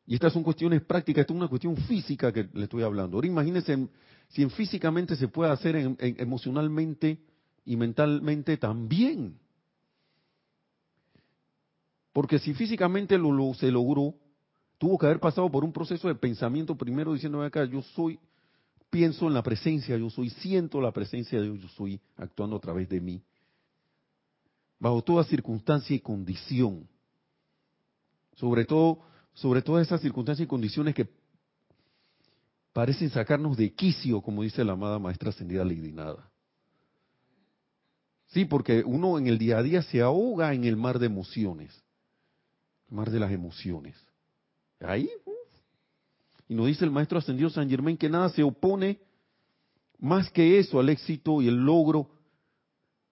Y 0.06 0.14
estas 0.14 0.32
son 0.32 0.42
cuestiones 0.42 0.82
prácticas, 0.82 1.20
esto 1.20 1.34
es 1.34 1.38
una 1.38 1.48
cuestión 1.48 1.76
física 1.76 2.32
que 2.32 2.48
le 2.52 2.64
estoy 2.64 2.82
hablando. 2.82 3.18
Ahora 3.18 3.26
imagínense 3.26 3.88
si 4.28 4.42
en 4.42 4.50
físicamente 4.50 5.16
se 5.16 5.28
puede 5.28 5.52
hacer 5.52 5.76
emocionalmente 5.98 7.18
y 7.66 7.76
mentalmente 7.76 8.56
también. 8.56 9.38
Porque 12.14 12.38
si 12.38 12.54
físicamente 12.54 13.18
lo, 13.18 13.52
se 13.52 13.70
logró, 13.70 14.14
tuvo 14.78 14.96
que 14.96 15.06
haber 15.06 15.20
pasado 15.20 15.50
por 15.50 15.64
un 15.64 15.72
proceso 15.72 16.08
de 16.08 16.14
pensamiento 16.14 16.76
primero 16.76 17.12
diciendo 17.12 17.42
acá, 17.42 17.64
yo 17.64 17.82
soy, 17.82 18.18
pienso 18.90 19.26
en 19.26 19.34
la 19.34 19.42
presencia, 19.42 19.96
yo 19.96 20.08
soy, 20.08 20.30
siento 20.30 20.80
la 20.80 20.92
presencia 20.92 21.38
de 21.38 21.44
Dios, 21.50 21.60
yo 21.60 21.68
soy 21.68 22.00
actuando 22.16 22.56
a 22.56 22.60
través 22.60 22.88
de 22.88 23.00
mí 23.00 23.22
bajo 24.78 25.02
toda 25.02 25.24
circunstancia 25.24 25.94
y 25.96 26.00
condición. 26.00 26.88
Sobre 28.36 28.64
todo, 28.64 29.00
sobre 29.34 29.62
todas 29.62 29.86
esas 29.86 30.00
circunstancias 30.00 30.46
y 30.46 30.48
condiciones 30.48 30.94
que 30.94 31.08
parecen 32.72 33.10
sacarnos 33.10 33.56
de 33.56 33.72
quicio, 33.72 34.20
como 34.20 34.42
dice 34.42 34.64
la 34.64 34.72
amada 34.72 34.98
maestra 34.98 35.30
ascendida 35.30 35.64
Lady 35.64 35.92
Nada. 35.92 36.30
Sí, 38.28 38.44
porque 38.44 38.82
uno 38.84 39.18
en 39.18 39.26
el 39.26 39.38
día 39.38 39.58
a 39.58 39.62
día 39.62 39.82
se 39.82 40.00
ahoga 40.00 40.52
en 40.52 40.64
el 40.64 40.76
mar 40.76 40.98
de 40.98 41.06
emociones, 41.06 41.82
el 42.90 42.96
mar 42.96 43.10
de 43.10 43.18
las 43.18 43.32
emociones. 43.32 43.96
Ahí, 44.80 45.10
y 46.48 46.54
nos 46.54 46.66
dice 46.66 46.84
el 46.84 46.90
maestro 46.90 47.18
ascendido 47.18 47.50
San 47.50 47.68
Germain 47.68 47.96
que 47.96 48.08
nada 48.08 48.30
se 48.30 48.42
opone 48.42 49.00
más 49.98 50.30
que 50.30 50.58
eso 50.58 50.80
al 50.80 50.88
éxito 50.88 51.42
y 51.42 51.48
el 51.48 51.56
logro 51.56 52.10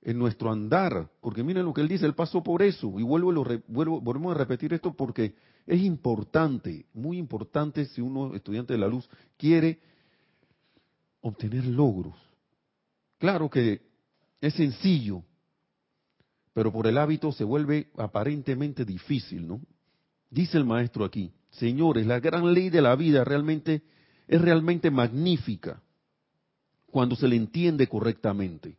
en 0.03 0.19
nuestro 0.19 0.53
andar, 0.53 1.11
porque 1.21 1.43
miren 1.43 1.67
lo 1.67 1.75
que 1.75 1.81
él 1.81 1.89
dice, 1.89 2.07
él 2.07 2.15
pasó 2.15 2.43
por 2.43 2.63
eso, 2.63 2.99
y 2.99 3.03
vuelvo, 3.03 3.33
lo, 3.33 3.45
vuelvo 3.67 4.01
volvemos 4.01 4.35
a 4.35 4.39
repetir 4.39 4.73
esto 4.73 4.95
porque 4.95 5.35
es 5.67 5.83
importante, 5.83 6.87
muy 6.95 7.19
importante 7.19 7.85
si 7.87 8.01
uno, 8.01 8.35
estudiante 8.35 8.73
de 8.73 8.79
la 8.79 8.87
luz, 8.87 9.09
quiere 9.37 9.81
obtener 11.23 11.65
logros. 11.65 12.15
Claro 13.19 13.51
que 13.51 13.83
es 14.41 14.55
sencillo, 14.55 15.25
pero 16.53 16.73
por 16.73 16.87
el 16.87 16.99
hábito 16.99 17.33
se 17.33 17.43
vuelve 17.43 17.91
aparentemente 17.99 18.85
difícil, 18.85 19.47
¿no? 19.47 19.61
Dice 20.31 20.57
el 20.57 20.65
maestro 20.65 21.05
aquí, 21.05 21.33
señores, 21.59 22.07
la 22.07 22.21
gran 22.21 22.53
ley 22.55 22.71
de 22.71 22.83
la 22.83 22.95
vida 22.97 23.25
realmente 23.25 23.83
es 24.29 24.41
realmente 24.41 24.91
magnífica 24.91 25.83
cuando 26.91 27.17
se 27.17 27.29
le 27.29 27.37
entiende 27.37 27.87
correctamente. 27.89 28.77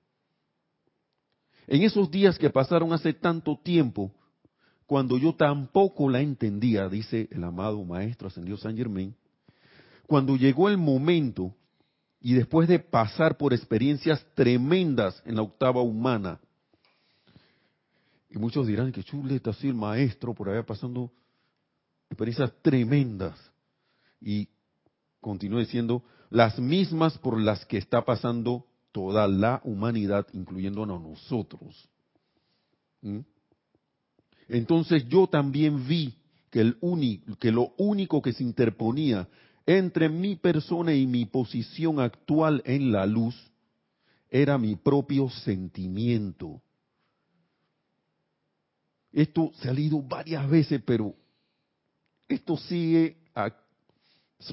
En 1.68 1.84
esos 1.84 2.10
días 2.10 2.38
que 2.38 2.50
pasaron 2.50 2.94
hace 2.94 3.14
tanto 3.14 3.58
tiempo, 3.58 4.12
cuando 4.86 5.18
yo 5.18 5.36
tampoco 5.36 6.10
la 6.10 6.22
entendía, 6.22 6.88
dice 6.88 7.28
el 7.32 7.44
amado 7.44 7.84
Maestro 7.84 8.30
Ascendido 8.30 8.58
San 8.58 8.78
Germain, 8.78 9.14
cuando 10.08 10.38
llegó 10.38 10.70
el 10.70 10.78
momento 10.78 11.54
y 12.22 12.34
después 12.34 12.70
de 12.70 12.80
pasar 12.80 13.38
por 13.38 13.54
experiencias 13.54 14.26
tremendas 14.34 15.22
en 15.26 15.36
la 15.36 15.42
octava 15.42 15.82
humana, 15.82 16.40
y 18.30 18.38
muchos 18.38 18.66
dirán 18.68 18.92
que 18.92 19.04
chuleta, 19.04 19.52
así 19.52 19.68
el 19.68 19.74
maestro 19.74 20.34
por 20.34 20.50
allá 20.50 20.66
pasando 20.66 21.12
experiencias 22.10 22.52
tremendas, 22.62 23.38
y 24.22 24.48
continúa 25.22 25.60
diciendo, 25.60 26.04
las 26.30 26.60
mismas 26.60 27.18
por 27.18 27.40
las 27.40 27.66
que 27.66 27.78
está 27.78 28.04
pasando 28.04 28.66
toda 28.92 29.28
la 29.28 29.62
humanidad, 29.64 30.28
incluyendo 30.34 30.84
a 30.84 30.88
nosotros. 30.88 31.90
¿Mm? 33.02 33.20
Entonces 34.50 35.08
yo 35.08 35.28
también 35.28 35.88
vi 35.88 36.16
que, 36.50 36.62
el 36.62 36.78
que 37.40 37.52
lo 37.52 37.74
único 37.78 38.22
que 38.22 38.34
se 38.34 38.44
interponía 38.44 39.28
entre 39.66 40.08
mi 40.08 40.38
persona 40.38 40.94
y 40.94 41.06
mi 41.06 41.26
posición 41.26 42.00
actual 42.00 42.62
en 42.66 42.92
la 42.92 43.06
luz 43.06 43.36
era 44.30 44.58
mi 44.58 44.76
propio 44.76 45.30
sentimiento. 45.30 46.62
Esto 49.12 49.52
se 49.56 49.70
ha 49.70 49.74
leído 49.74 50.02
varias 50.02 50.50
veces, 50.50 50.82
pero 50.86 51.14
esto 52.28 52.58
sigue 52.58 53.18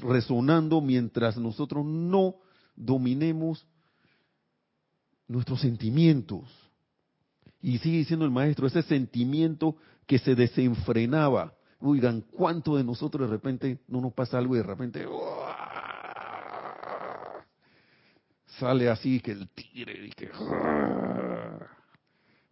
resonando 0.01 0.81
mientras 0.81 1.37
nosotros 1.37 1.85
no 1.85 2.35
dominemos 2.75 3.65
nuestros 5.27 5.61
sentimientos. 5.61 6.43
Y 7.61 7.79
sigue 7.79 7.97
diciendo 7.99 8.25
el 8.25 8.31
maestro, 8.31 8.67
ese 8.67 8.83
sentimiento 8.83 9.75
que 10.05 10.19
se 10.19 10.35
desenfrenaba. 10.35 11.53
Oigan, 11.79 12.21
¿cuánto 12.21 12.77
de 12.77 12.83
nosotros 12.83 13.29
de 13.29 13.35
repente 13.35 13.79
no 13.87 14.01
nos 14.01 14.13
pasa 14.13 14.37
algo 14.37 14.55
y 14.55 14.59
de 14.59 14.63
repente 14.63 15.05
sale 18.59 18.89
así 18.89 19.19
que 19.19 19.31
el 19.31 19.49
tigre 19.49 20.05
y 20.05 20.11
que 20.11 20.29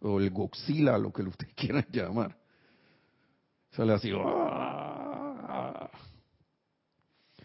o 0.04 0.20
el 0.20 0.30
goxila, 0.30 0.98
lo 0.98 1.12
que 1.12 1.22
usted 1.22 1.48
quiera 1.56 1.84
llamar. 1.90 2.36
Sale 3.70 3.94
así. 3.94 4.12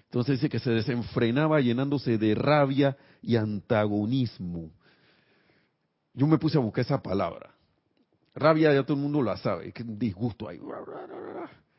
Entonces 0.10 0.40
dice 0.40 0.50
que 0.50 0.60
se 0.60 0.72
desenfrenaba 0.72 1.62
llenándose 1.62 2.18
de 2.18 2.36
rabia 2.36 2.98
y 3.22 3.36
antagonismo 3.36 4.72
yo 6.20 6.28
me 6.28 6.38
puse 6.38 6.58
a 6.58 6.62
buscar 6.62 6.84
esa 6.84 7.02
palabra. 7.02 7.56
Rabia 8.36 8.74
ya 8.74 8.84
todo 8.84 8.98
el 8.98 9.04
mundo 9.04 9.22
la 9.22 9.38
sabe, 9.38 9.70
es 9.70 9.74
que 9.74 9.84
disgusto 9.86 10.50
ahí. 10.50 10.60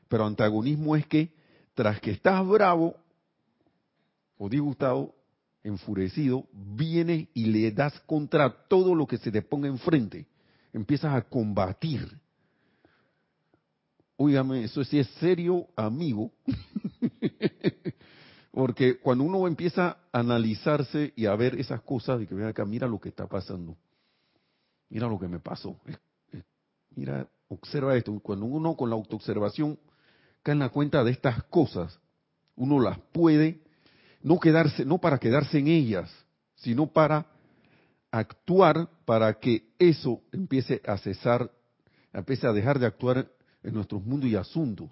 Pero 0.09 0.27
antagonismo 0.27 0.97
es 0.97 1.07
que 1.07 1.35
tras 1.75 2.01
que 2.01 2.13
estás 2.13 2.47
bravo 2.47 2.97
o 4.39 4.49
disgustado, 4.49 5.15
enfurecido, 5.63 6.47
vienes 6.53 7.29
y 7.35 7.47
le 7.47 7.71
das 7.71 8.01
contra 8.01 8.51
todo 8.67 8.95
lo 8.95 9.07
que 9.07 9.19
se 9.19 9.31
te 9.31 9.43
ponga 9.43 9.69
enfrente. 9.69 10.27
Empiezas 10.73 11.15
a 11.15 11.23
combatir. 11.23 12.19
Óigame, 14.17 14.65
eso 14.65 14.83
sí 14.85 14.99
es 14.99 15.09
serio, 15.19 15.69
amigo. 15.77 16.33
Porque 18.51 18.99
cuando 18.99 19.25
uno 19.25 19.47
empieza 19.47 19.99
a 20.13 20.21
analizarse 20.21 21.13
y 21.17 21.27
a 21.27 21.37
ver 21.37 21.59
esas 21.61 21.83
cosas, 21.83 22.21
y 22.23 22.27
que 22.27 22.45
acá, 22.45 22.65
mira 22.65 22.87
lo 22.87 22.99
que 22.99 23.09
está 23.09 23.27
pasando 23.27 23.77
mira 24.91 25.09
lo 25.09 25.19
que 25.19 25.29
me 25.29 25.39
pasó. 25.39 25.77
Mira, 26.95 27.27
observa 27.49 27.97
esto. 27.97 28.19
Cuando 28.21 28.45
uno 28.45 28.77
con 28.77 28.91
la 28.91 28.97
autoobservación 28.97 29.79
cae 30.43 30.53
en 30.53 30.59
la 30.59 30.69
cuenta 30.69 31.03
de 31.03 31.13
estas 31.13 31.43
cosas, 31.45 31.99
uno 32.57 32.81
las 32.81 32.99
puede 33.13 33.61
no 34.23 34.39
quedarse, 34.39 34.85
no 34.85 34.99
para 34.99 35.19
quedarse 35.19 35.59
en 35.59 35.69
ellas, 35.69 36.13
sino 36.57 36.87
para 36.89 37.27
actuar 38.11 38.89
para 39.07 39.33
que 39.39 39.71
eso 39.79 40.21
empiece 40.33 40.83
a 40.85 40.99
cesar, 40.99 41.51
empiece 42.13 42.47
a 42.47 42.53
dejar 42.53 42.79
de 42.79 42.87
actuar 42.87 43.31
en 43.63 43.75
nuestros 43.75 44.05
mundos 44.05 44.29
y 44.29 44.37
asuntos. 44.37 44.91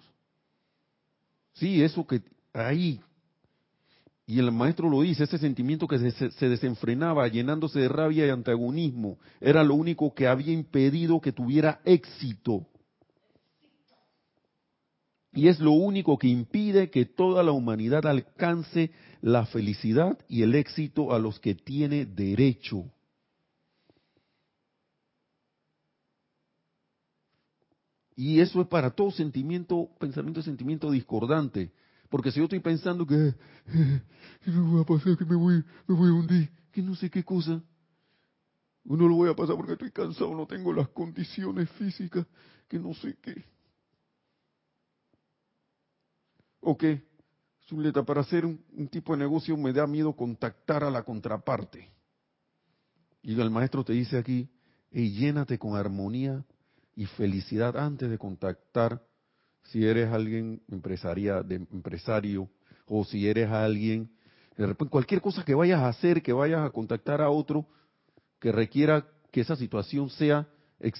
Sí, 1.53 1.83
eso 1.83 2.07
que 2.07 2.23
ahí 2.53 3.01
y 4.29 4.37
el 4.37 4.51
maestro 4.51 4.91
lo 4.91 5.01
dice, 5.01 5.23
ese 5.23 5.39
sentimiento 5.39 5.87
que 5.87 5.97
se, 6.11 6.49
desenfrenaba, 6.49 7.27
llenándose 7.27 7.79
de 7.79 7.89
rabia 7.89 8.27
y 8.27 8.29
antagonismo, 8.29 9.17
era 9.41 9.63
lo 9.63 9.73
único 9.73 10.13
que 10.13 10.27
había 10.27 10.53
impedido 10.53 11.19
que 11.19 11.31
tuviera 11.31 11.81
éxito. 11.83 12.67
Y 15.33 15.47
es 15.47 15.59
lo 15.59 15.71
único 15.71 16.19
que 16.19 16.27
impide 16.27 16.91
que 16.91 17.05
toda 17.05 17.41
la 17.41 17.53
humanidad 17.53 18.05
alcance 18.05 18.91
la 19.23 19.47
felicidad 19.47 20.15
y 20.27 20.43
el 20.43 20.53
éxito 20.53 21.11
a 21.11 21.17
los 21.17 21.39
que 21.39 21.55
tiene 21.55 22.05
derecho. 22.05 22.85
Y 28.15 28.41
eso 28.41 28.61
es 28.61 28.67
para 28.67 28.91
todo 28.91 29.09
sentimiento, 29.09 29.89
pensamiento, 29.99 30.43
sentimiento 30.43 30.91
discordante. 30.91 31.71
Porque 32.09 32.31
si 32.31 32.39
yo 32.39 32.45
estoy 32.45 32.59
pensando 32.59 33.05
que, 33.05 33.35
no 34.47 34.79
a 34.81 34.85
pasar, 34.85 35.15
que 35.15 35.25
me 35.25 35.35
voy, 35.35 35.63
me 35.87 35.95
voy 35.95 36.09
a 36.09 36.13
hundir, 36.13 36.49
que 36.71 36.81
no 36.81 36.95
sé 36.95 37.09
qué 37.09 37.23
cosa, 37.23 37.61
no 38.83 39.07
lo 39.07 39.15
voy 39.15 39.29
a 39.29 39.35
pasar 39.35 39.55
porque 39.55 39.73
estoy 39.73 39.91
cansado, 39.91 40.35
no 40.35 40.47
tengo 40.47 40.73
las 40.73 40.89
condiciones 40.89 41.69
físicas, 41.71 42.25
que 42.67 42.79
no 42.79 42.93
sé 42.95 43.15
qué. 43.21 43.43
¿O 46.61 46.75
qué? 46.75 47.07
Zuleta, 47.67 48.03
para 48.03 48.21
hacer 48.21 48.45
un, 48.45 48.87
tipo 48.89 49.13
de 49.13 49.19
negocio 49.19 49.55
me 49.55 49.71
da 49.71 49.85
miedo 49.85 50.13
contactar 50.13 50.83
a 50.83 50.89
la 50.89 51.03
contraparte. 51.03 51.87
Y 53.21 53.39
el 53.39 53.51
maestro 53.51 53.83
te 53.83 53.93
dice 53.93 54.17
aquí, 54.17 54.49
y 54.91 55.11
llénate 55.11 55.59
con 55.59 55.75
armonía 55.75 56.43
y 56.95 57.05
felicidad 57.05 57.77
antes 57.77 58.09
de 58.09 58.17
contactar 58.17 59.05
si 59.63 59.85
eres 59.85 60.11
alguien 60.11 60.61
empresaria, 60.69 61.43
de 61.43 61.55
empresario 61.55 62.49
o 62.87 63.03
si 63.05 63.27
eres 63.27 63.49
alguien, 63.49 64.09
de 64.57 64.65
repente 64.65 64.91
cualquier 64.91 65.21
cosa 65.21 65.45
que 65.45 65.55
vayas 65.55 65.79
a 65.79 65.89
hacer, 65.89 66.21
que 66.21 66.33
vayas 66.33 66.61
a 66.65 66.69
contactar 66.71 67.21
a 67.21 67.29
otro 67.29 67.67
que 68.39 68.51
requiera 68.51 69.05
que 69.31 69.41
esa 69.41 69.55
situación 69.55 70.09
sea 70.09 70.47
eh, 70.79 70.91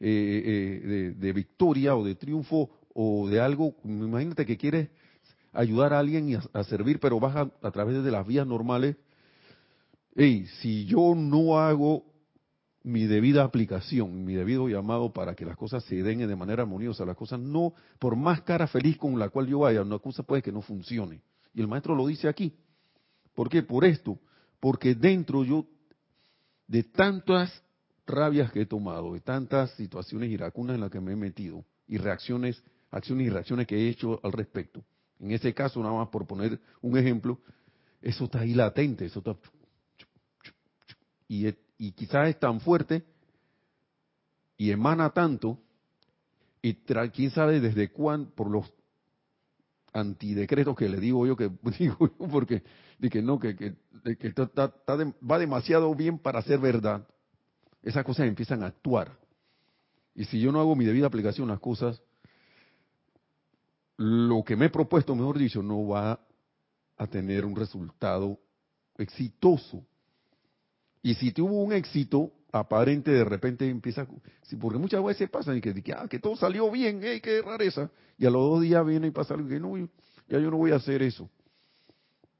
eh, 0.00 1.14
de, 1.16 1.32
victoria 1.32 1.96
o 1.96 2.04
de 2.04 2.14
triunfo 2.14 2.70
o 2.94 3.28
de 3.28 3.40
algo, 3.40 3.74
imagínate 3.84 4.44
que 4.44 4.58
quieres 4.58 4.90
ayudar 5.52 5.92
a 5.92 5.98
alguien 5.98 6.38
a, 6.52 6.64
servir, 6.64 7.00
pero 7.00 7.18
vas 7.18 7.48
a, 7.62 7.70
través 7.70 8.02
de 8.02 8.10
las 8.10 8.26
vías 8.26 8.46
normales. 8.46 8.96
Hey, 10.14 10.46
si 10.60 10.84
yo 10.84 11.14
no 11.14 11.58
hago 11.58 12.04
mi 12.84 13.06
debida 13.06 13.44
aplicación, 13.44 14.24
mi 14.24 14.34
debido 14.34 14.68
llamado 14.68 15.12
para 15.12 15.34
que 15.34 15.44
las 15.44 15.56
cosas 15.56 15.84
se 15.84 16.02
den 16.02 16.26
de 16.26 16.36
manera 16.36 16.62
armoniosa, 16.62 17.04
las 17.04 17.16
cosas 17.16 17.38
no, 17.38 17.74
por 17.98 18.16
más 18.16 18.42
cara 18.42 18.66
feliz 18.66 18.96
con 18.96 19.18
la 19.18 19.28
cual 19.28 19.46
yo 19.46 19.60
vaya, 19.60 19.82
una 19.82 19.98
cosa 19.98 20.22
puede 20.22 20.42
que 20.42 20.52
no 20.52 20.62
funcione. 20.62 21.22
Y 21.54 21.60
el 21.60 21.68
maestro 21.68 21.94
lo 21.94 22.06
dice 22.06 22.28
aquí. 22.28 22.54
¿Por 23.34 23.48
qué? 23.48 23.62
Por 23.62 23.84
esto. 23.84 24.18
Porque 24.58 24.94
dentro 24.94 25.44
yo, 25.44 25.66
de 26.66 26.82
tantas 26.82 27.62
rabias 28.06 28.50
que 28.52 28.62
he 28.62 28.66
tomado, 28.66 29.14
de 29.14 29.20
tantas 29.20 29.70
situaciones 29.72 30.30
iracunas 30.30 30.74
en 30.74 30.80
las 30.80 30.90
que 30.90 31.00
me 31.00 31.12
he 31.12 31.16
metido, 31.16 31.64
y 31.86 31.98
reacciones, 31.98 32.62
acciones 32.90 33.26
y 33.26 33.30
reacciones 33.30 33.66
que 33.66 33.76
he 33.76 33.88
hecho 33.88 34.20
al 34.22 34.32
respecto, 34.32 34.84
en 35.20 35.30
ese 35.30 35.54
caso, 35.54 35.80
nada 35.80 35.94
más 35.94 36.08
por 36.08 36.26
poner 36.26 36.60
un 36.80 36.98
ejemplo, 36.98 37.38
eso 38.00 38.24
está 38.24 38.40
ahí 38.40 38.54
latente, 38.54 39.04
eso 39.04 39.20
está... 39.20 39.36
Y, 41.28 41.46
y 41.82 41.90
quizás 41.90 42.28
es 42.28 42.38
tan 42.38 42.60
fuerte 42.60 43.02
y 44.56 44.70
emana 44.70 45.10
tanto, 45.10 45.58
y 46.62 46.74
quién 46.74 47.32
sabe 47.32 47.58
desde 47.58 47.90
cuándo, 47.90 48.30
por 48.36 48.48
los 48.48 48.72
antidecretos 49.92 50.76
que 50.76 50.88
le 50.88 51.00
digo 51.00 51.26
yo, 51.26 51.34
que 51.34 51.50
digo 51.80 51.96
yo, 51.98 52.28
porque 52.28 52.62
de 53.00 53.10
que 53.10 53.20
no, 53.20 53.40
que, 53.40 53.56
que, 53.56 53.74
va 55.28 55.38
demasiado 55.40 55.92
bien 55.96 56.20
para 56.20 56.40
ser 56.42 56.60
verdad, 56.60 57.04
esas 57.82 58.04
cosas 58.04 58.28
empiezan 58.28 58.62
a 58.62 58.66
actuar. 58.66 59.18
Y 60.14 60.26
si 60.26 60.40
yo 60.40 60.52
no 60.52 60.60
hago 60.60 60.76
mi 60.76 60.84
debida 60.84 61.08
aplicación 61.08 61.48
las 61.48 61.58
cosas, 61.58 62.00
lo 63.96 64.44
que 64.44 64.54
me 64.54 64.66
he 64.66 64.70
propuesto, 64.70 65.16
mejor 65.16 65.36
dicho, 65.36 65.64
no 65.64 65.88
va 65.88 66.20
a 66.96 67.06
tener 67.08 67.44
un 67.44 67.56
resultado 67.56 68.38
exitoso. 68.96 69.84
Y 71.02 71.14
si 71.14 71.32
tuvo 71.32 71.62
un 71.62 71.72
éxito 71.72 72.32
aparente, 72.52 73.10
de 73.10 73.24
repente 73.24 73.68
empieza, 73.68 74.06
porque 74.60 74.78
muchas 74.78 75.02
veces 75.04 75.28
pasa 75.28 75.54
y 75.56 75.60
que, 75.60 75.74
ah, 75.96 76.06
que 76.08 76.18
todo 76.18 76.36
salió 76.36 76.70
bien, 76.70 77.00
hey, 77.02 77.20
qué 77.20 77.42
rareza, 77.42 77.90
y 78.18 78.26
a 78.26 78.30
los 78.30 78.42
dos 78.42 78.62
días 78.62 78.84
viene 78.86 79.08
y 79.08 79.10
pasa 79.10 79.34
algo 79.34 79.48
que 79.48 79.58
no, 79.58 79.76
ya 80.28 80.38
yo 80.38 80.50
no 80.50 80.58
voy 80.58 80.72
a 80.72 80.76
hacer 80.76 81.02
eso. 81.02 81.28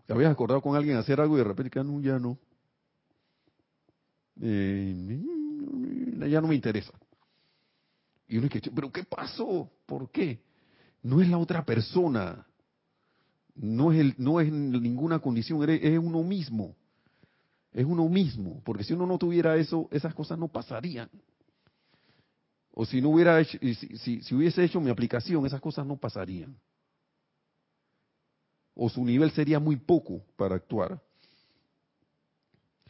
Te 0.06 0.12
habías 0.12 0.30
acordado 0.30 0.60
con 0.60 0.76
alguien 0.76 0.96
hacer 0.96 1.20
algo 1.20 1.36
y 1.36 1.38
de 1.38 1.44
repente 1.44 1.70
que 1.70 1.78
ah, 1.78 1.84
no, 1.84 2.00
ya 2.00 2.18
no. 2.18 2.38
Eh, 4.40 5.22
ya 6.28 6.40
no 6.40 6.48
me 6.48 6.54
interesa. 6.54 6.92
Y 8.28 8.38
uno 8.38 8.48
dice, 8.48 8.70
pero 8.74 8.90
¿qué 8.90 9.04
pasó? 9.04 9.70
¿Por 9.86 10.10
qué? 10.10 10.40
no 11.02 11.20
es 11.20 11.28
la 11.28 11.38
otra 11.38 11.64
persona, 11.64 12.46
no 13.54 13.92
es, 13.92 14.00
el, 14.00 14.14
no 14.18 14.40
es 14.40 14.50
ninguna 14.50 15.18
condición, 15.18 15.68
es 15.68 15.98
uno 15.98 16.22
mismo. 16.22 16.76
Es 17.72 17.86
uno 17.86 18.08
mismo, 18.08 18.60
porque 18.64 18.84
si 18.84 18.92
uno 18.92 19.06
no 19.06 19.18
tuviera 19.18 19.56
eso, 19.56 19.88
esas 19.90 20.14
cosas 20.14 20.38
no 20.38 20.48
pasarían. 20.48 21.08
O 22.72 22.84
si 22.84 23.00
no 23.00 23.10
hubiera 23.10 23.40
hecho, 23.40 23.58
si, 23.60 24.22
si, 24.22 24.34
hubiese 24.34 24.64
hecho 24.64 24.80
mi 24.80 24.90
aplicación, 24.90 25.44
esas 25.46 25.60
cosas 25.60 25.86
no 25.86 25.96
pasarían. 25.96 26.56
O 28.74 28.88
su 28.88 29.04
nivel 29.04 29.30
sería 29.30 29.58
muy 29.58 29.76
poco 29.76 30.22
para 30.36 30.54
actuar. 30.54 31.00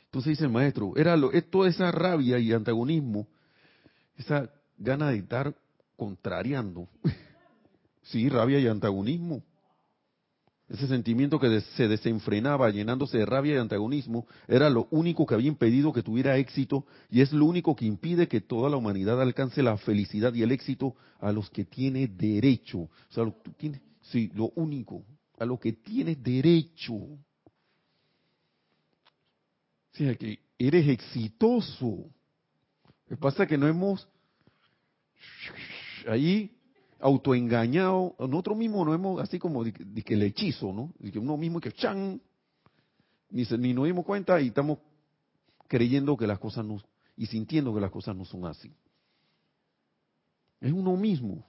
Entonces 0.04 0.30
dice 0.30 0.44
el 0.44 0.50
maestro, 0.50 0.92
era 0.96 1.16
lo, 1.16 1.32
es 1.32 1.48
toda 1.50 1.68
esa 1.68 1.90
rabia 1.90 2.38
y 2.38 2.52
antagonismo, 2.52 3.26
esa 4.16 4.50
gana 4.76 5.10
de 5.10 5.18
estar 5.18 5.54
contrariando, 5.96 6.88
Sí, 8.02 8.28
rabia 8.28 8.58
y 8.58 8.66
antagonismo. 8.66 9.42
Ese 10.72 10.88
sentimiento 10.88 11.38
que 11.38 11.60
se 11.76 11.86
desenfrenaba 11.86 12.70
llenándose 12.70 13.18
de 13.18 13.26
rabia 13.26 13.56
y 13.56 13.58
antagonismo 13.58 14.26
era 14.48 14.70
lo 14.70 14.88
único 14.90 15.26
que 15.26 15.34
había 15.34 15.48
impedido 15.48 15.92
que 15.92 16.02
tuviera 16.02 16.38
éxito 16.38 16.86
y 17.10 17.20
es 17.20 17.30
lo 17.30 17.44
único 17.44 17.76
que 17.76 17.84
impide 17.84 18.26
que 18.26 18.40
toda 18.40 18.70
la 18.70 18.78
humanidad 18.78 19.20
alcance 19.20 19.62
la 19.62 19.76
felicidad 19.76 20.32
y 20.32 20.42
el 20.42 20.50
éxito 20.50 20.96
a 21.20 21.30
los 21.30 21.50
que 21.50 21.66
tiene 21.66 22.06
derecho. 22.08 22.78
O 22.78 22.90
sea, 23.10 23.24
lo, 23.24 23.36
sí, 24.00 24.30
lo 24.34 24.48
único, 24.54 25.04
a 25.38 25.44
lo 25.44 25.60
que 25.60 25.74
tiene 25.74 26.16
derecho. 26.16 26.94
O 26.94 27.18
sea, 29.90 30.14
que 30.14 30.38
eres 30.58 30.88
exitoso. 30.88 31.86
Lo 31.86 33.08
que 33.10 33.16
pasa 33.18 33.42
es 33.42 33.48
que 33.50 33.58
no 33.58 33.68
hemos 33.68 34.08
ahí 36.08 36.50
autoengañado, 37.02 38.14
nosotros 38.18 38.56
mismos 38.56 38.86
no 38.86 38.94
hemos, 38.94 39.20
así 39.20 39.38
como 39.38 39.64
de, 39.64 39.72
que 39.72 40.14
el 40.14 40.22
hechizo, 40.22 40.72
¿no? 40.72 40.94
De 40.98 41.10
que 41.10 41.18
uno 41.18 41.36
mismo 41.36 41.60
que 41.60 41.72
chan, 41.72 42.20
ni, 43.30 43.44
ni 43.58 43.74
nos 43.74 43.86
dimos 43.86 44.04
cuenta 44.04 44.40
y 44.40 44.48
estamos 44.48 44.78
creyendo 45.68 46.16
que 46.16 46.26
las 46.26 46.38
cosas 46.38 46.64
no, 46.64 46.80
y 47.16 47.26
sintiendo 47.26 47.74
que 47.74 47.80
las 47.80 47.90
cosas 47.90 48.16
no 48.16 48.24
son 48.24 48.46
así. 48.46 48.72
Es 50.60 50.72
uno 50.72 50.96
mismo. 50.96 51.44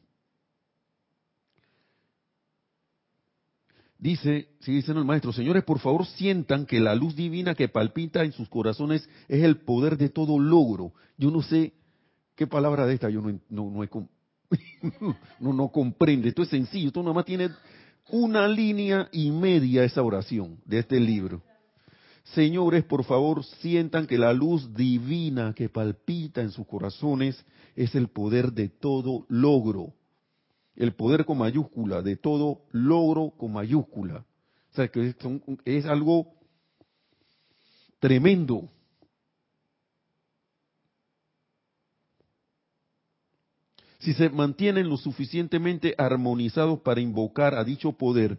Dice, 3.99 4.49
sigue 4.59 4.77
diciendo 4.77 4.99
el 4.99 5.07
maestro, 5.07 5.31
señores, 5.31 5.63
por 5.63 5.79
favor 5.79 6.05
sientan 6.05 6.65
que 6.65 6.81
la 6.81 6.93
luz 6.93 7.15
divina 7.15 7.55
que 7.55 7.69
palpita 7.69 8.23
en 8.23 8.33
sus 8.33 8.49
corazones 8.49 9.07
es 9.29 9.43
el 9.43 9.61
poder 9.61 9.97
de 9.97 10.09
todo 10.09 10.39
logro. 10.39 10.93
Yo 11.17 11.31
no 11.31 11.41
sé 11.41 11.73
qué 12.35 12.47
palabra 12.47 12.85
de 12.85 12.95
esta 12.95 13.09
yo 13.09 13.21
no, 13.21 13.39
no, 13.49 13.69
no 13.69 13.83
he, 13.83 13.89
no, 15.39 15.53
no 15.53 15.67
comprende. 15.69 16.29
Esto 16.29 16.43
es 16.43 16.49
sencillo. 16.49 16.87
Esto 16.87 17.01
nada 17.01 17.13
más 17.13 17.25
tiene 17.25 17.49
una 18.09 18.47
línea 18.47 19.09
y 19.11 19.31
media 19.31 19.83
esa 19.83 20.01
oración 20.01 20.59
de 20.65 20.79
este 20.79 20.99
libro. 20.99 21.41
Señores, 22.23 22.83
por 22.85 23.03
favor, 23.03 23.43
sientan 23.43 24.07
que 24.07 24.17
la 24.17 24.33
luz 24.33 24.73
divina 24.73 25.53
que 25.53 25.69
palpita 25.69 26.41
en 26.41 26.51
sus 26.51 26.65
corazones 26.65 27.43
es 27.75 27.95
el 27.95 28.07
poder 28.07 28.53
de 28.53 28.69
todo 28.69 29.25
logro. 29.29 29.93
El 30.75 30.93
poder 30.93 31.25
con 31.25 31.37
mayúscula, 31.37 32.01
de 32.01 32.15
todo 32.15 32.61
logro 32.71 33.31
con 33.37 33.53
mayúscula. 33.53 34.25
O 34.71 34.75
sea, 34.75 34.87
que 34.87 35.13
es 35.65 35.85
algo 35.85 36.33
tremendo. 37.99 38.69
Si 44.03 44.13
se 44.13 44.29
mantienen 44.29 44.89
lo 44.89 44.97
suficientemente 44.97 45.95
armonizados 45.97 46.81
para 46.81 46.99
invocar 46.99 47.55
a 47.55 47.63
dicho 47.63 47.93
poder, 47.93 48.37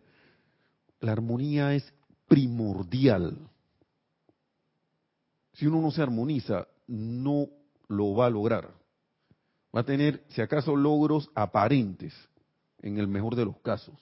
la 1.00 1.12
armonía 1.12 1.74
es 1.74 1.90
primordial. 2.28 3.38
Si 5.54 5.66
uno 5.66 5.80
no 5.80 5.90
se 5.90 6.02
armoniza, 6.02 6.68
no 6.86 7.48
lo 7.88 8.14
va 8.14 8.26
a 8.26 8.30
lograr. 8.30 8.74
Va 9.74 9.80
a 9.80 9.84
tener, 9.84 10.22
si 10.28 10.42
acaso, 10.42 10.76
logros 10.76 11.30
aparentes, 11.34 12.12
en 12.82 12.98
el 12.98 13.08
mejor 13.08 13.34
de 13.34 13.46
los 13.46 13.56
casos, 13.60 13.98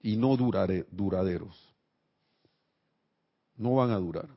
y 0.00 0.16
no 0.16 0.36
duraderos. 0.38 1.74
No 3.56 3.74
van 3.74 3.90
a 3.90 3.96
durar. 3.96 4.28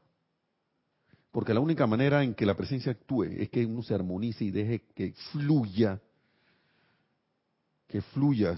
Porque 1.31 1.53
la 1.53 1.61
única 1.61 1.87
manera 1.87 2.23
en 2.23 2.33
que 2.33 2.45
la 2.45 2.57
presencia 2.57 2.91
actúe 2.91 3.23
es 3.23 3.49
que 3.49 3.65
uno 3.65 3.83
se 3.83 3.93
armonice 3.93 4.43
y 4.43 4.51
deje 4.51 4.81
que 4.93 5.13
fluya 5.31 6.01
que 7.89 8.01
fluya, 8.01 8.55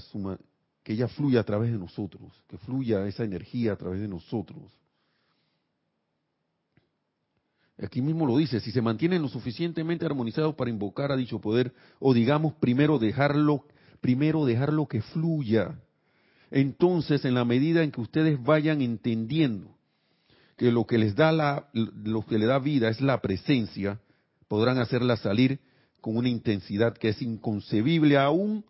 que 0.84 0.94
ella 0.94 1.08
fluya 1.08 1.40
a 1.40 1.44
través 1.44 1.72
de 1.72 1.78
nosotros, 1.78 2.32
que 2.48 2.58
fluya 2.58 3.08
esa 3.08 3.24
energía 3.24 3.74
a 3.74 3.76
través 3.78 4.02
de 4.02 4.08
nosotros. 4.08 4.72
Aquí 7.82 8.02
mismo 8.02 8.28
lo 8.28 8.38
dice, 8.38 8.60
si 8.60 8.72
se 8.72 8.82
mantienen 8.82 9.22
lo 9.22 9.30
suficientemente 9.30 10.06
armonizados 10.06 10.54
para 10.54 10.70
invocar 10.70 11.12
a 11.12 11.16
dicho 11.16 11.40
poder, 11.40 11.74
o 12.00 12.14
digamos 12.14 12.54
primero 12.56 13.00
dejarlo, 13.00 13.66
primero 14.02 14.46
dejarlo 14.46 14.86
que 14.86 15.02
fluya. 15.02 15.80
Entonces, 16.52 17.24
en 17.24 17.34
la 17.34 17.46
medida 17.46 17.82
en 17.82 17.92
que 17.92 18.02
ustedes 18.02 18.44
vayan 18.44 18.82
entendiendo 18.82 19.76
que 20.58 20.72
lo 20.72 20.86
que 20.86 20.98
les 20.98 21.16
da 21.16 21.32
la, 21.32 21.70
lo 21.74 22.24
que 22.26 22.38
le 22.38 22.46
da 22.46 22.60
vida 22.60 22.90
es 22.90 23.00
la 23.00 23.22
presencia, 23.22 24.00
podrán 24.50 24.78
hacerla 24.78 25.16
salir 25.16 25.60
con 26.02 26.18
una 26.18 26.28
intensidad 26.28 26.98
que 26.98 27.10
es 27.10 27.22
inconcebible 27.22 28.18
aún 28.18 28.66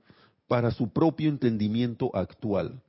para 0.51 0.71
su 0.71 0.89
propio 0.89 1.29
entendimiento 1.29 2.13
actual. 2.13 2.83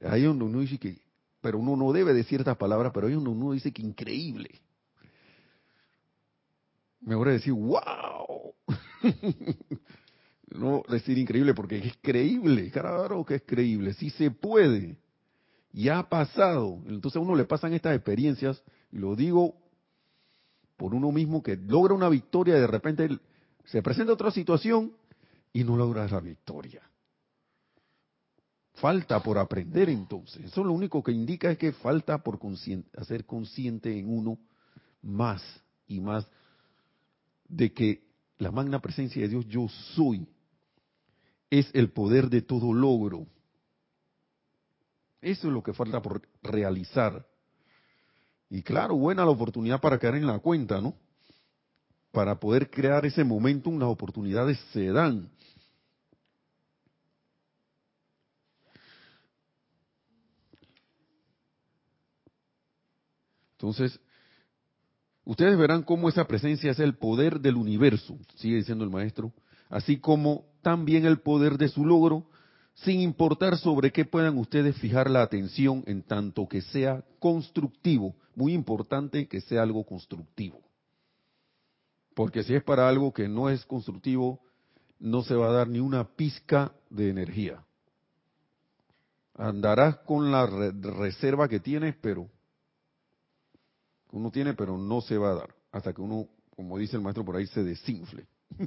Hay 0.00 0.26
uno, 0.26 0.46
uno 0.46 0.58
dice 0.58 0.78
que, 0.78 0.98
pero 1.40 1.60
uno 1.60 1.76
no 1.76 1.92
debe 1.92 2.12
de 2.12 2.24
ciertas 2.24 2.56
palabras, 2.56 2.90
pero 2.92 3.06
hay 3.06 3.14
uno, 3.14 3.30
uno 3.30 3.52
dice 3.52 3.70
que 3.70 3.82
increíble. 3.82 4.50
Me 7.00 7.14
a 7.14 7.34
decir, 7.34 7.52
wow. 7.52 8.52
no 10.50 10.82
decir 10.88 11.18
increíble 11.18 11.54
porque 11.54 11.78
es 11.78 11.96
creíble, 12.02 12.68
claro 12.72 13.24
que 13.24 13.36
es 13.36 13.42
creíble, 13.46 13.94
sí 13.94 14.10
se 14.10 14.32
puede. 14.32 14.96
Ya 15.72 16.00
ha 16.00 16.08
pasado. 16.08 16.82
Entonces 16.88 17.18
a 17.18 17.20
uno 17.20 17.36
le 17.36 17.44
pasan 17.44 17.74
estas 17.74 17.94
experiencias, 17.94 18.60
y 18.90 18.98
lo 18.98 19.14
digo 19.14 19.54
por 20.76 20.96
uno 20.96 21.12
mismo 21.12 21.44
que 21.44 21.54
logra 21.54 21.94
una 21.94 22.08
victoria 22.08 22.56
y 22.56 22.60
de 22.60 22.66
repente 22.66 23.08
se 23.66 23.82
presenta 23.82 24.14
otra 24.14 24.32
situación 24.32 24.94
y 25.52 25.62
no 25.62 25.76
logra 25.76 26.08
la 26.08 26.18
victoria. 26.18 26.87
Falta 28.80 29.20
por 29.22 29.38
aprender 29.38 29.88
entonces. 29.88 30.44
Eso 30.44 30.62
lo 30.62 30.72
único 30.72 31.02
que 31.02 31.12
indica 31.12 31.50
es 31.50 31.58
que 31.58 31.72
falta 31.72 32.18
por 32.18 32.38
hacer 32.96 33.24
consciente 33.24 33.98
en 33.98 34.08
uno 34.08 34.38
más 35.02 35.42
y 35.86 36.00
más 36.00 36.26
de 37.48 37.72
que 37.72 38.04
la 38.38 38.52
magna 38.52 38.80
presencia 38.80 39.22
de 39.22 39.28
Dios 39.28 39.46
yo 39.48 39.68
soy 39.94 40.26
es 41.50 41.70
el 41.74 41.90
poder 41.90 42.28
de 42.28 42.42
todo 42.42 42.72
logro. 42.72 43.26
Eso 45.20 45.48
es 45.48 45.52
lo 45.52 45.62
que 45.62 45.72
falta 45.72 46.00
por 46.00 46.22
realizar. 46.42 47.26
Y 48.50 48.62
claro, 48.62 48.96
buena 48.96 49.24
la 49.24 49.30
oportunidad 49.30 49.80
para 49.80 49.98
caer 49.98 50.16
en 50.16 50.26
la 50.26 50.38
cuenta, 50.38 50.80
¿no? 50.80 50.94
Para 52.12 52.38
poder 52.38 52.70
crear 52.70 53.04
ese 53.04 53.24
momentum, 53.24 53.78
las 53.78 53.88
oportunidades 53.88 54.58
se 54.72 54.86
dan. 54.92 55.28
Entonces, 63.58 63.98
ustedes 65.24 65.58
verán 65.58 65.82
cómo 65.82 66.08
esa 66.08 66.28
presencia 66.28 66.70
es 66.70 66.78
el 66.78 66.96
poder 66.96 67.40
del 67.40 67.56
universo, 67.56 68.16
sigue 68.36 68.56
diciendo 68.56 68.84
el 68.84 68.90
maestro, 68.90 69.32
así 69.68 69.98
como 69.98 70.44
también 70.62 71.04
el 71.04 71.18
poder 71.18 71.58
de 71.58 71.68
su 71.68 71.84
logro, 71.84 72.24
sin 72.74 73.00
importar 73.00 73.58
sobre 73.58 73.90
qué 73.90 74.04
puedan 74.04 74.38
ustedes 74.38 74.76
fijar 74.76 75.10
la 75.10 75.22
atención 75.22 75.82
en 75.88 76.04
tanto 76.04 76.46
que 76.46 76.60
sea 76.62 77.04
constructivo. 77.18 78.14
Muy 78.36 78.52
importante 78.54 79.26
que 79.26 79.40
sea 79.40 79.62
algo 79.62 79.84
constructivo. 79.84 80.60
Porque 82.14 82.44
si 82.44 82.54
es 82.54 82.62
para 82.62 82.88
algo 82.88 83.12
que 83.12 83.26
no 83.26 83.50
es 83.50 83.66
constructivo, 83.66 84.40
no 85.00 85.22
se 85.22 85.34
va 85.34 85.48
a 85.48 85.52
dar 85.52 85.68
ni 85.68 85.80
una 85.80 86.04
pizca 86.04 86.72
de 86.90 87.10
energía. 87.10 87.64
Andarás 89.34 89.96
con 89.98 90.30
la 90.30 90.46
reserva 90.46 91.48
que 91.48 91.58
tienes, 91.58 91.96
pero 92.00 92.28
uno 94.12 94.30
tiene, 94.30 94.54
pero 94.54 94.78
no 94.78 95.00
se 95.00 95.18
va 95.18 95.30
a 95.30 95.34
dar 95.34 95.58
hasta 95.72 95.92
que 95.92 96.00
uno, 96.00 96.28
como 96.56 96.78
dice 96.78 96.96
el 96.96 97.02
maestro 97.02 97.24
por 97.24 97.36
ahí, 97.36 97.46
se 97.46 97.62
desinfle. 97.62 98.26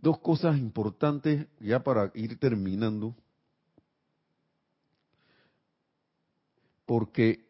Dos 0.00 0.18
cosas 0.20 0.56
importantes 0.58 1.46
ya 1.60 1.82
para 1.82 2.10
ir 2.14 2.38
terminando, 2.38 3.14
porque 6.86 7.46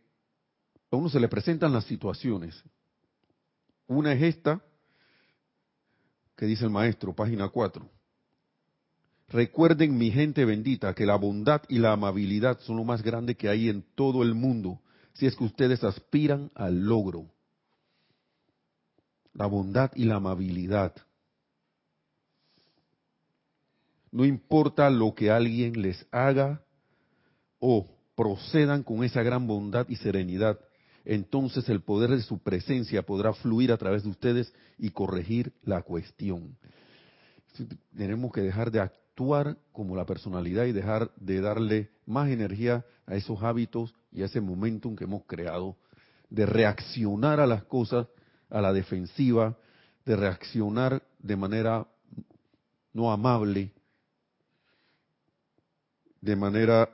a 0.90 0.96
uno 0.96 1.08
se 1.08 1.20
le 1.20 1.28
presentan 1.28 1.72
las 1.72 1.84
situaciones. 1.84 2.60
Una 3.86 4.12
es 4.12 4.22
esta, 4.22 4.62
que 6.36 6.46
dice 6.46 6.64
el 6.64 6.70
maestro, 6.70 7.14
página 7.14 7.48
4. 7.48 7.97
Recuerden, 9.30 9.98
mi 9.98 10.10
gente 10.10 10.46
bendita, 10.46 10.94
que 10.94 11.04
la 11.04 11.16
bondad 11.16 11.62
y 11.68 11.78
la 11.78 11.92
amabilidad 11.92 12.58
son 12.60 12.78
lo 12.78 12.84
más 12.84 13.02
grande 13.02 13.36
que 13.36 13.48
hay 13.48 13.68
en 13.68 13.84
todo 13.94 14.22
el 14.22 14.34
mundo, 14.34 14.80
si 15.12 15.26
es 15.26 15.36
que 15.36 15.44
ustedes 15.44 15.84
aspiran 15.84 16.50
al 16.54 16.80
logro. 16.80 17.26
La 19.34 19.46
bondad 19.46 19.90
y 19.94 20.04
la 20.04 20.16
amabilidad. 20.16 20.94
No 24.10 24.24
importa 24.24 24.88
lo 24.88 25.14
que 25.14 25.30
alguien 25.30 25.82
les 25.82 26.06
haga 26.10 26.62
o 27.58 27.86
procedan 28.16 28.82
con 28.82 29.04
esa 29.04 29.22
gran 29.22 29.46
bondad 29.46 29.86
y 29.90 29.96
serenidad, 29.96 30.58
entonces 31.04 31.68
el 31.68 31.82
poder 31.82 32.10
de 32.10 32.22
su 32.22 32.38
presencia 32.38 33.02
podrá 33.02 33.34
fluir 33.34 33.72
a 33.72 33.76
través 33.76 34.04
de 34.04 34.08
ustedes 34.08 34.54
y 34.78 34.88
corregir 34.90 35.52
la 35.62 35.82
cuestión. 35.82 36.56
Tenemos 37.94 38.32
que 38.32 38.40
dejar 38.40 38.70
de 38.70 38.80
actuar 38.80 39.07
como 39.72 39.96
la 39.96 40.06
personalidad 40.06 40.64
y 40.64 40.72
dejar 40.72 41.10
de 41.16 41.40
darle 41.40 41.90
más 42.06 42.28
energía 42.28 42.84
a 43.06 43.16
esos 43.16 43.42
hábitos 43.42 43.94
y 44.12 44.22
a 44.22 44.26
ese 44.26 44.40
momentum 44.40 44.94
que 44.94 45.04
hemos 45.04 45.24
creado, 45.24 45.76
de 46.30 46.46
reaccionar 46.46 47.40
a 47.40 47.46
las 47.46 47.64
cosas 47.64 48.06
a 48.48 48.60
la 48.60 48.72
defensiva, 48.72 49.56
de 50.04 50.16
reaccionar 50.16 51.02
de 51.18 51.36
manera 51.36 51.86
no 52.92 53.10
amable, 53.10 53.72
de 56.20 56.36
manera 56.36 56.88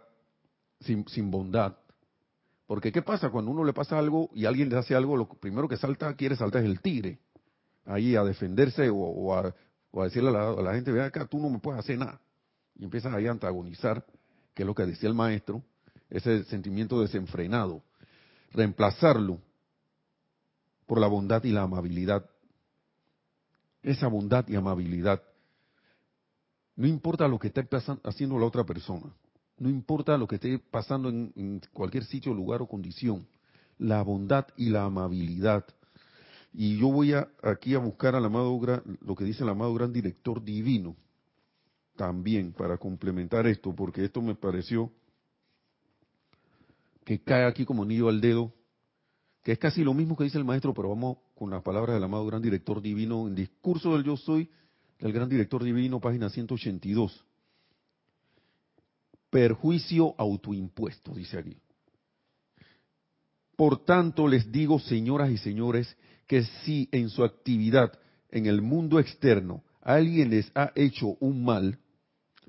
sin, 0.81 1.31
bondad. 1.31 1.77
Porque 2.67 2.91
¿qué 2.91 3.03
pasa 3.03 3.29
cuando 3.31 3.51
uno 3.51 3.65
le 3.65 3.75
pasa 3.75 3.99
algo 3.99 4.31
y 4.35 4.47
alguien 4.47 4.71
le 4.71 4.79
hace 4.79 4.95
algo? 4.95 5.17
Lo 5.17 5.29
primero 5.29 5.69
que 5.69 5.77
salta, 5.77 6.15
quiere 6.15 6.37
saltar 6.37 6.63
es 6.63 6.71
el 6.71 6.81
tigre. 6.81 7.19
Ahí 7.85 8.17
a 8.17 8.25
defenderse 8.25 8.89
o, 8.91 9.35
a, 9.35 9.55
decirle 10.03 10.31
a 10.31 10.53
la, 10.53 10.75
gente, 10.75 10.91
vea 10.91 11.07
acá, 11.07 11.27
tú 11.27 11.39
no 11.39 11.49
me 11.49 11.59
puedes 11.61 11.79
hacer 11.79 11.99
nada. 11.99 12.21
Y 12.77 12.85
empiezas 12.85 13.15
ahí 13.15 13.27
a 13.27 13.31
antagonizar, 13.31 14.05
que 14.55 14.63
es 14.63 14.67
lo 14.67 14.75
que 14.75 14.85
decía 14.87 15.09
el 15.09 15.15
maestro, 15.15 15.63
ese 16.11 16.45
sentimiento 16.45 17.01
desenfrenado. 17.01 17.83
Reemplazarlo 18.53 19.39
por 20.87 21.01
la 21.01 21.07
bondad 21.07 21.45
y 21.45 21.51
la 21.51 21.63
amabilidad. 21.63 22.29
Esa 23.83 24.09
bondad 24.09 24.49
y 24.49 24.57
amabilidad 24.57 25.23
no 26.77 26.87
importa 26.87 27.29
lo 27.29 27.39
que 27.39 27.49
esté 27.49 27.67
haciendo 28.03 28.39
la 28.39 28.47
otra 28.47 28.65
persona, 28.65 29.15
no 29.59 29.69
importa 29.69 30.19
lo 30.19 30.27
que 30.27 30.37
esté 30.37 30.59
pasando 30.59 31.09
en, 31.09 31.61
cualquier 31.73 32.05
sitio, 32.05 32.35
lugar 32.35 32.63
o 32.63 32.67
condición, 32.67 33.27
la 33.79 34.03
bondad 34.03 34.47
y 34.57 34.71
la 34.71 34.85
amabilidad. 34.85 35.65
Y 36.57 36.79
yo 36.79 36.89
voy 36.89 37.13
a, 37.13 37.29
aquí 37.43 37.75
a 37.75 37.79
buscar 37.79 38.15
al 38.15 38.25
amado, 38.25 38.61
lo 39.01 39.17
que 39.17 39.25
dice 39.25 39.43
el 39.43 39.49
amado 39.49 39.75
gran 39.75 39.93
director 39.93 40.43
divino, 40.43 40.97
también 41.97 42.53
para 42.53 42.79
complementar 42.79 43.47
esto, 43.49 43.75
porque 43.75 44.05
esto 44.05 44.23
me 44.23 44.37
pareció 44.37 44.93
que 47.05 47.21
cae 47.21 47.45
aquí 47.45 47.65
como 47.65 47.85
nido 47.85 48.09
al 48.09 48.21
dedo, 48.21 48.53
que 49.43 49.53
es 49.53 49.59
casi 49.59 49.83
lo 49.83 49.95
mismo 49.95 50.17
que 50.17 50.25
dice 50.25 50.39
el 50.39 50.45
maestro, 50.45 50.73
pero 50.73 50.89
vamos 50.89 51.19
con 51.35 51.51
las 51.51 51.63
palabras 51.63 51.95
del 51.95 52.05
amado 52.05 52.25
gran 52.25 52.41
director 52.41 52.81
divino 52.81 53.27
en 53.27 53.35
discurso 53.35 53.93
del 53.93 54.05
yo 54.05 54.17
soy, 54.17 54.49
el 55.01 55.13
gran 55.13 55.29
director 55.29 55.63
divino, 55.63 56.01
página 56.01 56.31
182. 56.31 57.25
Perjuicio 59.29 60.15
autoimpuesto, 60.17 61.13
dice 61.13 61.39
aquí. 61.39 61.57
Por 63.57 63.85
tanto, 63.85 64.29
les 64.29 64.51
digo, 64.51 64.79
señoras 64.79 65.31
y 65.31 65.39
señores, 65.39 65.97
que 66.27 66.43
si 66.43 66.89
en 66.93 67.09
su 67.09 67.25
actividad 67.25 67.93
en 68.31 68.47
el 68.47 68.63
mundo 68.63 68.99
externo 68.99 69.63
alguien 69.81 70.31
les 70.31 70.51
ha 70.55 70.73
hecho 70.75 71.17
un 71.21 71.45
mal, 71.45 71.79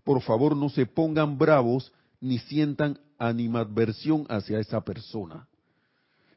por 0.04 0.22
favor 0.22 0.56
no 0.56 0.70
se 0.70 0.86
pongan 0.86 1.38
bravos 1.38 1.92
ni 2.20 2.40
sientan 2.40 3.00
animadversión 3.18 4.26
hacia 4.30 4.60
esa 4.60 4.82
persona. 4.82 5.48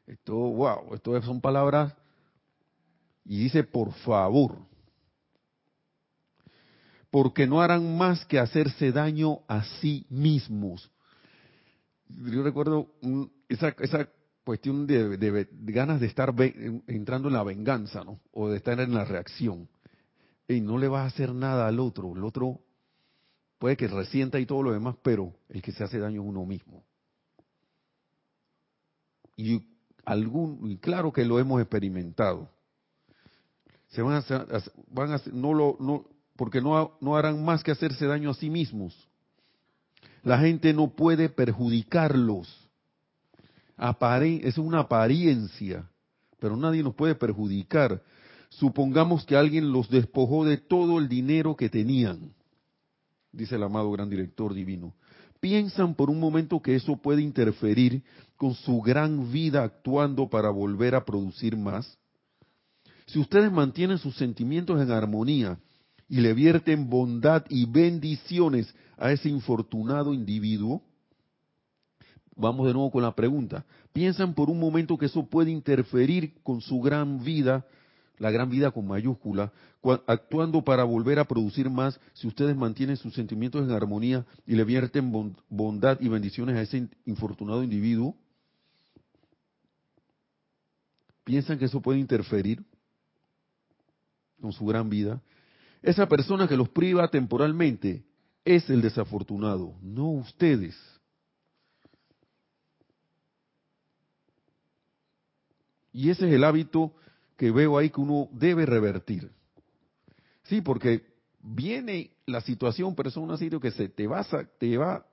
Esto, 0.07 0.35
wow, 0.35 0.93
esto 0.93 1.21
son 1.21 1.39
palabras 1.39 1.93
y 3.25 3.37
dice 3.43 3.63
por 3.63 3.93
favor 3.93 4.69
porque 7.11 7.47
no 7.47 7.61
harán 7.61 7.97
más 7.97 8.25
que 8.25 8.39
hacerse 8.39 8.91
daño 8.91 9.39
a 9.47 9.63
sí 9.63 10.05
mismos. 10.09 10.91
Yo 12.07 12.43
recuerdo 12.43 12.87
esa, 13.47 13.69
esa 13.79 14.09
cuestión 14.49 14.87
de, 14.87 15.47
ganas 15.61 16.01
de 16.01 16.07
estar 16.07 16.33
entrando 16.87 17.27
en 17.27 17.35
la 17.35 17.43
venganza, 17.43 18.03
¿no? 18.03 18.19
O 18.31 18.49
de 18.49 18.57
estar 18.57 18.79
en 18.79 18.95
la 18.95 19.05
reacción. 19.05 19.69
Y 20.47 20.59
no 20.59 20.79
le 20.79 20.87
vas 20.87 21.03
a 21.03 21.13
hacer 21.13 21.35
nada 21.35 21.67
al 21.67 21.79
otro. 21.79 22.15
El 22.15 22.23
otro 22.23 22.59
puede 23.59 23.77
que 23.77 23.87
resienta 23.87 24.39
y 24.39 24.47
todo 24.47 24.63
lo 24.63 24.71
demás, 24.71 24.95
pero 25.03 25.35
el 25.49 25.61
que 25.61 25.71
se 25.71 25.83
hace 25.83 25.99
daño 25.99 26.23
es 26.23 26.27
uno 26.27 26.47
mismo. 26.47 26.83
Y 29.35 29.61
algún, 30.03 30.77
claro 30.77 31.13
que 31.13 31.25
lo 31.25 31.37
hemos 31.37 31.61
experimentado. 31.61 32.49
Se 33.89 34.01
van 34.01 34.15
a, 34.15 34.63
van 34.87 35.11
a 35.11 35.21
no 35.31 35.53
lo, 35.53 35.77
no, 35.79 36.07
porque 36.35 36.59
no, 36.59 36.97
no 37.01 37.15
harán 37.15 37.45
más 37.45 37.63
que 37.63 37.69
hacerse 37.69 38.07
daño 38.07 38.31
a 38.31 38.33
sí 38.33 38.49
mismos. 38.49 38.97
La 40.23 40.39
gente 40.39 40.73
no 40.73 40.89
puede 40.89 41.29
perjudicarlos. 41.29 42.68
Es 44.43 44.57
una 44.57 44.79
apariencia, 44.79 45.89
pero 46.39 46.57
nadie 46.57 46.83
nos 46.83 46.95
puede 46.95 47.15
perjudicar. 47.15 48.01
Supongamos 48.49 49.25
que 49.25 49.35
alguien 49.35 49.71
los 49.71 49.89
despojó 49.89 50.43
de 50.43 50.57
todo 50.57 50.99
el 50.99 51.07
dinero 51.07 51.55
que 51.55 51.69
tenían, 51.69 52.33
dice 53.31 53.55
el 53.55 53.63
amado 53.63 53.91
gran 53.91 54.09
director 54.09 54.53
divino. 54.53 54.95
¿Piensan 55.39 55.95
por 55.95 56.09
un 56.09 56.19
momento 56.19 56.61
que 56.61 56.75
eso 56.75 56.97
puede 56.97 57.21
interferir 57.21 58.03
con 58.35 58.53
su 58.55 58.81
gran 58.81 59.31
vida 59.31 59.63
actuando 59.63 60.29
para 60.29 60.49
volver 60.49 60.95
a 60.95 61.05
producir 61.05 61.55
más? 61.55 61.97
Si 63.05 63.19
ustedes 63.19 63.51
mantienen 63.51 63.97
sus 63.97 64.15
sentimientos 64.17 64.81
en 64.81 64.91
armonía 64.91 65.57
y 66.09 66.19
le 66.19 66.33
vierten 66.33 66.89
bondad 66.89 67.45
y 67.49 67.65
bendiciones 67.65 68.73
a 68.97 69.11
ese 69.11 69.29
infortunado 69.29 70.13
individuo, 70.13 70.83
vamos 72.39 72.67
de 72.67 72.73
nuevo 72.73 72.91
con 72.91 73.03
la 73.03 73.13
pregunta. 73.13 73.65
¿Piensan 73.93 74.33
por 74.33 74.49
un 74.49 74.59
momento 74.59 74.97
que 74.97 75.07
eso 75.07 75.25
puede 75.27 75.51
interferir 75.51 76.33
con 76.43 76.61
su 76.61 76.79
gran 76.81 77.23
vida 77.23 77.65
la 78.19 78.31
gran 78.31 78.49
vida 78.49 78.71
con 78.71 78.85
mayúscula, 78.85 79.51
actuando 80.05 80.61
para 80.61 80.83
volver 80.83 81.19
a 81.19 81.25
producir 81.25 81.69
más 81.69 81.99
si 82.13 82.27
ustedes 82.27 82.55
mantienen 82.55 82.97
sus 82.97 83.13
sentimientos 83.13 83.63
en 83.63 83.71
armonía 83.71 84.25
y 84.45 84.55
le 84.55 84.65
vierten 84.65 85.33
bondad 85.49 85.97
y 86.01 86.09
bendiciones 86.09 86.57
a 86.57 86.61
ese 86.61 86.89
infortunado 87.05 87.63
individuo? 87.63 88.15
¿Piensan 91.23 91.57
que 91.57 91.65
eso 91.65 91.81
puede 91.81 91.99
interferir 91.99 92.61
con 94.41 94.51
su 94.51 94.65
gran 94.65 94.89
vida? 94.89 95.21
Esa 95.81 96.07
persona 96.07 96.47
que 96.47 96.57
los 96.57 96.67
priva 96.67 97.07
temporalmente 97.07 98.03
es 98.43 98.69
el 98.69 98.81
desafortunado, 98.81 99.75
no 99.81 100.09
ustedes. 100.09 100.75
Y 105.91 106.09
ese 106.09 106.27
es 106.27 106.33
el 106.33 106.43
hábito 106.43 106.93
que 107.37 107.51
veo 107.51 107.77
ahí 107.77 107.89
que 107.89 108.01
uno 108.01 108.29
debe 108.31 108.65
revertir. 108.65 109.31
Sí, 110.43 110.61
porque 110.61 111.03
viene 111.41 112.11
la 112.25 112.41
situación, 112.41 112.95
pero 112.95 113.09
es 113.09 113.17
una 113.17 113.37
sitio 113.37 113.59
que 113.59 113.71
se 113.71 113.89
te 113.89 114.07
va, 114.07 114.25
te 114.57 114.77
va, 114.77 115.05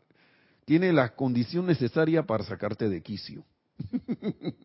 tiene 0.65 0.93
la 0.93 1.15
condición 1.15 1.67
necesaria 1.67 2.25
para 2.25 2.45
sacarte 2.45 2.89
de 2.89 3.03
quicio. 3.03 3.45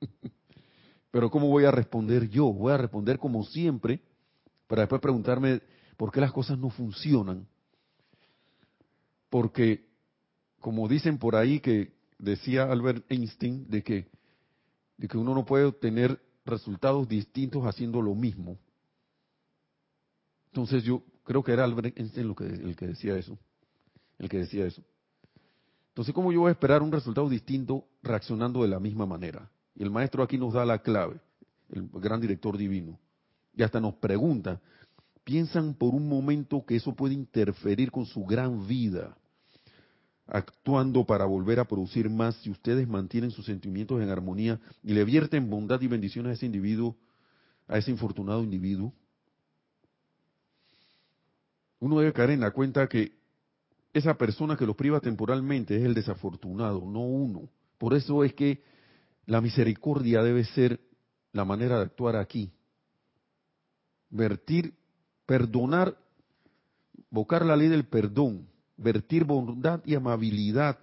pero 1.12 1.30
¿cómo 1.30 1.48
voy 1.48 1.66
a 1.66 1.72
responder 1.72 2.30
yo? 2.30 2.52
Voy 2.52 2.74
a 2.74 2.78
responder 2.78 3.20
como 3.20 3.44
siempre, 3.44 4.02
para 4.68 4.84
después 4.84 5.02
preguntarme 5.02 5.62
por 5.98 6.12
qué 6.12 6.22
las 6.22 6.32
cosas 6.32 6.58
no 6.58 6.70
funcionan. 6.70 7.48
Porque, 9.30 9.86
como 10.60 10.88
dicen 10.88 11.18
por 11.18 11.36
ahí 11.36 11.60
que 11.60 11.94
decía 12.18 12.64
Albert 12.64 13.06
Einstein, 13.10 13.70
de 13.70 13.84
que, 13.84 14.08
de 15.02 15.08
que 15.08 15.18
uno 15.18 15.34
no 15.34 15.44
puede 15.44 15.66
obtener 15.66 16.22
resultados 16.46 17.10
distintos 17.10 17.66
haciendo 17.66 18.04
lo 18.04 18.14
mismo. 18.14 18.60
Entonces 20.52 20.84
yo 20.84 21.02
creo 21.24 21.44
que 21.44 21.54
era 21.54 21.64
Albert 21.64 21.98
Einstein 21.98 22.28
lo 22.28 22.36
que, 22.36 22.46
el 22.46 22.76
que 22.76 22.86
decía 22.86 23.18
eso. 23.18 23.36
El 24.20 24.30
que 24.30 24.38
decía 24.38 24.64
eso. 24.68 24.84
Entonces, 25.88 26.14
¿cómo 26.14 26.32
yo 26.32 26.42
voy 26.42 26.50
a 26.50 26.52
esperar 26.52 26.84
un 26.84 26.92
resultado 26.92 27.28
distinto 27.28 27.88
reaccionando 28.04 28.62
de 28.62 28.68
la 28.68 28.80
misma 28.80 29.08
manera? 29.08 29.50
Y 29.74 29.82
el 29.82 29.90
maestro 29.90 30.22
aquí 30.22 30.38
nos 30.38 30.54
da 30.54 30.66
la 30.66 30.84
clave, 30.84 31.20
el 31.72 31.90
gran 31.94 32.22
director 32.22 32.56
divino. 32.56 33.00
Y 33.56 33.64
hasta 33.64 33.80
nos 33.80 33.96
pregunta, 33.96 34.62
¿piensan 35.24 35.74
por 35.74 35.96
un 35.96 36.08
momento 36.08 36.64
que 36.64 36.76
eso 36.76 36.94
puede 36.94 37.16
interferir 37.16 37.90
con 37.90 38.06
su 38.06 38.24
gran 38.24 38.68
vida? 38.68 39.18
Actuando 40.28 41.06
para 41.06 41.26
volver 41.26 41.60
a 41.60 41.66
producir 41.66 42.10
más 42.10 42.36
si 42.38 42.50
ustedes 42.50 42.88
mantienen 42.88 43.32
sus 43.32 43.46
sentimientos 43.46 44.02
en 44.02 44.10
armonía 44.10 44.60
y 44.84 44.94
le 44.94 45.04
vierten 45.04 45.50
bondad 45.50 45.82
y 45.82 45.88
bendiciones 45.88 46.32
a 46.32 46.34
ese 46.34 46.46
individuo, 46.46 46.96
a 47.68 47.78
ese 47.78 47.92
infortunado 47.92 48.44
individuo? 48.44 48.94
Uno 51.80 52.00
debe 52.00 52.14
caer 52.14 52.32
en 52.32 52.42
la 52.42 52.52
cuenta 52.52 52.88
que 52.88 53.14
esa 53.94 54.18
persona 54.18 54.56
que 54.56 54.66
los 54.66 54.76
priva 54.76 55.00
temporalmente 55.00 55.76
es 55.76 55.84
el 55.84 55.94
desafortunado, 55.94 56.82
no 56.86 57.02
uno. 57.02 57.50
Por 57.78 57.94
eso 57.94 58.24
es 58.24 58.34
que 58.34 58.64
la 59.26 59.42
misericordia 59.42 60.22
debe 60.22 60.46
ser 60.46 60.80
la 61.34 61.44
manera 61.44 61.78
de 61.78 61.84
actuar 61.84 62.16
aquí. 62.16 62.52
Vertir, 64.10 64.76
perdonar, 65.26 65.98
bocar 67.10 67.46
la 67.46 67.56
ley 67.56 67.68
del 67.68 67.86
perdón, 67.86 68.48
vertir 68.82 69.24
bondad 69.24 69.82
y 69.86 69.96
amabilidad 69.96 70.78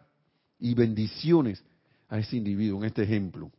y 0.58 0.74
bendiciones 0.74 1.62
a 2.08 2.18
ese 2.18 2.36
individuo 2.36 2.78
en 2.80 2.86
este 2.86 3.02
ejemplo. 3.02 3.50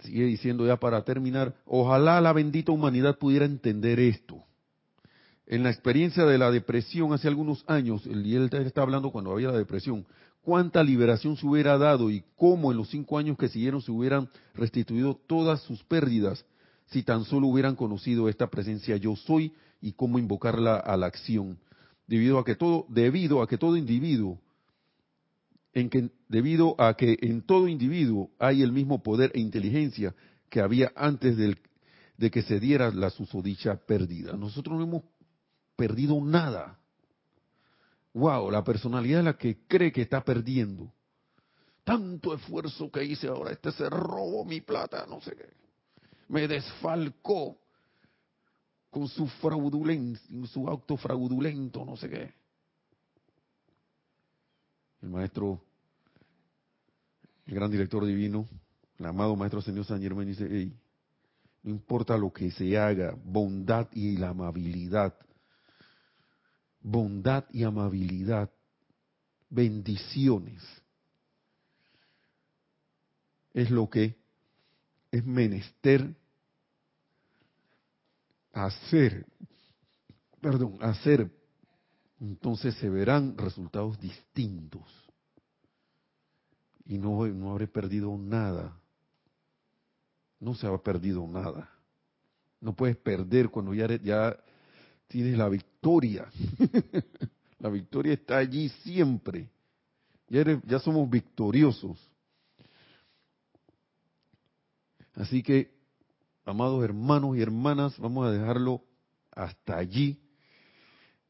Sigue 0.00 0.24
diciendo 0.24 0.66
ya 0.66 0.76
para 0.76 1.02
terminar, 1.02 1.56
ojalá 1.66 2.20
la 2.20 2.32
bendita 2.32 2.70
humanidad 2.70 3.18
pudiera 3.18 3.44
entender 3.44 3.98
esto. 3.98 4.44
En 5.46 5.62
la 5.62 5.70
experiencia 5.70 6.24
de 6.24 6.38
la 6.38 6.50
depresión 6.50 7.12
hace 7.12 7.28
algunos 7.28 7.64
años, 7.66 8.06
y 8.06 8.34
él 8.34 8.48
está 8.52 8.82
hablando 8.82 9.10
cuando 9.10 9.32
había 9.32 9.48
la 9.48 9.58
depresión, 9.58 10.06
cuánta 10.42 10.82
liberación 10.82 11.36
se 11.36 11.46
hubiera 11.46 11.76
dado 11.76 12.10
y 12.10 12.24
cómo 12.36 12.70
en 12.70 12.78
los 12.78 12.88
cinco 12.90 13.18
años 13.18 13.36
que 13.36 13.48
siguieron 13.48 13.82
se 13.82 13.90
hubieran 13.90 14.28
restituido 14.54 15.14
todas 15.26 15.60
sus 15.62 15.82
pérdidas 15.84 16.44
si 16.86 17.02
tan 17.02 17.24
solo 17.24 17.48
hubieran 17.48 17.76
conocido 17.76 18.28
esta 18.28 18.48
presencia 18.48 18.96
yo 18.96 19.16
soy 19.16 19.52
y 19.80 19.92
cómo 19.92 20.18
invocarla 20.18 20.76
a 20.76 20.96
la 20.96 21.06
acción, 21.06 21.58
debido 22.06 22.38
a 22.38 22.44
que 22.44 22.54
todo, 22.54 22.86
debido 22.88 23.42
a 23.42 23.48
que 23.48 23.58
todo 23.58 23.76
individuo, 23.76 24.40
en 25.72 25.90
que, 25.90 26.10
debido 26.28 26.74
a 26.80 26.96
que 26.96 27.18
en 27.20 27.42
todo 27.42 27.68
individuo 27.68 28.30
hay 28.38 28.62
el 28.62 28.72
mismo 28.72 29.02
poder 29.02 29.30
e 29.34 29.40
inteligencia 29.40 30.14
que 30.48 30.60
había 30.60 30.92
antes 30.96 31.36
de 31.36 32.30
que 32.30 32.42
se 32.42 32.60
diera 32.60 32.90
la 32.92 33.10
susodicha 33.10 33.76
pérdida. 33.76 34.34
Nosotros 34.34 34.78
no 34.78 34.84
hemos 34.84 35.02
perdido 35.74 36.18
nada. 36.24 36.78
Wow, 38.14 38.50
la 38.50 38.64
personalidad 38.64 39.18
es 39.18 39.24
la 39.26 39.36
que 39.36 39.66
cree 39.66 39.92
que 39.92 40.02
está 40.02 40.24
perdiendo. 40.24 40.90
Tanto 41.84 42.34
esfuerzo 42.34 42.90
que 42.90 43.04
hice 43.04 43.28
ahora, 43.28 43.52
este 43.52 43.70
se 43.72 43.90
robó 43.90 44.44
mi 44.44 44.62
plata, 44.62 45.04
no 45.06 45.20
sé 45.20 45.36
qué 45.36 45.65
me 46.28 46.48
desfalcó 46.48 47.58
con 48.90 49.08
su 49.08 49.26
fraudulencia, 49.26 50.46
su 50.46 50.68
acto 50.68 50.96
fraudulento, 50.96 51.84
no 51.84 51.96
sé 51.96 52.08
qué. 52.08 52.34
El 55.02 55.10
maestro, 55.10 55.60
el 57.46 57.54
gran 57.54 57.70
director 57.70 58.04
divino, 58.04 58.48
el 58.98 59.06
amado 59.06 59.36
maestro 59.36 59.60
señor 59.60 59.84
San 59.84 60.00
Germán 60.00 60.26
dice, 60.26 60.72
no 61.62 61.70
importa 61.70 62.16
lo 62.16 62.32
que 62.32 62.50
se 62.50 62.78
haga, 62.78 63.14
bondad 63.22 63.88
y 63.92 64.16
la 64.16 64.30
amabilidad, 64.30 65.14
bondad 66.80 67.44
y 67.50 67.64
amabilidad, 67.64 68.50
bendiciones, 69.50 70.62
es 73.52 73.70
lo 73.70 73.88
que 73.88 74.16
es 75.16 75.24
menester 75.24 76.14
hacer, 78.52 79.26
perdón, 80.40 80.78
hacer, 80.80 81.30
entonces 82.20 82.74
se 82.76 82.88
verán 82.88 83.36
resultados 83.36 84.00
distintos. 84.00 84.82
Y 86.86 86.98
no, 86.98 87.26
no 87.26 87.50
habré 87.50 87.66
perdido 87.66 88.16
nada. 88.16 88.80
No 90.40 90.54
se 90.54 90.66
ha 90.66 90.78
perdido 90.78 91.26
nada. 91.26 91.68
No 92.60 92.74
puedes 92.74 92.96
perder 92.96 93.50
cuando 93.50 93.74
ya, 93.74 93.88
ya 94.02 94.38
tienes 95.08 95.36
la 95.36 95.48
victoria. 95.48 96.26
la 97.58 97.68
victoria 97.68 98.14
está 98.14 98.38
allí 98.38 98.68
siempre. 98.68 99.50
Ya, 100.28 100.44
ya 100.64 100.78
somos 100.78 101.10
victoriosos. 101.10 101.98
Así 105.16 105.42
que, 105.42 105.74
amados 106.44 106.84
hermanos 106.84 107.36
y 107.36 107.42
hermanas, 107.42 107.98
vamos 107.98 108.26
a 108.26 108.30
dejarlo 108.30 108.82
hasta 109.32 109.76
allí. 109.76 110.20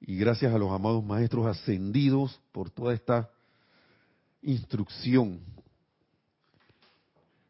Y 0.00 0.16
gracias 0.18 0.52
a 0.52 0.58
los 0.58 0.70
amados 0.70 1.04
maestros 1.04 1.46
ascendidos 1.46 2.38
por 2.52 2.68
toda 2.70 2.92
esta 2.92 3.30
instrucción 4.42 5.40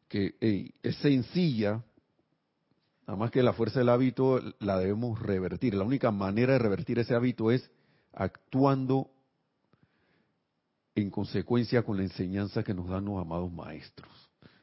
que 0.08 0.72
es 0.82 0.96
sencilla, 0.96 1.82
nada 3.06 3.18
más 3.18 3.30
que 3.30 3.42
la 3.42 3.52
fuerza 3.52 3.80
del 3.80 3.88
hábito 3.88 4.40
la 4.60 4.78
debemos 4.78 5.20
revertir. 5.20 5.74
La 5.74 5.84
única 5.84 6.10
manera 6.10 6.52
de 6.52 6.58
revertir 6.60 6.98
ese 6.98 7.14
hábito 7.14 7.50
es 7.50 7.68
actuando 8.12 9.10
en 10.94 11.10
consecuencia 11.10 11.82
con 11.82 11.96
la 11.96 12.04
enseñanza 12.04 12.62
que 12.62 12.72
nos 12.72 12.88
dan 12.88 13.04
los 13.04 13.20
amados 13.20 13.52
maestros. 13.52 14.10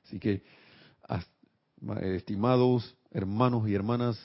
Así 0.06 0.20
que, 0.20 0.44
estimados 2.02 2.96
hermanos 3.12 3.68
y 3.70 3.76
hermanas, 3.76 4.20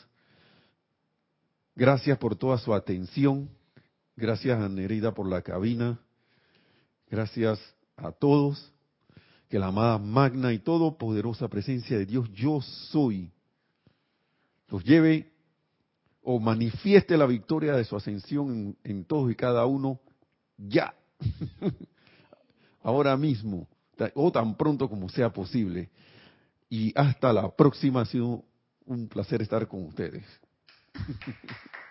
gracias 1.74 2.18
por 2.18 2.36
toda 2.36 2.58
su 2.58 2.74
atención. 2.74 3.48
Gracias 4.16 4.60
a 4.60 4.68
Nerida 4.68 5.14
por 5.14 5.28
la 5.28 5.42
cabina. 5.42 6.00
Gracias 7.08 7.60
a 7.96 8.10
todos. 8.12 8.72
Que 9.48 9.58
la 9.58 9.68
amada 9.68 9.98
magna 9.98 10.52
y 10.52 10.58
todopoderosa 10.58 11.48
presencia 11.48 11.96
de 11.96 12.04
Dios, 12.04 12.30
yo 12.34 12.60
soy, 12.60 13.32
los 14.68 14.84
lleve 14.84 15.32
o 16.22 16.38
manifieste 16.38 17.16
la 17.16 17.24
victoria 17.24 17.74
de 17.74 17.84
su 17.84 17.96
ascensión 17.96 18.76
en, 18.84 19.04
todos 19.06 19.30
y 19.30 19.34
cada 19.34 19.64
uno 19.64 20.00
ya, 20.58 20.94
ahora 22.82 23.16
mismo, 23.16 23.66
o 24.14 24.30
tan 24.30 24.54
pronto 24.54 24.90
como 24.90 25.08
sea 25.08 25.32
posible. 25.32 25.88
Y 26.68 26.92
hasta 26.96 27.32
la 27.32 27.54
próxima, 27.54 28.02
ha 28.02 28.06
sido 28.06 28.44
un 28.84 29.08
placer 29.08 29.42
estar 29.42 29.66
con 29.68 29.84
ustedes. 29.86 30.24